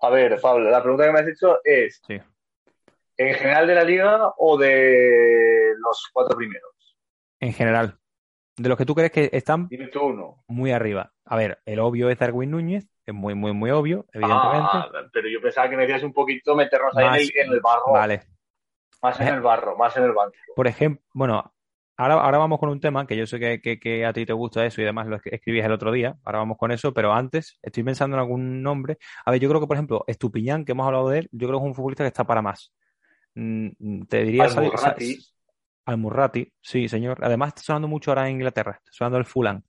A 0.00 0.10
ver, 0.10 0.40
Pablo, 0.40 0.70
la 0.70 0.82
pregunta 0.82 1.06
que 1.06 1.12
me 1.12 1.18
has 1.20 1.28
hecho 1.28 1.58
es, 1.64 2.00
Sí. 2.06 2.20
¿En 3.18 3.34
general 3.34 3.66
de 3.66 3.74
la 3.74 3.84
liga 3.84 4.32
o 4.38 4.56
de 4.56 5.74
los 5.78 6.08
cuatro 6.12 6.36
primeros? 6.36 6.96
En 7.40 7.52
general. 7.52 7.98
De 8.56 8.68
los 8.68 8.76
que 8.78 8.84
tú 8.86 8.94
crees 8.94 9.12
que 9.12 9.30
están 9.32 9.68
uno. 10.02 10.42
muy 10.48 10.72
arriba. 10.72 11.12
A 11.24 11.36
ver, 11.36 11.60
el 11.64 11.78
obvio 11.78 12.10
es 12.10 12.18
Darwin 12.18 12.50
Núñez, 12.50 12.88
es 13.06 13.14
muy, 13.14 13.34
muy, 13.34 13.52
muy 13.52 13.70
obvio, 13.70 14.06
evidentemente. 14.12 14.68
Ah, 14.72 14.90
pero 15.12 15.28
yo 15.28 15.40
pensaba 15.40 15.68
que 15.70 15.76
me 15.76 15.82
decías 15.82 16.02
un 16.02 16.12
poquito 16.12 16.56
meternos 16.56 16.96
ahí 16.96 17.06
en 17.06 17.14
el, 17.14 17.46
en 17.46 17.52
el 17.52 17.60
barro, 17.60 17.92
Vale. 17.92 18.22
más 19.02 19.20
en 19.20 19.28
Eh. 19.28 19.30
el 19.30 19.40
barro, 19.42 19.76
más 19.76 19.96
en 19.96 20.04
el 20.04 20.12
banco. 20.12 20.34
Por 20.56 20.66
ejemplo, 20.66 21.04
bueno, 21.14 21.54
ahora, 21.96 22.14
ahora 22.14 22.38
vamos 22.38 22.58
con 22.58 22.68
un 22.68 22.80
tema 22.80 23.06
que 23.06 23.16
yo 23.16 23.26
sé 23.26 23.38
que, 23.38 23.60
que- 23.60 23.78
que 23.78 24.04
a 24.04 24.12
ti 24.12 24.26
te 24.26 24.32
gusta 24.32 24.66
eso 24.66 24.80
y 24.80 24.84
además 24.84 25.06
lo 25.06 25.20
que 25.20 25.30
escribías 25.36 25.66
el 25.66 25.72
otro 25.72 25.92
día. 25.92 26.16
Ahora 26.24 26.38
vamos 26.38 26.58
con 26.58 26.72
eso, 26.72 26.92
pero 26.92 27.12
antes 27.12 27.60
estoy 27.62 27.84
pensando 27.84 28.16
en 28.16 28.20
algún 28.20 28.60
nombre. 28.62 28.98
A 29.24 29.30
ver, 29.30 29.38
yo 29.40 29.48
creo 29.48 29.60
que, 29.60 29.68
por 29.68 29.76
ejemplo, 29.76 30.02
Estupiñán, 30.08 30.64
que 30.64 30.72
hemos 30.72 30.84
hablado 30.86 31.10
de 31.10 31.20
él, 31.20 31.28
yo 31.30 31.46
creo 31.46 31.60
que 31.60 31.64
es 31.64 31.68
un 31.68 31.74
futbolista 31.76 32.02
que 32.02 32.08
está 32.08 32.24
para 32.24 32.42
más. 32.42 32.72
Mm, 33.38 34.02
Te 34.08 34.24
diría 34.24 34.44
Al 34.44 34.50
salir- 34.50 34.70
sa- 34.72 34.88
Murrati. 34.88 35.18
Al 35.86 35.96
Murrati, 35.98 36.52
sí, 36.60 36.88
señor. 36.88 37.18
Además, 37.22 37.48
está 37.48 37.62
sonando 37.62 37.88
mucho 37.88 38.10
ahora 38.10 38.26
en 38.28 38.34
Inglaterra. 38.34 38.72
Está 38.78 38.90
sonando 38.92 39.18
el 39.18 39.24
Fulham, 39.24 39.62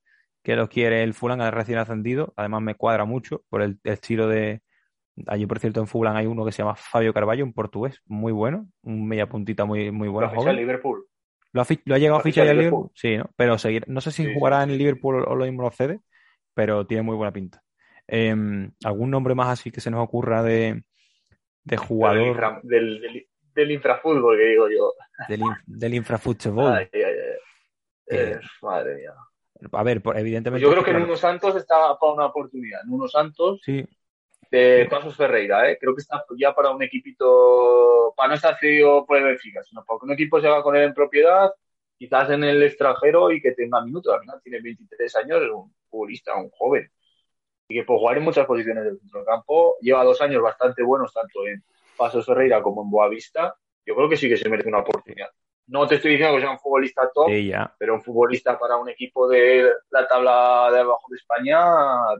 que 0.43 0.55
lo 0.55 0.67
quiere 0.67 1.03
el 1.03 1.13
Fulham 1.13 1.39
al 1.41 1.51
recién 1.51 1.77
ascendido. 1.77 2.33
Además, 2.35 2.61
me 2.61 2.75
cuadra 2.75 3.05
mucho 3.05 3.43
por 3.49 3.61
el, 3.61 3.79
el 3.83 3.93
estilo 3.93 4.27
de. 4.27 4.61
Allí, 5.27 5.45
por 5.45 5.59
cierto, 5.59 5.81
en 5.81 5.87
Fulham 5.87 6.15
hay 6.15 6.25
uno 6.25 6.45
que 6.45 6.51
se 6.51 6.59
llama 6.59 6.75
Fabio 6.75 7.13
Carvalho, 7.13 7.43
un 7.43 7.53
portugués 7.53 8.01
muy 8.05 8.31
bueno, 8.31 8.67
un 8.83 9.05
media 9.07 9.27
puntita 9.27 9.65
muy, 9.65 9.91
muy 9.91 10.07
bueno, 10.07 10.31
Liverpool. 10.53 11.05
¿Lo 11.51 11.61
ha, 11.61 11.65
fi- 11.65 11.81
lo 11.85 11.95
ha 11.95 11.97
llegado 11.97 12.19
a 12.19 12.23
fichar 12.23 12.45
ficha 12.45 12.53
ya 12.53 12.53
Liverpool? 12.59 12.91
Sí, 12.95 13.17
¿no? 13.17 13.29
Pero 13.35 13.57
seguir, 13.57 13.83
no 13.87 14.01
sé 14.01 14.11
si 14.11 14.25
Sí, 14.25 14.33
jugará 14.33 14.63
en 14.63 14.69
sí. 14.69 14.73
el 14.73 14.77
Liverpool 14.79 15.25
o 15.27 15.35
lo 15.35 15.45
mismo 15.45 15.63
lo 15.63 15.71
cede, 15.71 15.99
pero 16.53 16.85
tiene 16.87 17.03
muy 17.03 17.15
buena 17.17 17.33
pinta. 17.33 17.61
Em, 18.07 18.71
¿algún 18.85 19.11
nombre 19.11 19.35
más 19.35 19.49
así 19.49 19.71
que 19.71 19.81
se 19.81 19.91
nos 19.91 20.01
ocurra 20.03 20.41
de, 20.41 20.83
de 21.63 21.77
jugador 21.77 22.61
del, 22.63 23.01
del, 23.01 23.27
del 23.59 23.71
infrafútbol, 23.71 24.37
que 24.37 24.45
digo 24.45 24.69
yo. 24.69 24.93
del, 25.27 25.41
in- 25.41 25.55
del 25.65 25.93
infrafútbol? 25.95 26.73
Ay, 26.73 26.89
ay, 26.93 27.01
ay. 27.03 27.13
Eh, 28.11 28.39
madre 28.61 28.95
mía. 28.95 29.13
A 29.71 29.83
ver, 29.83 30.01
evidentemente. 30.15 30.63
Yo 30.63 30.71
creo 30.71 30.83
que 30.83 30.91
claro, 30.91 31.05
Nuno 31.05 31.17
Santos 31.17 31.55
está 31.55 31.97
para 31.99 32.13
una 32.13 32.25
oportunidad. 32.27 32.81
Nuno 32.85 33.07
Santos 33.07 33.59
Sí, 33.63 33.85
de 34.49 34.87
Pasos 34.89 35.15
Ferreira, 35.15 35.69
¿eh? 35.69 35.77
creo 35.79 35.93
que 35.93 36.01
está 36.01 36.23
ya 36.37 36.55
para 36.55 36.71
un 36.71 36.81
equipito, 36.81 38.13
para 38.15 38.29
no 38.29 38.35
estar 38.35 38.57
cedido 38.57 39.05
por 39.05 39.17
el 39.17 39.25
Benfica, 39.25 39.61
sino 39.63 39.83
para 39.85 39.99
que 39.99 40.05
un 40.05 40.11
equipo 40.13 40.39
se 40.41 40.47
haga 40.47 40.63
con 40.63 40.75
él 40.75 40.83
en 40.83 40.93
propiedad, 40.93 41.51
quizás 41.97 42.29
en 42.31 42.43
el 42.45 42.63
extranjero 42.63 43.31
y 43.31 43.41
que 43.41 43.51
tenga 43.51 43.81
minutos. 43.83 44.13
Al 44.13 44.21
final 44.21 44.39
tiene 44.41 44.61
23 44.61 45.15
años, 45.17 45.41
es 45.43 45.49
un 45.51 45.73
futbolista, 45.89 46.35
un 46.35 46.49
joven, 46.49 46.89
y 47.67 47.75
que 47.75 47.83
puede 47.83 47.99
jugar 47.99 48.17
en 48.17 48.23
muchas 48.23 48.47
posiciones 48.47 48.85
del 48.85 48.97
centrocampo. 48.99 49.75
Lleva 49.81 50.03
dos 50.03 50.19
años 50.21 50.41
bastante 50.41 50.81
buenos, 50.83 51.13
tanto 51.13 51.45
en 51.45 51.63
Pasos 51.99 52.25
Ferreira 52.25 52.61
como 52.63 52.81
en 52.83 52.89
Boavista. 52.89 53.53
Yo 53.85 53.95
creo 53.95 54.07
que 54.09 54.15
sí 54.17 54.29
que 54.29 54.37
se 54.37 54.49
merece 54.49 54.69
una 54.69 54.79
oportunidad. 54.79 55.27
No 55.67 55.85
te 55.85 55.95
estoy 55.95 56.11
diciendo 56.11 56.35
que 56.35 56.41
sea 56.41 56.51
un 56.51 56.57
futbolista 56.59 57.09
top, 57.13 57.27
sí, 57.27 57.51
pero 57.77 57.93
un 57.93 58.01
futbolista 58.01 58.57
para 58.57 58.77
un 58.77 58.89
equipo 58.89 59.27
de 59.27 59.69
la 59.91 60.07
tabla 60.07 60.69
de 60.71 60.79
abajo 60.79 61.05
de 61.09 61.17
España, 61.17 61.59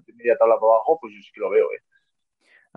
de 0.06 0.14
media 0.14 0.38
tabla 0.38 0.56
para 0.60 0.74
abajo, 0.74 1.00
pues 1.02 1.14
yo 1.16 1.22
sí 1.22 1.32
que 1.34 1.40
lo 1.42 1.50
veo, 1.50 1.66
¿eh? 1.72 1.82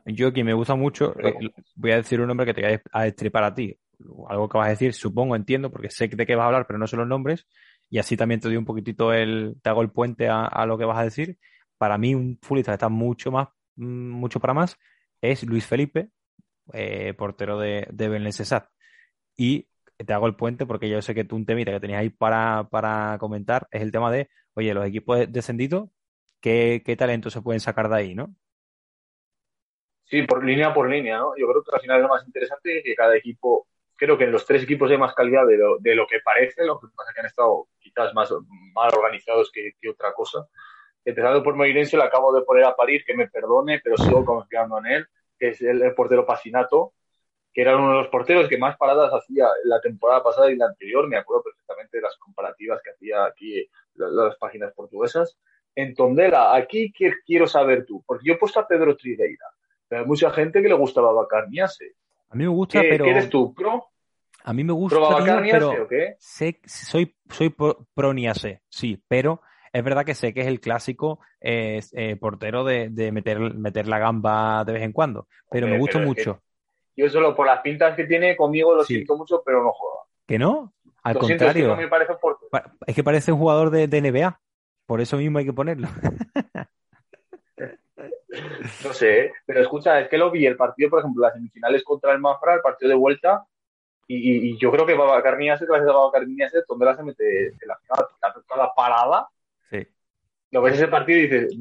Yo, 0.07 0.33
que 0.33 0.43
me 0.43 0.55
gusta 0.55 0.75
mucho, 0.75 1.13
Pero- 1.15 1.29
eh, 1.29 1.51
voy 1.77 1.93
a 1.93 1.97
decir 1.97 2.21
un 2.21 2.29
nombre 2.29 2.47
que 2.47 2.55
te 2.55 2.63
voy 2.63 2.81
a 2.93 3.03
destripar 3.03 3.45
a 3.45 3.55
ti. 3.55 3.77
Algo 4.29 4.49
que 4.49 4.59
vas 4.59 4.67
a 4.69 4.71
decir, 4.71 4.95
supongo, 4.95 5.37
entiendo, 5.37 5.71
porque 5.71 5.91
sé 5.91 6.09
de 6.09 6.27
qué 6.27 6.35
vas 6.35 6.45
a 6.45 6.47
hablar, 6.47 6.67
pero 6.67 6.79
no 6.79 6.87
sé 6.87 6.97
los 6.97 7.07
nombres. 7.07 7.47
Y 7.91 7.99
así 7.99 8.17
también 8.17 8.41
te 8.41 8.49
doy 8.49 8.57
un 8.57 8.65
poquitito 8.65 9.13
el, 9.13 9.57
te 9.63 9.69
hago 9.69 9.83
el 9.83 9.91
puente 9.91 10.29
a, 10.29 10.45
a 10.47 10.67
lo 10.67 10.79
que 10.79 10.85
vas 10.87 10.99
a 10.99 11.05
decir. 11.05 11.39
Para 11.79 11.99
mí, 11.99 12.15
un 12.15 12.39
futbolista 12.43 12.73
que 12.73 12.77
está 12.77 12.89
mucho 12.89 13.31
más, 13.31 13.49
mm, 13.77 14.11
mucho 14.11 14.41
para 14.41 14.55
más, 14.55 14.77
es 15.21 15.45
Luis 15.45 15.67
Felipe, 15.67 16.09
eh, 16.73 17.15
portero 17.15 17.59
de, 17.59 17.87
de 17.91 18.67
Y 19.37 19.69
te 20.05 20.13
hago 20.13 20.27
el 20.27 20.37
puente 20.37 20.67
porque 20.67 20.89
yo 20.89 21.01
sé 21.03 21.15
que 21.15 21.25
tú 21.25 21.37
un 21.37 21.47
temita 21.47 21.73
que 21.73 21.81
tenías 21.81 22.01
ahí 22.01 22.11
para, 22.11 22.69
para 22.71 23.17
comentar 23.19 23.67
es 23.71 23.83
el 23.83 23.93
tema 23.93 24.11
de, 24.11 24.29
oye, 24.55 24.75
los 24.75 24.87
equipos 24.87 25.31
descendidos, 25.31 25.91
¿qué, 26.41 26.83
qué 26.85 26.97
talento 26.97 27.31
se 27.31 27.43
pueden 27.43 27.61
sacar 27.61 27.89
de 27.89 27.97
ahí, 27.97 28.15
no? 28.15 28.35
Sí, 30.05 30.23
por 30.23 30.45
línea 30.45 30.75
por 30.75 30.91
línea, 30.91 31.19
¿no? 31.19 31.33
Yo 31.37 31.47
creo 31.49 31.63
que 31.63 31.75
al 31.75 31.81
final 31.81 32.03
lo 32.03 32.09
más 32.09 32.27
interesante 32.27 32.83
que 32.85 32.95
cada 32.95 33.17
equipo, 33.17 33.67
creo 33.97 34.19
que 34.19 34.25
en 34.25 34.33
los 34.33 34.45
tres 34.45 34.63
equipos 34.65 34.91
hay 34.91 34.99
más 34.99 35.15
calidad 35.15 35.47
de 35.47 35.57
lo, 35.57 35.79
de 35.79 35.95
lo 35.95 36.07
que 36.07 36.21
parece, 36.23 36.67
lo 36.67 36.79
que 36.79 36.89
pasa 36.95 37.11
es 37.11 37.15
que 37.15 37.21
han 37.21 37.27
estado 37.27 37.69
quizás 37.79 38.13
más 38.13 38.31
mal 38.75 38.91
organizados 38.95 39.51
que, 39.53 39.73
que 39.81 39.89
otra 39.89 40.13
cosa. 40.13 40.47
Empezando 41.05 41.43
por 41.43 41.57
Moirense, 41.57 41.97
le 41.97 42.05
acabo 42.05 42.33
de 42.33 42.43
poner 42.43 42.65
a 42.65 42.77
parir, 42.77 43.05
que 43.05 43.15
me 43.15 43.29
perdone, 43.29 43.81
pero 43.83 43.97
sigo 43.97 44.25
confiando 44.25 44.79
en 44.79 44.87
él, 44.87 45.07
que 45.43 45.49
es 45.49 45.61
el, 45.61 45.83
el 45.83 45.93
portero 45.93 46.25
Pasinato, 46.25 46.93
que 47.53 47.63
era 47.63 47.77
uno 47.77 47.89
de 47.89 47.97
los 47.97 48.09
porteros 48.09 48.49
que 48.49 48.59
más 48.59 48.77
paradas 48.77 49.11
hacía 49.13 49.49
la 49.65 49.81
temporada 49.81 50.23
pasada 50.23 50.53
y 50.53 50.57
la 50.57 50.67
anterior. 50.67 51.09
Me 51.09 51.17
acuerdo 51.17 51.43
perfectamente 51.43 51.97
de 51.97 52.03
las 52.05 52.17
comparativas 52.17 52.81
que 52.81 52.91
hacía 52.91 53.25
aquí 53.25 53.69
las, 53.95 54.13
las 54.13 54.37
páginas 54.37 54.73
portuguesas. 54.73 55.37
En 55.75 55.97
Tondela, 55.97 56.55
aquí 56.55 56.93
¿qué 56.97 57.11
quiero 57.27 57.49
saber 57.49 57.85
tú, 57.85 58.05
porque 58.07 58.25
yo 58.25 58.35
he 58.35 58.39
puesto 58.39 58.61
a 58.61 58.69
Pedro 58.69 58.97
Trideira, 58.97 59.47
pero 59.89 60.03
hay 60.03 60.07
mucha 60.07 60.31
gente 60.31 60.63
que 60.63 60.69
le 60.69 60.75
gustaba 60.75 61.13
Bacar 61.13 61.49
Niase. 61.49 61.97
A 62.29 62.37
mí 62.37 62.45
me 62.45 62.51
gusta, 62.51 62.81
¿Qué, 62.81 62.89
pero 62.89 63.05
¿qué 63.05 63.11
eres 63.11 63.29
tú? 63.29 63.53
¿Pro? 63.53 63.87
a 64.45 64.53
mí 64.53 64.63
me 64.63 64.73
gusta, 64.73 64.97
¿Pro 64.97 65.09
tío, 65.09 65.17
Bacar 65.17 65.43
Niase 65.43 65.59
pero 65.59 65.83
o 65.83 65.89
qué? 65.89 66.15
sé, 66.21 66.61
soy, 66.67 67.17
soy 67.29 67.49
pro, 67.49 67.89
pro 67.93 68.15
Niase, 68.15 68.63
sí, 68.69 69.03
pero 69.09 69.41
es 69.73 69.85
verdad 69.85 70.05
que 70.05 70.15
sé 70.15 70.35
que 70.35 70.43
es 70.43 70.47
el 70.47 70.61
clásico 70.61 71.21
eh, 71.41 71.81
eh, 71.93 72.17
portero 72.17 72.65
de, 72.65 72.89
de 72.91 73.13
meter, 73.13 73.39
meter 73.39 73.89
la 73.89 73.99
gamba 73.99 74.65
de 74.65 74.73
vez 74.73 74.83
en 74.83 74.93
cuando, 74.93 75.29
pero 75.51 75.67
me 75.67 75.73
Hombre, 75.73 75.81
gusta 75.81 75.99
pero 75.99 76.09
mucho. 76.09 76.43
Yo 76.97 77.09
solo 77.09 77.35
por 77.35 77.47
las 77.47 77.61
pintas 77.61 77.97
que 77.97 78.05
tiene 78.05 78.37
conmigo 78.37 78.75
lo 78.75 78.85
Sí. 78.85 78.95
siento 78.95 79.17
mucho, 79.17 79.43
pero 79.45 79.63
no 79.63 79.73
juega. 79.73 80.01
¿Que 80.27 80.39
no? 80.39 80.75
Al 81.03 81.15
lo 81.15 81.23
siento, 81.23 81.47
es 81.47 81.55
que 81.55 81.63
contrario, 81.63 81.85
no 81.85 81.91
parece 81.91 82.13
es 82.87 82.95
que 82.95 83.05
parece 83.05 83.33
un 83.33 83.39
jugador 83.39 83.71
de, 83.71 83.89
de 83.89 84.01
NBA, 84.03 84.41
por 84.87 85.01
eso 85.01 85.17
mismo 85.17 85.39
hay 85.39 85.47
que 85.47 85.53
ponerlo. 85.53 85.89
No 88.83 88.93
sé, 88.95 89.27
¿eh? 89.27 89.33
pero 89.45 89.61
escucha, 89.61 90.01
es 90.01 90.09
que 90.09 90.17
lo 90.17 90.31
vi 90.31 90.47
el 90.47 90.57
partido, 90.57 90.89
por 90.89 91.01
ejemplo, 91.01 91.23
las 91.23 91.35
semifinales 91.35 91.85
contra 91.85 92.13
el 92.13 92.19
Mafra, 92.19 92.55
el 92.55 92.63
partido 92.63 92.89
de 92.89 92.95
vuelta, 92.95 93.45
y, 94.09 94.59
yo 94.59 94.71
creo 94.71 94.85
que 94.85 94.95
Babacar 94.95 95.39
Niase, 95.39 95.65
gracias 95.65 95.89
a 95.89 95.93
Babacar 95.93 96.27
Niase, 96.27 96.63
Tondela 96.67 96.95
se 96.97 97.03
mete 97.03 97.49
en 97.49 97.55
la 97.67 97.77
final, 97.77 98.07
la, 98.21 98.35
toda 98.47 98.65
la 98.65 98.75
parada. 98.75 99.29
Lo 100.53 100.63
ves 100.63 100.75
ese 100.75 100.89
partido 100.89 101.19
y 101.19 101.23
dices, 101.23 101.57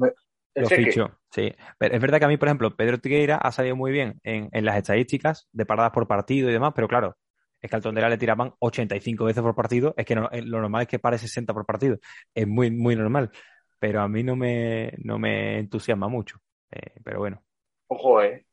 lo 0.54 0.68
fichó, 0.68 1.18
sí. 1.30 1.52
Pero 1.78 1.94
es 1.94 2.00
verdad 2.00 2.18
que 2.18 2.24
a 2.26 2.28
mí, 2.28 2.36
por 2.36 2.48
ejemplo, 2.48 2.76
Pedro 2.76 2.98
Tigueira 2.98 3.36
ha 3.36 3.50
salido 3.50 3.74
muy 3.74 3.90
bien 3.90 4.20
en, 4.22 4.48
en 4.52 4.64
las 4.64 4.76
estadísticas 4.76 5.48
de 5.52 5.66
paradas 5.66 5.92
por 5.92 6.06
partido 6.06 6.48
y 6.48 6.52
demás, 6.52 6.72
pero 6.76 6.88
claro, 6.88 7.16
es 7.60 7.70
que 7.70 7.76
al 7.76 7.82
Tondela 7.82 8.08
le 8.08 8.18
tiraban 8.18 8.52
85 8.58 9.24
veces 9.24 9.42
por 9.42 9.54
partido, 9.54 9.94
es 9.96 10.04
que 10.04 10.14
no, 10.14 10.28
lo 10.30 10.60
normal 10.60 10.82
es 10.82 10.88
que 10.88 10.98
pare 10.98 11.16
60 11.16 11.54
por 11.54 11.64
partido, 11.64 11.98
es 12.34 12.46
muy, 12.46 12.70
muy 12.70 12.94
normal, 12.96 13.30
pero 13.78 14.02
a 14.02 14.08
mí 14.08 14.22
no 14.22 14.36
me, 14.36 14.92
no 14.98 15.18
me 15.18 15.58
entusiasma 15.60 16.08
mucho, 16.08 16.38
eh, 16.70 17.00
pero 17.02 17.20
bueno. 17.20 17.42
Ojo, 17.86 18.22
eh. 18.22 18.44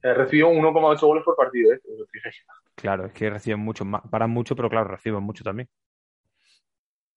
Recibió 0.00 0.50
1,8 0.50 1.00
goles 1.00 1.24
por 1.24 1.36
partido, 1.36 1.72
eh. 1.72 1.80
Claro, 2.74 3.06
es 3.06 3.12
que 3.12 3.30
reciben 3.30 3.60
mucho, 3.60 3.84
paran 4.10 4.30
mucho, 4.30 4.54
pero 4.54 4.68
claro, 4.68 4.88
reciben 4.88 5.22
mucho 5.22 5.44
también. 5.44 5.68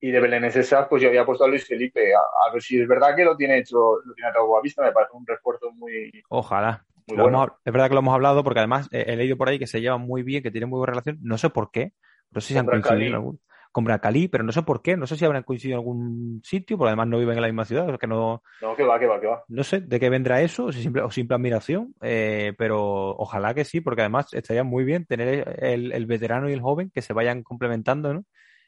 Y 0.06 0.12
de 0.12 0.20
Belén 0.20 0.52
César, 0.52 0.88
pues 0.88 1.02
yo 1.02 1.10
había 1.10 1.26
puesto 1.26 1.46
a 1.46 1.48
Luis 1.48 1.65
Felipe, 1.65 2.13
a, 2.13 2.54
ver 2.54 2.62
si 2.62 2.80
es 2.80 2.88
verdad 2.88 3.15
que 3.15 3.26
lo 3.26 3.36
tiene 3.36 3.58
hecho, 3.58 3.96
lo 4.06 4.13
tiene 4.13 4.30
a 4.30 4.62
vista, 4.62 4.84
me 4.84 4.91
parece 4.91 5.13
un 5.13 5.26
refuerzo 5.26 5.72
muy... 5.72 6.12
Ojalá. 6.30 6.86
es 7.08 7.74
verdad 7.74 7.88
que 7.88 7.96
lo 7.96 8.02
hemos 8.02 8.13
hablado 8.13 8.44
porque 8.44 8.60
además 8.60 8.88
he, 8.91 9.15
leído 9.15 9.36
por 9.36 9.50
ahí 9.50 9.58
que 9.58 9.65
se 9.65 9.82
llevan 9.82 10.02
muy 10.02 10.22
bien, 10.22 10.44
que 10.44 10.52
tienen 10.52 10.70
muy 10.70 10.78
buena 10.78 10.91
relación. 10.91 11.18
No 11.24 11.39
sé 11.39 11.50
por 11.50 11.72
qué, 11.72 11.94
no 12.30 12.39
sé 12.39 12.54
si 12.54 12.60
han 12.60 12.68
coincidido 12.68 13.08
en 13.08 13.13
algún 13.15 13.39
con 13.72 13.84
Bracalí, 13.84 14.30
pero 14.30 14.44
no 14.46 14.54
sé 14.54 14.62
por 14.62 14.82
qué, 14.82 14.96
no 14.96 15.06
sé 15.06 15.18
si 15.18 15.26
habrán 15.26 15.44
coincidido 15.44 15.76
en 15.76 15.82
algún 15.82 16.41
sitio, 16.46 16.78
porque 16.78 16.89
además 16.89 17.08
no 17.08 17.18
viven 17.18 17.36
en 17.36 17.41
la 17.41 17.48
misma 17.48 17.65
ciudad, 17.65 17.94
o 17.94 17.98
que 17.98 18.08
no... 18.08 18.41
No, 18.62 18.74
que 18.74 18.84
va, 18.84 18.98
que 18.98 19.06
va, 19.06 19.20
que 19.20 19.28
va. 19.28 19.44
No 19.50 19.65
sé 19.65 19.82
de 19.82 20.00
qué 20.00 20.10
vendrá 20.10 20.41
eso, 20.41 20.65
o, 20.65 20.72
simple, 20.72 21.02
o 21.02 21.12
simple 21.12 21.36
admiración, 21.36 21.94
eh, 22.02 22.54
pero 22.58 23.18
ojalá 23.18 23.54
que 23.54 23.65
sí, 23.65 23.82
porque 23.82 24.04
además 24.04 24.34
estaría 24.34 24.63
muy 24.63 24.86
bien 24.86 25.06
tener 25.06 25.58
el, 25.60 26.06
veterano 26.06 26.50
y 26.50 26.54
el 26.54 26.62
joven 26.62 26.89
que 26.89 27.02
se 27.02 27.12
vayan 27.12 27.44
complementando, 27.44 28.13
¿no? 28.13 28.24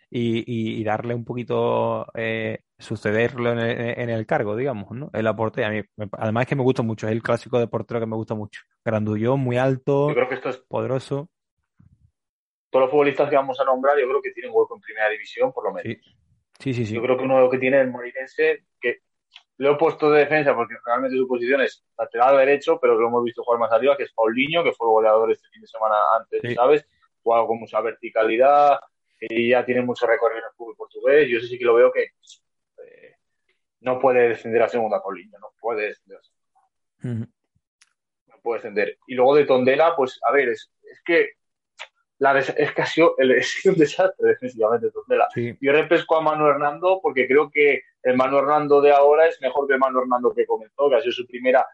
Y, 0.10 0.84
darle 0.84 1.14
un 1.14 1.26
poquito, 1.26 2.08
eh, 2.14 2.60
sucederlo 2.78 3.52
en 3.52 4.10
el, 4.10 4.26
cargo, 4.26 4.56
digamos, 4.56 4.92
¿no? 4.92 5.10
El 5.14 5.28
aporte, 5.28 5.66
a 5.66 5.70
mí, 5.70 5.82
además 6.14 6.44
es 6.44 6.48
que 6.48 6.56
me 6.56 6.64
gusta 6.64 6.82
mucho, 6.82 7.08
es 7.08 7.12
el 7.12 7.22
clásico 7.22 7.60
de 7.60 7.68
portero 7.68 8.00
que 8.00 8.06
me 8.06 8.16
gusta 8.16 8.34
mucho. 8.34 8.62
Grandullón, 8.86 9.42
muy 9.42 9.58
alto, 9.58 10.08
Yo 10.08 10.16
creo 10.16 10.30
que 10.30 10.36
esto 10.36 10.50
es... 10.50 10.58
poderoso 10.58 11.30
todos 12.70 12.84
los 12.84 12.92
futbolistas 12.92 13.30
que 13.30 13.36
vamos 13.36 13.60
a 13.60 13.66
nombrar, 13.66 13.98
yo 13.98 14.08
creo 14.08 14.22
que 14.22 14.32
tienen 14.32 14.52
hueco 14.54 14.76
en 14.76 14.82
primera 14.82 15.10
división, 15.10 15.52
por 15.54 15.66
lo 15.66 15.74
menos. 15.74 15.98
Sí, 16.60 16.74
sí, 16.74 16.86
sí. 16.86 16.96
Yo 16.96 17.02
creo 17.02 17.18
que 17.18 17.24
uno 17.24 17.36
de 17.36 17.42
lo 17.42 17.50
que 17.50 17.60
tiene 17.60 17.80
el 17.80 17.90
Morinense, 17.90 18.66
que 18.80 19.02
lo 19.58 19.72
he 19.72 19.78
puesto 19.78 20.12
de 20.12 20.22
defensa 20.22 20.56
porque 20.56 20.76
realmente 20.86 21.18
su 21.18 21.28
posición 21.28 21.62
es 21.62 21.86
lateral 21.98 22.38
derecho, 22.38 22.80
pero 22.80 23.00
lo 23.00 23.08
hemos 23.08 23.24
visto 23.24 23.44
jugar 23.44 23.60
más 23.60 23.72
arriba, 23.72 23.96
que 23.96 24.04
es 24.04 24.14
Paulinho, 24.14 24.64
que 24.64 24.74
fue 24.74 24.88
goleador 24.88 25.32
este 25.32 25.48
fin 25.50 25.62
de 25.62 25.68
semana 25.68 25.96
antes, 26.20 26.56
¿sabes? 26.56 26.86
Jugado 27.22 27.48
con 27.48 27.60
mucha 27.60 27.80
verticalidad, 27.82 28.80
y 29.20 29.50
ya 29.50 29.66
tiene 29.66 29.82
mucho 29.82 30.06
recorrido 30.06 30.40
en 30.40 30.46
el 30.46 30.56
fútbol 30.56 30.76
portugués. 30.76 31.28
Yo 31.30 31.40
sí 31.40 31.58
que 31.58 31.66
lo 31.66 31.76
veo 31.76 31.92
que 31.92 32.12
eh, 32.84 33.16
no 33.82 34.00
puede 34.00 34.30
descender 34.30 34.62
a 34.62 34.70
segunda 34.70 35.02
Paulinho, 35.02 35.38
no 35.40 35.52
puede 35.60 35.88
descender 35.88 36.20
a 36.20 36.24
segunda. 36.24 37.28
No 38.28 38.42
puede 38.42 38.60
descender. 38.60 38.98
Y 39.08 39.16
luego 39.16 39.36
de 39.36 39.46
Tondela, 39.46 39.96
pues 39.96 40.20
a 40.24 40.32
ver, 40.32 40.50
es, 40.50 40.72
es 40.84 41.02
que 41.04 41.32
la 42.20 42.38
es 42.40 42.74
que 42.74 42.82
ha 42.82 42.86
sido, 42.86 43.16
un 43.18 43.76
desastre 43.76 44.30
defensivamente 44.30 44.92
Tondela. 44.92 45.28
Yo 45.36 45.72
repesco 45.72 46.18
a 46.18 46.22
Manu 46.22 46.48
Hernando 46.48 47.00
porque 47.02 47.28
creo 47.28 47.50
que 47.50 47.84
el 48.04 48.16
Manu 48.16 48.40
Hernando 48.40 48.82
de 48.82 48.92
ahora 48.92 49.28
es 49.28 49.42
mejor 49.42 49.68
que 49.68 49.74
el 49.74 49.80
Manu 49.80 50.02
Hernando 50.02 50.34
que 50.34 50.46
comenzó, 50.46 50.90
que 50.90 50.96
ha 50.96 51.02
sido 51.02 51.12
su 51.12 51.28
primera 51.28 51.66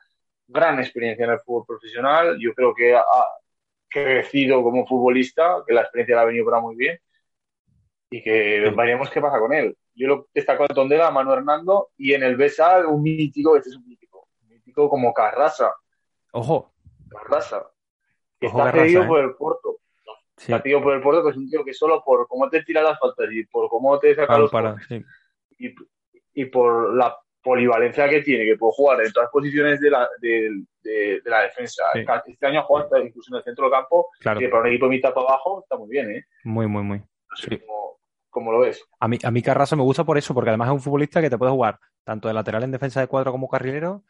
gran 0.48 0.80
experiencia 0.80 1.26
en 1.26 1.32
el 1.32 1.40
fútbol 1.40 1.66
profesional. 1.66 2.38
Yo 2.40 2.54
creo 2.54 2.74
que 2.74 2.96
ha 2.96 3.04
crecido 3.88 4.64
como 4.64 4.88
futbolista, 4.88 5.64
que 5.68 5.74
la 5.74 5.82
experiencia 5.82 6.16
le 6.16 6.22
ha 6.22 6.26
venido 6.26 6.46
para 6.46 6.60
muy 6.60 6.76
bien 6.76 7.00
y 8.14 8.22
que 8.22 8.72
veremos 8.78 9.10
qué 9.10 9.20
pasa 9.20 9.40
con 9.40 9.52
él. 9.54 9.76
Yo 9.96 10.08
lo 10.08 10.28
destaco 10.36 10.66
en 10.70 10.76
Tondela, 10.76 11.08
a 11.08 11.12
Manu 11.12 11.34
Hernando, 11.34 11.90
y 11.98 12.14
en 12.14 12.22
el 12.22 12.36
Besa 12.36 12.88
un 12.88 13.02
mítico, 13.02 13.58
este 13.58 13.70
es 13.70 13.76
un 13.76 13.88
mítico, 13.88 14.28
un 14.44 14.50
mítico 14.50 14.88
como 14.88 15.12
Carrasa. 15.12 15.74
Ojo. 16.32 16.72
Carrasa. 17.10 17.72
Que 18.40 18.48
está 18.48 18.72
cedido 18.72 19.04
¿eh? 19.04 19.08
por 19.08 19.20
el 19.20 19.34
Porto 19.36 19.78
Sí. 20.38 20.52
Partido 20.52 20.82
por 20.82 20.96
el 20.96 21.02
Porto, 21.02 21.24
que 21.24 21.30
es 21.30 21.38
un 21.38 21.50
tío 21.50 21.64
que 21.64 21.74
solo 21.74 22.04
por 22.04 22.28
cómo 22.28 22.50
te 22.50 22.64
tira 22.64 22.82
las 22.82 23.00
faltas 23.00 23.28
y 23.32 23.46
por 23.46 23.70
cómo 23.70 23.98
te 24.00 24.16
saca 24.16 24.38
los 24.38 24.52
para, 24.52 24.76
y, 25.60 25.74
y, 26.34 26.46
por 26.46 26.96
la 26.96 27.16
polivalencia 27.42 28.10
que 28.10 28.24
tiene, 28.24 28.44
que 28.44 28.58
puede 28.58 28.74
jugar 28.74 29.02
en 29.02 29.12
todas 29.12 29.28
las 29.28 29.32
posiciones 29.32 29.80
de 29.80 29.92
la, 29.92 30.10
de, 30.20 30.64
de, 30.82 31.22
la 31.26 31.44
defensa. 31.44 31.84
Este 32.26 32.46
año 32.48 32.62
ha 32.62 32.64
jugado 32.64 32.98
incluso 32.98 33.32
en 33.32 33.38
el 33.38 33.44
centro 33.44 33.66
del 33.66 33.74
campo, 33.74 34.10
claro. 34.20 34.40
que 34.40 34.50
para 34.50 34.64
un 34.64 34.70
equipo 34.70 34.88
mitad 34.88 35.14
para 35.14 35.28
abajo 35.28 35.62
está 35.62 35.78
muy 35.78 35.90
bien, 35.90 36.12
¿eh? 36.12 36.26
Muy, 36.44 36.66
muy, 36.66 36.82
muy. 36.82 36.98
No 36.98 37.36
sé 37.38 37.60
cómo, 37.60 37.93
cómo, 38.34 38.52
lo 38.52 38.60
ves. 38.60 38.84
A 39.00 39.08
mí, 39.08 39.18
a 39.24 39.32
mí 39.32 39.42
Carrasco 39.42 39.78
me 39.78 39.84
gusta 39.84 40.04
por 40.04 40.18
eso, 40.18 40.34
porque 40.34 40.50
además 40.50 40.68
es 40.70 40.74
un 40.74 40.82
futbolista 40.82 41.22
que 41.22 41.30
te 41.30 41.38
puede 41.38 41.52
jugar 41.52 41.80
tanto 42.04 42.28
de 42.28 42.34
lateral 42.34 42.64
en 42.64 42.72
defensa 42.72 43.00
de 43.00 43.08
cuatro 43.08 43.32
como 43.32 43.48
carrilero 43.48 44.04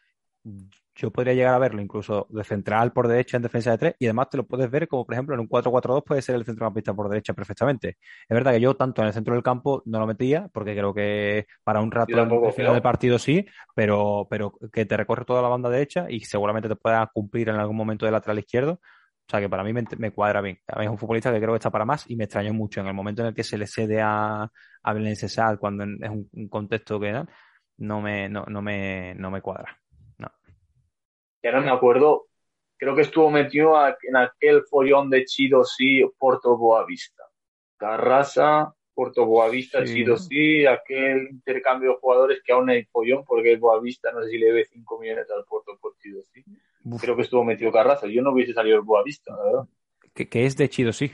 yo 0.95 1.11
podría 1.11 1.33
llegar 1.33 1.55
a 1.55 1.57
verlo 1.57 1.81
incluso 1.81 2.27
de 2.29 2.43
central 2.43 2.91
por 2.91 3.07
derecha 3.07 3.37
en 3.37 3.43
defensa 3.43 3.71
de 3.71 3.77
tres 3.77 3.95
y 3.97 4.05
además 4.05 4.29
te 4.29 4.37
lo 4.37 4.45
puedes 4.45 4.69
ver 4.69 4.87
como 4.87 5.05
por 5.05 5.15
ejemplo 5.15 5.33
en 5.33 5.41
un 5.41 5.47
4-4-2 5.47 6.03
puede 6.03 6.21
ser 6.21 6.35
el 6.35 6.45
centrocampista 6.45 6.93
por 6.93 7.09
derecha 7.09 7.33
perfectamente. 7.33 7.97
Es 8.27 8.29
verdad 8.29 8.51
que 8.51 8.61
yo 8.61 8.75
tanto 8.75 9.01
en 9.01 9.07
el 9.07 9.13
centro 9.13 9.33
del 9.33 9.43
campo 9.43 9.81
no 9.85 9.99
lo 9.99 10.05
metía 10.05 10.49
porque 10.53 10.75
creo 10.75 10.93
que 10.93 11.47
para 11.63 11.81
un 11.81 11.91
rato 11.91 12.15
al 12.15 12.53
final 12.53 12.73
del 12.73 12.81
partido 12.81 13.17
sí, 13.17 13.45
pero, 13.73 14.27
pero 14.29 14.53
que 14.71 14.85
te 14.85 14.97
recorre 14.97 15.25
toda 15.25 15.41
la 15.41 15.47
banda 15.47 15.69
derecha 15.69 16.05
y 16.09 16.19
seguramente 16.19 16.69
te 16.69 16.75
pueda 16.75 17.09
cumplir 17.11 17.49
en 17.49 17.55
algún 17.55 17.75
momento 17.75 18.05
de 18.05 18.11
lateral 18.11 18.39
izquierdo. 18.39 18.79
O 19.25 19.29
sea 19.29 19.39
que 19.39 19.49
para 19.49 19.63
mí 19.63 19.73
me, 19.73 20.11
cuadra 20.11 20.41
bien. 20.41 20.59
A 20.67 20.79
mí 20.79 20.85
es 20.85 20.91
un 20.91 20.97
futbolista 20.97 21.31
que 21.31 21.39
creo 21.39 21.51
que 21.51 21.57
está 21.57 21.71
para 21.71 21.85
más 21.85 22.09
y 22.09 22.15
me 22.15 22.25
extrañó 22.25 22.53
mucho 22.53 22.81
en 22.81 22.87
el 22.87 22.93
momento 22.93 23.21
en 23.21 23.29
el 23.29 23.33
que 23.33 23.43
se 23.43 23.57
le 23.57 23.67
cede 23.67 24.01
a, 24.01 24.49
a 24.83 24.93
Belén 24.93 25.15
cuando 25.59 25.83
es 25.83 26.09
un, 26.09 26.49
contexto 26.49 26.99
que 26.99 27.23
no 27.77 28.01
me, 28.01 28.29
no, 28.29 28.45
no 28.47 28.61
me, 28.61 29.15
no 29.15 29.31
me 29.31 29.41
cuadra 29.41 29.79
ya 31.43 31.51
no 31.51 31.61
me 31.61 31.71
acuerdo, 31.71 32.27
creo 32.77 32.95
que 32.95 33.01
estuvo 33.01 33.29
metido 33.29 33.75
en 34.01 34.15
aquel 34.15 34.63
follón 34.63 35.09
de 35.09 35.25
Chido 35.25 35.65
sí, 35.65 36.01
Porto 36.17 36.57
Boavista. 36.57 37.23
Carrasa, 37.77 38.73
Porto 38.93 39.25
Boavista, 39.25 39.83
Chido 39.83 40.15
sí, 40.15 40.65
aquel 40.65 41.27
intercambio 41.31 41.91
de 41.91 41.97
jugadores 41.97 42.41
que 42.45 42.53
aún 42.53 42.69
hay 42.69 42.85
follón 42.85 43.25
porque 43.25 43.51
el 43.51 43.59
Boavista 43.59 44.11
no 44.13 44.23
sé 44.23 44.29
si 44.29 44.37
le 44.37 44.47
debe 44.47 44.65
5 44.65 44.99
millones 44.99 45.29
al 45.29 45.43
Porto 45.43 45.77
por 45.81 45.97
Chido 45.97 46.21
sí. 46.33 46.43
Creo 46.99 47.15
que 47.15 47.21
estuvo 47.21 47.43
metido 47.43 47.71
Carrasa. 47.71 48.07
Yo 48.07 48.21
no 48.21 48.31
hubiese 48.31 48.53
salido 48.53 48.77
el 48.77 48.83
Boavista, 48.83 49.35
la 49.35 49.43
verdad. 49.43 49.67
¿Qué, 50.13 50.45
es 50.45 50.57
de 50.57 50.69
Chido 50.69 50.93
sí? 50.93 51.11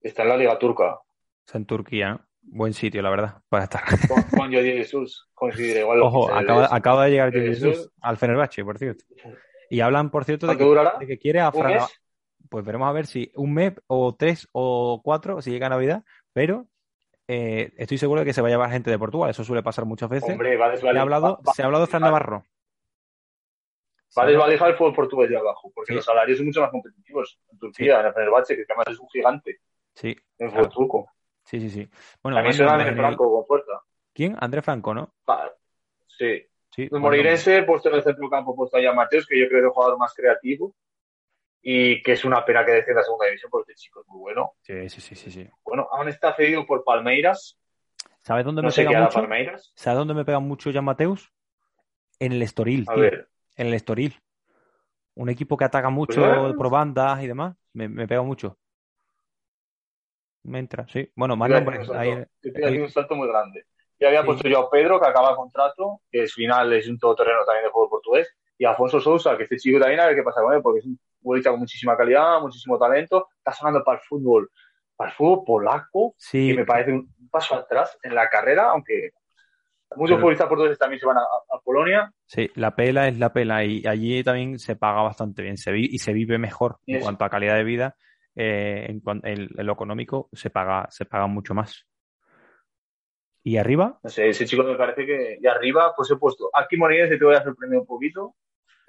Está 0.00 0.22
en 0.22 0.28
la 0.28 0.36
Liga 0.36 0.58
Turca. 0.58 1.00
Está 1.46 1.58
en 1.58 1.66
Turquía, 1.66 2.10
¿no? 2.10 2.28
Buen 2.50 2.72
sitio, 2.72 3.02
la 3.02 3.10
verdad, 3.10 3.42
para 3.48 3.64
estar. 3.64 3.82
Con, 4.08 4.22
con 4.22 4.50
Jesús, 4.50 5.28
coincide 5.34 5.80
igual. 5.80 6.00
Ojo, 6.02 6.32
acaba, 6.32 6.68
acaba, 6.70 7.04
de 7.04 7.10
llegar 7.10 7.32
Jordi 7.32 7.48
Jesús 7.48 7.90
al 8.00 8.16
Fenerbahce, 8.16 8.64
por 8.64 8.78
cierto. 8.78 9.04
Y 9.68 9.80
hablan, 9.80 10.10
por 10.10 10.24
cierto, 10.24 10.46
de 10.46 10.56
que, 11.06 11.18
quiere 11.18 11.40
a 11.40 11.52
Fran 11.52 11.80
Pues 12.48 12.64
veremos 12.64 12.88
a 12.88 12.92
ver 12.92 13.06
si 13.06 13.30
un 13.34 13.52
mes 13.52 13.74
o 13.86 14.14
tres 14.14 14.48
o 14.52 15.02
cuatro, 15.04 15.42
si 15.42 15.50
llega 15.50 15.68
Navidad, 15.68 16.04
pero 16.32 16.68
eh, 17.26 17.72
estoy 17.76 17.98
seguro 17.98 18.20
de 18.20 18.26
que 18.26 18.32
se 18.32 18.40
va 18.40 18.48
a 18.48 18.50
llevar 18.50 18.70
gente 18.70 18.90
de 18.90 18.98
Portugal, 18.98 19.28
eso 19.28 19.44
suele 19.44 19.62
pasar 19.62 19.84
muchas 19.84 20.08
veces. 20.08 20.30
Hombre, 20.30 20.56
va 20.56 20.74
se, 20.74 20.88
ha 20.88 21.02
hablado, 21.02 21.40
se 21.54 21.62
ha 21.62 21.66
hablado 21.66 21.84
de 21.84 21.90
Fran 21.90 22.02
Navarro. 22.02 22.44
Va 24.16 24.22
a 24.22 24.26
desvalijar 24.26 24.70
el 24.70 24.76
fútbol 24.76 24.94
portugués 24.94 25.30
de 25.30 25.36
abajo, 25.36 25.70
porque 25.74 25.94
los 25.94 26.04
salarios 26.04 26.38
son 26.38 26.46
mucho 26.46 26.60
más 26.60 26.70
competitivos 26.70 27.38
en 27.50 27.58
Turquía, 27.58 28.00
en 28.00 28.06
el 28.06 28.14
Fenerbahce, 28.14 28.56
que 28.56 28.64
además 28.68 28.86
es 28.90 28.98
un 28.98 29.08
gigante. 29.08 29.60
Sí. 29.94 30.16
En 30.38 30.50
fútbol 30.50 30.68
turco. 30.70 31.10
Sí, 31.44 31.60
sí, 31.60 31.70
sí. 31.70 31.88
Bueno, 32.22 32.38
a 32.38 32.42
mí 32.42 32.52
suena 32.52 32.74
André 32.74 32.94
Franco 32.94 33.32
con 33.32 33.46
fuerza. 33.46 33.72
¿Quién? 34.12 34.36
André 34.38 34.62
Franco, 34.62 34.94
¿no? 34.94 35.14
sí. 36.06 36.42
sí 36.74 36.88
el 36.90 37.00
Morirense, 37.00 37.62
puesto 37.62 37.88
en 37.88 37.96
el 37.96 38.02
centro 38.02 38.28
campo, 38.28 38.54
puesto 38.54 38.76
allá 38.76 38.92
Mateos, 38.92 39.26
que 39.26 39.38
yo 39.38 39.48
creo 39.48 39.60
que 39.60 39.66
es 39.66 39.68
el 39.68 39.70
jugador 39.70 39.98
más 39.98 40.14
creativo 40.14 40.74
y 41.62 42.02
que 42.02 42.12
es 42.12 42.24
una 42.24 42.44
pena 42.44 42.64
que 42.64 42.72
deje 42.72 42.94
la 42.94 43.02
segunda 43.02 43.26
división 43.26 43.50
porque 43.50 43.72
el 43.72 43.78
chico 43.78 44.00
es 44.00 44.06
muy 44.08 44.20
bueno. 44.20 44.52
Sí, 44.60 44.88
sí, 44.88 45.00
sí, 45.00 45.14
sí. 45.14 45.30
sí. 45.30 45.50
Bueno, 45.64 45.88
aún 45.90 46.08
está 46.08 46.34
cedido 46.34 46.66
por 46.66 46.84
Palmeiras. 46.84 47.58
¿Sabes 48.20 48.44
dónde 48.44 48.62
me 48.62 48.70
pega 48.70 49.02
mucho? 49.02 49.20
Palmeiras. 49.20 49.72
¿Sabes 49.74 49.98
dónde 49.98 50.14
me 50.14 50.24
pega 50.24 50.38
mucho 50.38 50.72
Jan 50.72 50.84
Mateus? 50.84 51.32
En 52.18 52.32
el 52.32 52.42
Estoril, 52.42 52.84
A 52.88 52.94
ver. 52.94 53.28
En 53.58 53.66
el 53.66 53.74
Estoril. 53.74 54.18
Un 55.14 55.28
equipo 55.28 55.58
que 55.58 55.64
ataca 55.64 55.90
mucho 55.90 56.22
pues 56.22 56.54
por 56.54 56.70
bandas 56.70 57.22
y 57.22 57.26
demás. 57.26 57.54
Me, 57.74 57.88
me 57.88 58.08
pega 58.08 58.22
mucho 58.22 58.56
me 60.48 60.58
entra, 60.58 60.86
sí. 60.88 61.10
Bueno, 61.14 61.36
más 61.36 61.50
nombres. 61.50 61.88
Ahí, 61.90 62.26
un 62.78 62.90
salto 62.90 63.14
muy 63.14 63.28
grande. 63.28 63.66
Ya 64.00 64.08
había 64.08 64.24
puesto 64.24 64.48
yo 64.48 64.60
a 64.60 64.70
Pedro, 64.70 65.00
que 65.00 65.08
acaba 65.08 65.36
contrato, 65.36 66.00
que 66.10 66.24
es 66.24 66.32
final, 66.32 66.72
es 66.72 66.88
un 66.88 66.98
todoterreno 66.98 67.44
también 67.44 67.64
de 67.64 67.70
juego 67.70 67.90
portugués, 67.90 68.32
y 68.56 68.64
a 68.64 68.70
Alfonso 68.70 69.00
Sousa, 69.00 69.36
que 69.36 69.44
este 69.44 69.56
chico 69.56 69.80
también 69.80 70.00
a 70.00 70.06
ver 70.06 70.14
qué 70.14 70.22
pasa 70.22 70.40
con 70.40 70.54
él, 70.54 70.62
porque 70.62 70.80
es 70.80 70.86
un 70.86 70.98
futbolista 71.20 71.50
con 71.50 71.60
muchísima 71.60 71.96
calidad, 71.96 72.40
muchísimo 72.40 72.78
talento, 72.78 73.28
está 73.36 73.52
sonando 73.52 73.82
para 73.82 73.98
el 73.98 74.04
fútbol, 74.04 74.50
para 74.94 75.10
el 75.10 75.16
fútbol 75.16 75.44
polaco, 75.44 76.14
sí. 76.16 76.48
que 76.48 76.54
me 76.54 76.64
parece 76.64 76.92
un 76.92 77.28
paso 77.28 77.56
atrás 77.56 77.98
en 78.02 78.14
la 78.14 78.28
carrera, 78.28 78.70
aunque 78.70 79.10
muchos 79.96 80.18
futbolistas 80.18 80.48
portugueses 80.48 80.78
también 80.78 81.00
se 81.00 81.06
van 81.06 81.16
a, 81.18 81.22
Polonia. 81.64 82.10
Sí, 82.24 82.50
la 82.54 82.74
pela 82.74 83.08
es 83.08 83.18
la 83.18 83.32
pela, 83.32 83.62
y 83.64 83.86
allí 83.86 84.22
también 84.24 84.58
se 84.58 84.74
paga 84.76 85.02
bastante 85.02 85.42
bien, 85.42 85.56
se 85.58 85.76
y 85.76 85.98
se 85.98 86.12
vive 86.14 86.38
mejor 86.38 86.78
en 86.86 87.00
cuanto 87.00 87.24
a 87.24 87.30
calidad 87.30 87.56
de 87.56 87.64
vida 87.64 87.96
eh, 88.34 88.86
en, 88.88 89.48
lo 89.66 89.72
económico 89.72 90.28
se 90.32 90.48
paga, 90.48 90.86
se 90.90 91.04
paga 91.04 91.26
mucho 91.26 91.54
más. 91.54 91.86
¿Y 93.42 93.56
arriba? 93.56 93.98
No 94.02 94.10
sé, 94.10 94.28
ese 94.28 94.46
chico 94.46 94.62
me 94.62 94.76
parece 94.76 95.04
que. 95.06 95.38
Y 95.40 95.46
arriba, 95.46 95.92
pues 95.96 96.10
he 96.10 96.16
puesto. 96.16 96.48
Aquí 96.54 96.76
Moreirense 96.76 97.18
te 97.18 97.24
voy 97.24 97.34
a 97.34 97.42
sorprender 97.42 97.80
un 97.80 97.86
poquito. 97.86 98.36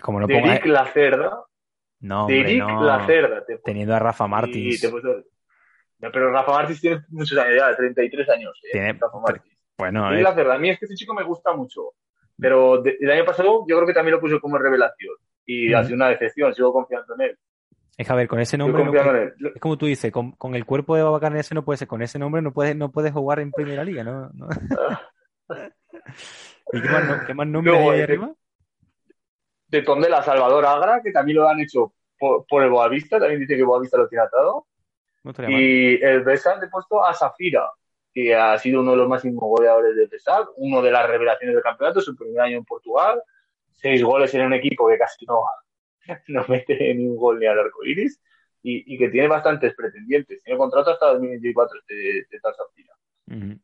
Como 0.01 0.19
pongas. 0.27 0.51
Eric 0.51 0.65
Lacerda. 0.65 1.43
No, 2.01 2.21
hombre, 2.21 2.41
Eric 2.41 2.59
no. 2.59 2.83
Lacerda. 2.83 3.45
te. 3.45 3.57
Teniendo 3.57 3.95
a 3.95 3.99
Rafa 3.99 4.25
Y 4.25 4.29
Martins. 4.29 4.81
te 4.81 4.87
he 4.87 4.89
puesto- 4.91 5.23
No, 5.99 6.11
pero 6.11 6.31
Rafa 6.31 6.51
Martins 6.51 6.81
tiene 6.81 7.01
muchos 7.09 7.37
años 7.37 7.55
ya, 7.57 7.75
33 7.75 8.29
años. 8.29 8.59
eh, 8.65 8.69
Tiene- 8.71 8.93
Rafa. 8.93 9.41
Bueno, 9.79 10.13
eh, 10.13 10.21
Lacerda, 10.21 10.55
a 10.55 10.59
mí 10.59 10.69
es 10.69 10.77
que 10.77 10.85
este 10.85 10.95
chico 10.95 11.13
me 11.15 11.23
gusta 11.23 11.53
mucho. 11.53 11.93
Pero 12.37 12.81
de- 12.81 12.97
el 12.99 13.09
año 13.11 13.25
pasado 13.25 13.65
yo 13.67 13.75
creo 13.75 13.87
que 13.87 13.93
también 13.93 14.13
lo 14.15 14.21
puse 14.21 14.39
como 14.39 14.57
revelación. 14.57 15.15
Y 15.45 15.73
ha 15.73 15.83
sido 15.83 15.95
una 15.95 16.09
decepción, 16.09 16.53
sigo 16.53 16.71
confiando 16.71 17.15
en 17.15 17.21
él. 17.21 17.37
es 17.97 18.07
que 18.07 18.13
a 18.13 18.15
ver, 18.15 18.27
con 18.27 18.39
ese 18.39 18.57
nombre. 18.57 18.83
no 18.85 18.91
puede- 18.91 19.33
es 19.55 19.59
como 19.61 19.77
tú 19.77 19.85
dices, 19.87 20.11
con, 20.11 20.31
con 20.33 20.55
el 20.55 20.65
cuerpo 20.65 20.95
de 20.95 21.03
Babacar 21.03 21.35
ese 21.35 21.53
no 21.55 21.65
puede 21.65 21.77
ser, 21.77 21.87
con 21.87 22.01
ese 22.01 22.17
nombre 22.19 22.41
no 22.41 22.53
puedes, 22.53 22.75
no 22.75 22.91
puedes 22.91 23.11
jugar 23.11 23.39
en 23.39 23.51
primera 23.51 23.83
liga, 23.83 24.03
¿no? 24.03 24.29
no. 24.33 24.47
¿Y 26.71 26.81
qué 26.81 26.89
más, 26.89 27.07
no- 27.07 27.25
qué 27.25 27.33
más 27.33 27.47
nombres 27.47 27.73
Luego, 27.75 27.91
hay 27.91 27.95
ahí 27.95 28.01
eh, 28.01 28.03
arriba? 28.03 28.31
De 29.67 29.81
Tondela, 29.81 30.21
Salvador 30.23 30.65
Agra, 30.65 31.01
que 31.03 31.11
también 31.11 31.37
lo 31.39 31.49
han 31.49 31.59
hecho 31.59 31.93
por, 32.17 32.45
por 32.47 32.63
el 32.63 32.69
Boavista, 32.69 33.19
también 33.19 33.39
dice 33.41 33.55
que 33.57 33.63
Boavista 33.63 33.97
lo 33.97 34.07
tiene 34.07 34.23
atado. 34.25 34.65
No. 35.23 35.33
Y 35.49 35.99
el 36.01 36.23
Besak 36.23 36.59
le 36.59 36.67
he 36.67 36.69
puesto 36.69 37.05
a 37.05 37.13
Safira, 37.13 37.69
que 38.23 38.35
ha 38.35 38.57
sido 38.57 38.81
uno 38.81 38.91
de 38.91 38.97
los 38.97 39.07
máximos 39.07 39.41
goleadores 39.41 39.95
del 39.95 40.07
Besak, 40.07 40.49
uno 40.57 40.81
de 40.81 40.91
las 40.91 41.07
revelaciones 41.07 41.55
del 41.55 41.63
campeonato, 41.63 42.01
su 42.01 42.15
primer 42.15 42.41
año 42.41 42.57
en 42.57 42.65
Portugal, 42.65 43.21
seis 43.73 44.03
goles 44.03 44.33
en 44.33 44.45
un 44.45 44.53
equipo 44.53 44.87
que 44.87 44.97
casi 44.97 45.25
no, 45.25 45.41
no 46.27 46.45
mete 46.47 46.93
ni 46.93 47.05
un 47.05 47.17
gol 47.17 47.39
ni 47.39 47.45
al 47.45 47.59
arco 47.59 47.83
iris, 47.85 48.21
y, 48.61 48.93
y 48.93 48.97
que 48.97 49.09
tiene 49.09 49.27
bastantes 49.27 49.73
pretendientes. 49.73 50.43
Tiene 50.43 50.57
contrato 50.57 50.91
hasta 50.91 51.13
2024 51.13 51.79
este, 51.79 52.19
este 52.19 52.39
tal 52.39 52.53
Safira. 52.55 52.93
Ujú. 53.27 53.59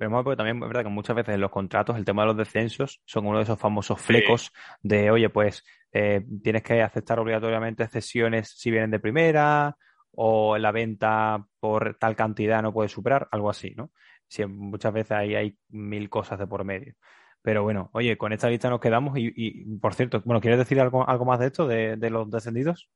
Pero 0.00 0.24
porque 0.24 0.36
también 0.38 0.56
es 0.56 0.66
verdad 0.66 0.84
que 0.84 0.88
muchas 0.88 1.14
veces 1.14 1.34
en 1.34 1.42
los 1.42 1.50
contratos 1.50 1.94
el 1.98 2.06
tema 2.06 2.22
de 2.22 2.28
los 2.28 2.36
descensos 2.38 3.02
son 3.04 3.26
uno 3.26 3.36
de 3.36 3.42
esos 3.42 3.60
famosos 3.60 4.00
flecos 4.00 4.50
de, 4.80 5.10
oye, 5.10 5.28
pues 5.28 5.62
eh, 5.92 6.24
tienes 6.42 6.62
que 6.62 6.80
aceptar 6.80 7.20
obligatoriamente 7.20 7.86
cesiones 7.86 8.48
si 8.48 8.70
vienen 8.70 8.90
de 8.90 8.98
primera 8.98 9.76
o 10.12 10.58
la 10.58 10.72
venta 10.72 11.44
por 11.60 11.96
tal 11.96 12.16
cantidad 12.16 12.62
no 12.62 12.72
puedes 12.72 12.92
superar, 12.92 13.28
algo 13.30 13.50
así, 13.50 13.74
¿no? 13.76 13.90
Sí, 14.28 14.44
muchas 14.46 14.92
veces 14.92 15.12
ahí 15.12 15.34
hay 15.34 15.58
mil 15.68 16.08
cosas 16.08 16.38
de 16.38 16.46
por 16.46 16.64
medio. 16.64 16.94
Pero 17.42 17.62
bueno, 17.62 17.90
oye, 17.94 18.18
con 18.18 18.32
esta 18.32 18.48
lista 18.50 18.68
nos 18.70 18.80
quedamos 18.80 19.16
y, 19.18 19.32
y, 19.34 19.64
por 19.78 19.94
cierto, 19.94 20.20
bueno, 20.24 20.40
¿quieres 20.40 20.58
decir 20.58 20.80
algo, 20.80 21.08
algo 21.08 21.24
más 21.24 21.40
de 21.40 21.46
esto, 21.46 21.66
de, 21.66 21.96
de 21.96 22.10
los 22.10 22.30
descendidos? 22.30 22.90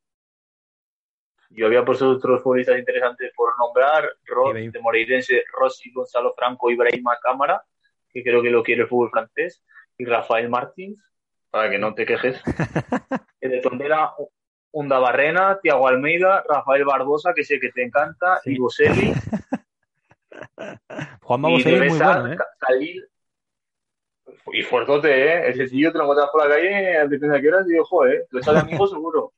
Yo 1.51 1.67
había 1.67 1.85
puesto 1.85 2.11
otros 2.11 2.43
futbolistas 2.43 2.79
interesantes 2.79 3.33
por 3.35 3.57
nombrar, 3.59 4.05
Ro- 4.25 4.51
Ibrahim. 4.51 4.73
de 4.73 4.81
Moreirense, 4.81 5.45
Rossi, 5.59 5.93
Gonzalo 5.93 6.35
Franco, 6.35 6.71
Ibrahim 6.71 7.05
Cámara, 7.23 7.63
que 8.11 8.23
creo 8.23 8.43
que 8.43 8.51
lo 8.51 8.63
quiere 8.63 8.83
el 8.83 8.89
fútbol 8.89 9.11
francés, 9.11 9.65
y 9.97 10.05
Rafael 10.05 10.49
Martins, 10.49 10.99
para 11.51 11.71
que 11.71 11.79
no 11.79 11.95
te 11.95 12.05
quejes. 12.07 12.43
De 13.41 13.61
Tondela, 13.61 14.15
Unda 14.77 14.99
Barrena, 14.99 15.59
Tiago 15.63 15.87
Almeida, 15.89 16.43
Rafael 16.49 16.85
Barbosa, 16.85 17.33
que 17.35 17.45
sé 17.45 17.61
que 17.61 17.71
te 17.71 17.85
encanta, 17.85 18.41
Sí. 18.43 18.53
y 18.55 18.59
Boselli, 18.59 19.15
Juan 21.23 21.41
y 21.41 21.43
Maboselli 21.43 21.79
de 21.79 21.87
es 21.87 21.93
muy 21.93 22.01
bueno, 22.05 22.33
¿eh? 22.33 22.37
Khalil. 22.59 23.09
Y 24.53 24.63
fuertote, 24.63 25.09
¿eh? 25.27 25.49
Ese 25.51 25.67
tío 25.69 25.93
te 25.93 25.99
lo 25.99 26.05
encuentras 26.05 26.31
por 26.31 26.47
la 26.49 26.55
calle, 26.55 27.09
depende 27.09 27.37
de 27.37 27.41
qué 27.43 27.49
horas, 27.49 27.67
y 27.67 27.73
digo, 27.73 27.85
joder, 27.85 28.27
lo 28.31 28.43
sale 28.43 28.59
amigo 28.61 28.87
seguro. 28.89 29.33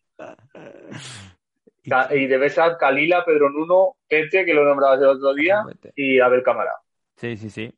Y- 1.83 1.91
Ca- 1.91 2.09
Y 2.15 2.27
debe 2.27 2.49
ser 2.51 2.77
Kalila, 2.79 3.25
Pedro 3.25 3.51
Nuno, 3.51 3.97
Pete, 4.09 4.45
que 4.45 4.55
lo 4.55 4.65
nombrabas 4.65 5.01
el 5.01 5.07
otro 5.09 5.35
día, 5.35 5.63
y 5.95 6.19
Abel 6.21 6.43
Cámara. 6.43 6.73
Sí, 7.17 7.37
sí, 7.37 7.51
sí. 7.51 7.73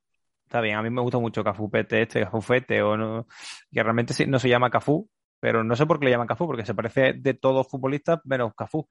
Está 0.44 0.61
bien, 0.62 0.76
a 0.76 0.82
mí 0.82 0.88
me 0.90 1.02
gusta 1.02 1.18
mucho 1.18 1.44
Cafupete 1.44 2.02
este, 2.02 2.22
Cafufete, 2.22 2.80
o 2.82 2.96
no, 2.96 3.26
que 3.70 3.82
realmente 3.82 4.14
sí- 4.14 4.26
no 4.26 4.38
se 4.38 4.48
llama 4.48 4.70
Cafú, 4.70 5.09
pero 5.41 5.64
no 5.64 5.76
sé 5.76 5.86
por 5.86 5.99
qué 5.99 6.07
le 6.07 6.11
llaman 6.11 6.26
Cafú, 6.26 6.47
porque 6.47 6.64
se 6.64 6.74
parece 6.74 7.12
de 7.14 7.34
todos 7.34 7.68
futbolistas 7.68 8.20
menos 8.24 8.55
Cafú. 8.55 8.89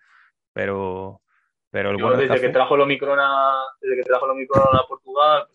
Pero, 0.53 1.21
pero 1.69 1.91
el 1.91 1.97
Yo 1.97 2.05
bueno 2.05 2.19
de 2.19 2.27
desde 2.27 2.47
que 2.47 2.53
trajo 2.53 2.75
el 2.75 2.81
Omicron 2.81 3.19
a, 3.19 3.63
desde 3.81 3.97
que 3.97 4.03
trajo 4.03 4.25
el 4.25 4.31
Omicron 4.31 4.63
a 4.73 4.87
Portugal, 4.87 5.47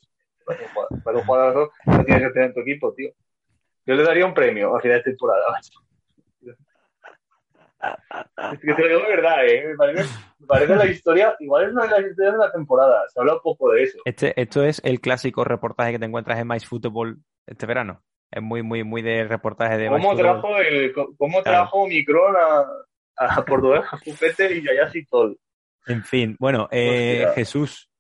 pues, 0.45 0.59
para 1.03 1.19
un 1.19 1.25
jugador, 1.25 1.71
que 1.85 2.05
tienes 2.05 2.23
que 2.29 2.33
tener 2.33 2.49
en 2.49 2.55
tu 2.55 2.61
equipo, 2.61 2.93
tío. 2.95 3.11
Yo 3.85 3.95
le 3.95 4.05
daría 4.05 4.27
un 4.27 4.35
premio 4.35 4.77
a 4.77 4.81
final 4.81 4.99
de 4.99 5.05
temporada. 5.05 5.43
macho. 5.51 5.81
Es 8.53 8.61
que 8.61 8.75
te 8.75 8.83
lo 8.83 8.89
digo 8.89 9.01
de 9.01 9.17
verdad, 9.17 9.45
¿eh? 9.45 9.67
Me 9.67 9.75
parece, 9.75 10.09
me 10.39 10.47
parece 10.47 10.77
la 10.77 10.87
historia, 10.87 11.37
igual 11.41 11.65
es 11.65 11.73
una 11.73 11.85
de 11.85 11.91
las 11.91 12.11
historias 12.11 12.35
de 12.35 12.39
la 12.39 12.53
temporada. 12.53 13.09
Se 13.09 13.19
habla 13.19 13.35
un 13.35 13.41
poco 13.41 13.73
de 13.73 13.83
eso. 13.83 13.99
Este, 14.05 14.41
esto 14.41 14.63
es 14.63 14.81
el 14.85 15.01
clásico 15.01 15.43
reportaje 15.43 15.93
que 15.93 15.99
te 15.99 16.05
encuentras 16.05 16.39
en 16.39 16.47
My 16.47 16.61
Football 16.61 17.19
este 17.45 17.67
verano. 17.67 18.03
Es 18.33 18.43
muy, 18.43 18.63
muy, 18.63 18.83
muy 18.83 19.03
de 19.03 19.25
reportaje 19.25 19.77
de 19.77 19.89
¿Cómo 19.89 20.17
trajo, 20.17 20.57
el, 20.59 20.93
cómo 20.93 21.43
Claro. 21.43 21.43
trajo 21.43 21.83
Omicron 21.83 22.35
a, 22.37 22.65
a 23.37 23.45
Portugal, 23.45 23.85
a 23.91 23.99
Fupete 23.99 24.59
y 24.59 24.67
a 24.79 24.91
Sitol? 24.91 25.39
En 25.87 26.03
fin, 26.03 26.37
bueno, 26.41 26.69
eh. 26.71 27.27
Jesús, 27.35 27.91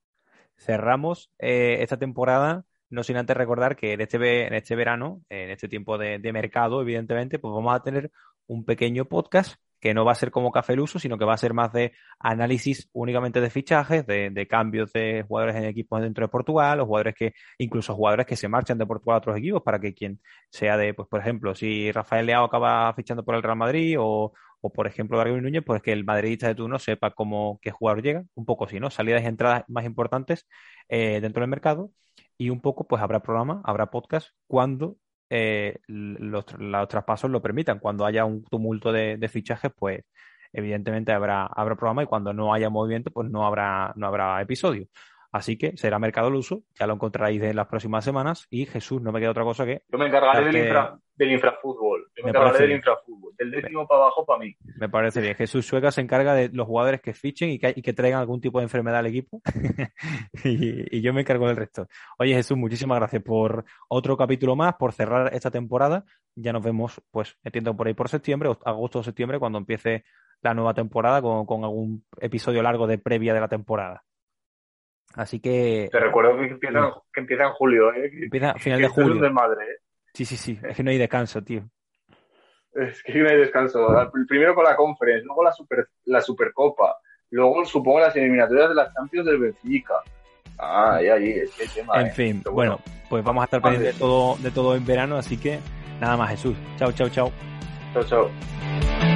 cerramos 0.57 1.31
eh, 1.39 1.79
esta 1.81 1.99
temporada, 1.99 2.65
no 2.91 3.03
sin 3.03 3.17
antes 3.17 3.37
recordar 3.37 3.77
que 3.77 3.93
en 3.93 4.01
este, 4.01 4.47
en 4.47 4.55
este 4.55 4.75
verano, 4.75 5.21
en 5.29 5.51
este 5.51 5.69
tiempo 5.69 5.99
de, 5.99 6.19
de 6.19 6.33
mercado, 6.33 6.81
evidentemente, 6.81 7.39
pues 7.39 7.53
vamos 7.53 7.75
a 7.75 7.83
tener 7.83 8.11
un 8.47 8.65
pequeño 8.65 9.05
podcast 9.05 9.57
que 9.83 9.95
no 9.95 10.05
va 10.05 10.13
a 10.13 10.15
ser 10.15 10.31
como 10.31 10.53
Café 10.53 10.77
Luso, 10.77 11.01
sino 11.01 11.19
que 11.19 11.25
va 11.25 11.35
a 11.35 11.37
ser 11.37 11.55
más 11.55 11.73
de 11.73 11.93
análisis 12.21 12.89
únicamente 12.93 13.41
de 13.41 13.51
fichajes, 13.51 14.07
de, 14.07 14.47
cambios 14.49 14.93
de 14.93 15.25
jugadores 15.27 15.57
en 15.57 15.65
equipos 15.65 16.01
dentro 16.01 16.25
de 16.25 16.31
Portugal, 16.31 16.79
o 16.81 16.87
jugadores 16.87 17.15
que, 17.17 17.35
incluso 17.59 17.95
jugadores 17.95 18.27
que 18.27 18.37
se 18.37 18.49
marchan 18.49 18.79
de 18.79 18.87
Portugal 18.87 19.17
a 19.17 19.19
otros 19.19 19.37
equipos, 19.39 19.63
para 19.63 19.81
que 19.81 19.93
quien 19.93 20.21
sea 20.51 20.77
de, 20.77 20.95
pues 20.95 21.09
por 21.09 21.21
ejemplo, 21.21 21.55
si 21.57 21.91
Rafael 21.91 22.27
Leao 22.27 22.45
acaba 22.45 22.95
fichando 22.95 23.25
por 23.25 23.35
el 23.35 23.43
Real 23.43 23.57
Madrid 23.57 23.97
o 23.99 24.33
o 24.63 24.73
por 24.73 24.87
ejemplo 24.87 25.19
Darwin 25.19 25.43
Núñez, 25.43 25.65
pues 25.67 25.83
que 25.83 25.93
el 25.93 26.05
madridista 26.05 26.47
de 26.47 26.55
turno 26.55 26.79
sepa 26.79 27.11
cómo 27.11 27.59
qué 27.61 27.73
jugador 27.73 28.03
llega, 28.03 28.25
un 28.35 28.45
poco 28.45 28.65
así, 28.65 28.79
¿no? 28.79 28.91
Salidas 28.91 29.23
y 29.25 29.27
entradas 29.27 29.65
más 29.69 29.85
importantes 29.85 30.47
eh, 30.89 31.21
dentro 31.21 31.41
del 31.41 31.51
mercado 31.51 31.91
y 32.39 32.51
un 32.51 32.61
poco 32.61 32.87
pues 32.87 33.03
habrá 33.03 33.21
programa, 33.23 33.61
habrá 33.65 33.91
podcast 33.91 34.31
cuando 34.47 34.99
eh, 35.35 35.79
los, 35.87 36.45
los 36.59 36.89
traspasos 36.89 37.31
lo 37.31 37.41
permitan, 37.41 37.79
cuando 37.79 38.05
haya 38.05 38.27
un 38.27 38.45
tumulto 38.45 38.93
de, 38.93 39.17
de 39.17 39.29
fichajes, 39.31 39.73
pues 39.75 40.05
evidentemente 40.53 41.11
habrá, 41.11 41.47
habrá 41.47 41.75
programa 41.75 42.03
y 42.03 42.07
cuando 42.07 42.35
no 42.35 42.53
haya 42.53 42.69
movimiento, 42.69 43.11
pues 43.11 43.31
no 43.31 43.47
habrá, 43.47 43.95
no 43.97 44.07
habrá 44.07 44.43
episodio. 44.43 44.89
Así 45.33 45.57
que 45.57 45.75
será 45.79 45.99
mercado 45.99 46.27
al 46.27 46.35
uso, 46.35 46.65
ya 46.79 46.87
lo 46.87 46.93
encontraréis 46.93 47.43
en 47.43 47.57
las 47.57 47.67
próximas 47.67 48.05
semanas. 48.05 48.47
Y 48.51 48.67
Jesús, 48.67 49.01
no 49.01 49.11
me 49.11 49.21
queda 49.21 49.31
otra 49.31 49.45
cosa 49.45 49.65
que 49.65 49.85
Yo 49.91 49.99
me 49.99 50.09
encargaré 50.09 50.45
del, 50.45 50.57
infra, 50.57 50.99
del 51.25 51.33
infrafútbol. 51.33 52.11
Yo 52.17 52.25
me, 52.25 52.31
encargaré 52.31 52.59
del 52.67 52.77
infrafútbol. 52.77 53.35
Del 53.37 53.51
décimo 53.51 53.87
para 53.87 54.03
abajo 54.03 54.25
para 54.25 54.41
mí. 54.41 54.57
Me 54.77 54.89
parece 54.89 55.21
bien. 55.21 55.35
Jesús 55.35 55.67
Suega 55.67 55.91
se 55.91 56.01
encarga 56.01 56.35
de 56.35 56.49
los 56.53 56.67
jugadores 56.67 57.01
que 57.01 57.15
fichen 57.15 57.51
y 57.51 57.59
que, 57.59 57.73
y 57.75 57.83
que 57.83 57.93
traigan 57.93 58.21
algún 58.21 58.41
tipo 58.41 58.59
de 58.59 58.65
enfermedad 58.65 59.01
al 59.01 59.07
equipo. 59.07 59.41
y, 60.45 60.97
y 60.97 61.01
yo 61.01 61.13
me 61.13 61.23
encargo 61.23 61.47
del 61.47 61.57
resto. 61.57 61.89
Oye, 62.19 62.35
Jesús, 62.35 62.57
muchísimas 62.57 62.99
gracias 62.99 63.23
por 63.23 63.65
otro 63.89 64.17
capítulo 64.17 64.57
más, 64.57 64.75
por 64.75 64.93
cerrar 64.93 65.33
esta 65.35 65.51
temporada. 65.51 66.05
Ya 66.35 66.53
nos 66.53 66.65
vemos, 66.65 67.01
pues, 67.11 67.39
entiendo 67.45 67.77
por 67.77 67.87
ahí 67.87 67.95
por 67.95 68.09
septiembre, 68.09 68.51
agosto 68.65 69.01
o 69.01 69.03
septiembre, 69.03 69.39
cuando 69.39 69.59
empiece 69.59 70.05
la 70.43 70.55
nueva 70.55 70.75
temporada 70.75 71.23
con, 71.23 71.47
con 71.47 71.65
algún 71.65 72.05
episodio 72.21 72.63
largo 72.63 72.87
de 72.87 72.99
previa 72.99 73.35
de 73.35 73.41
la 73.41 73.49
temporada. 73.49 74.03
Así 75.15 75.41
que 75.41 75.89
Te 75.91 76.01
recuerdo 76.01 76.39
que 76.39 76.47
empieza, 76.47 76.95
que 77.13 77.21
empieza 77.21 77.45
en 77.45 77.53
julio, 77.53 77.93
¿eh? 77.93 78.11
Empieza 78.23 78.51
a 78.53 78.59
final 78.59 78.79
que 78.79 78.83
de 78.83 78.89
esto 78.89 79.01
es 79.01 79.07
un 79.07 79.13
julio. 79.13 79.29
desmadre, 79.29 79.65
¿eh? 79.65 79.77
Sí, 80.15 80.25
sí, 80.25 80.37
sí. 80.37 80.59
Es 80.63 80.77
que 80.77 80.83
no 80.83 80.91
hay 80.91 80.99
descanso, 80.99 81.43
tío. 81.43 81.65
Es 82.75 83.03
que 83.03 83.15
no 83.15 83.29
hay 83.29 83.39
descanso. 83.39 83.87
Primero 84.29 84.55
con 84.55 84.65
la 84.65 84.77
Conference, 84.77 85.25
luego 85.25 85.45
la, 85.45 85.53
super, 85.53 85.89
la 86.05 86.21
Supercopa, 86.21 86.97
luego 87.31 87.65
supongo 87.65 88.01
las 88.01 88.17
eliminatorias 88.17 88.71
de 88.71 88.75
las 88.75 88.95
Champions 88.95 89.27
del 89.27 89.39
Benfica. 89.39 89.95
Ah, 90.59 90.97
ahí, 90.97 91.31
es 91.31 91.51
que 91.53 91.67
tema, 91.69 92.01
En 92.01 92.07
¿eh? 92.07 92.11
fin, 92.11 92.43
bueno, 92.51 92.79
pues 93.09 93.25
vamos 93.25 93.43
a 93.43 93.45
estar 93.47 93.61
pendientes 93.61 93.95
de 93.95 93.99
todo, 93.99 94.37
de 94.37 94.51
todo 94.51 94.77
en 94.77 94.87
verano, 94.87 95.17
así 95.17 95.37
que 95.37 95.59
nada 96.01 96.17
más, 96.17 96.31
Jesús. 96.31 96.57
Chao, 96.79 96.93
chao, 96.93 97.09
chao. 97.09 97.33
Chao, 97.93 98.05
chao. 98.05 99.12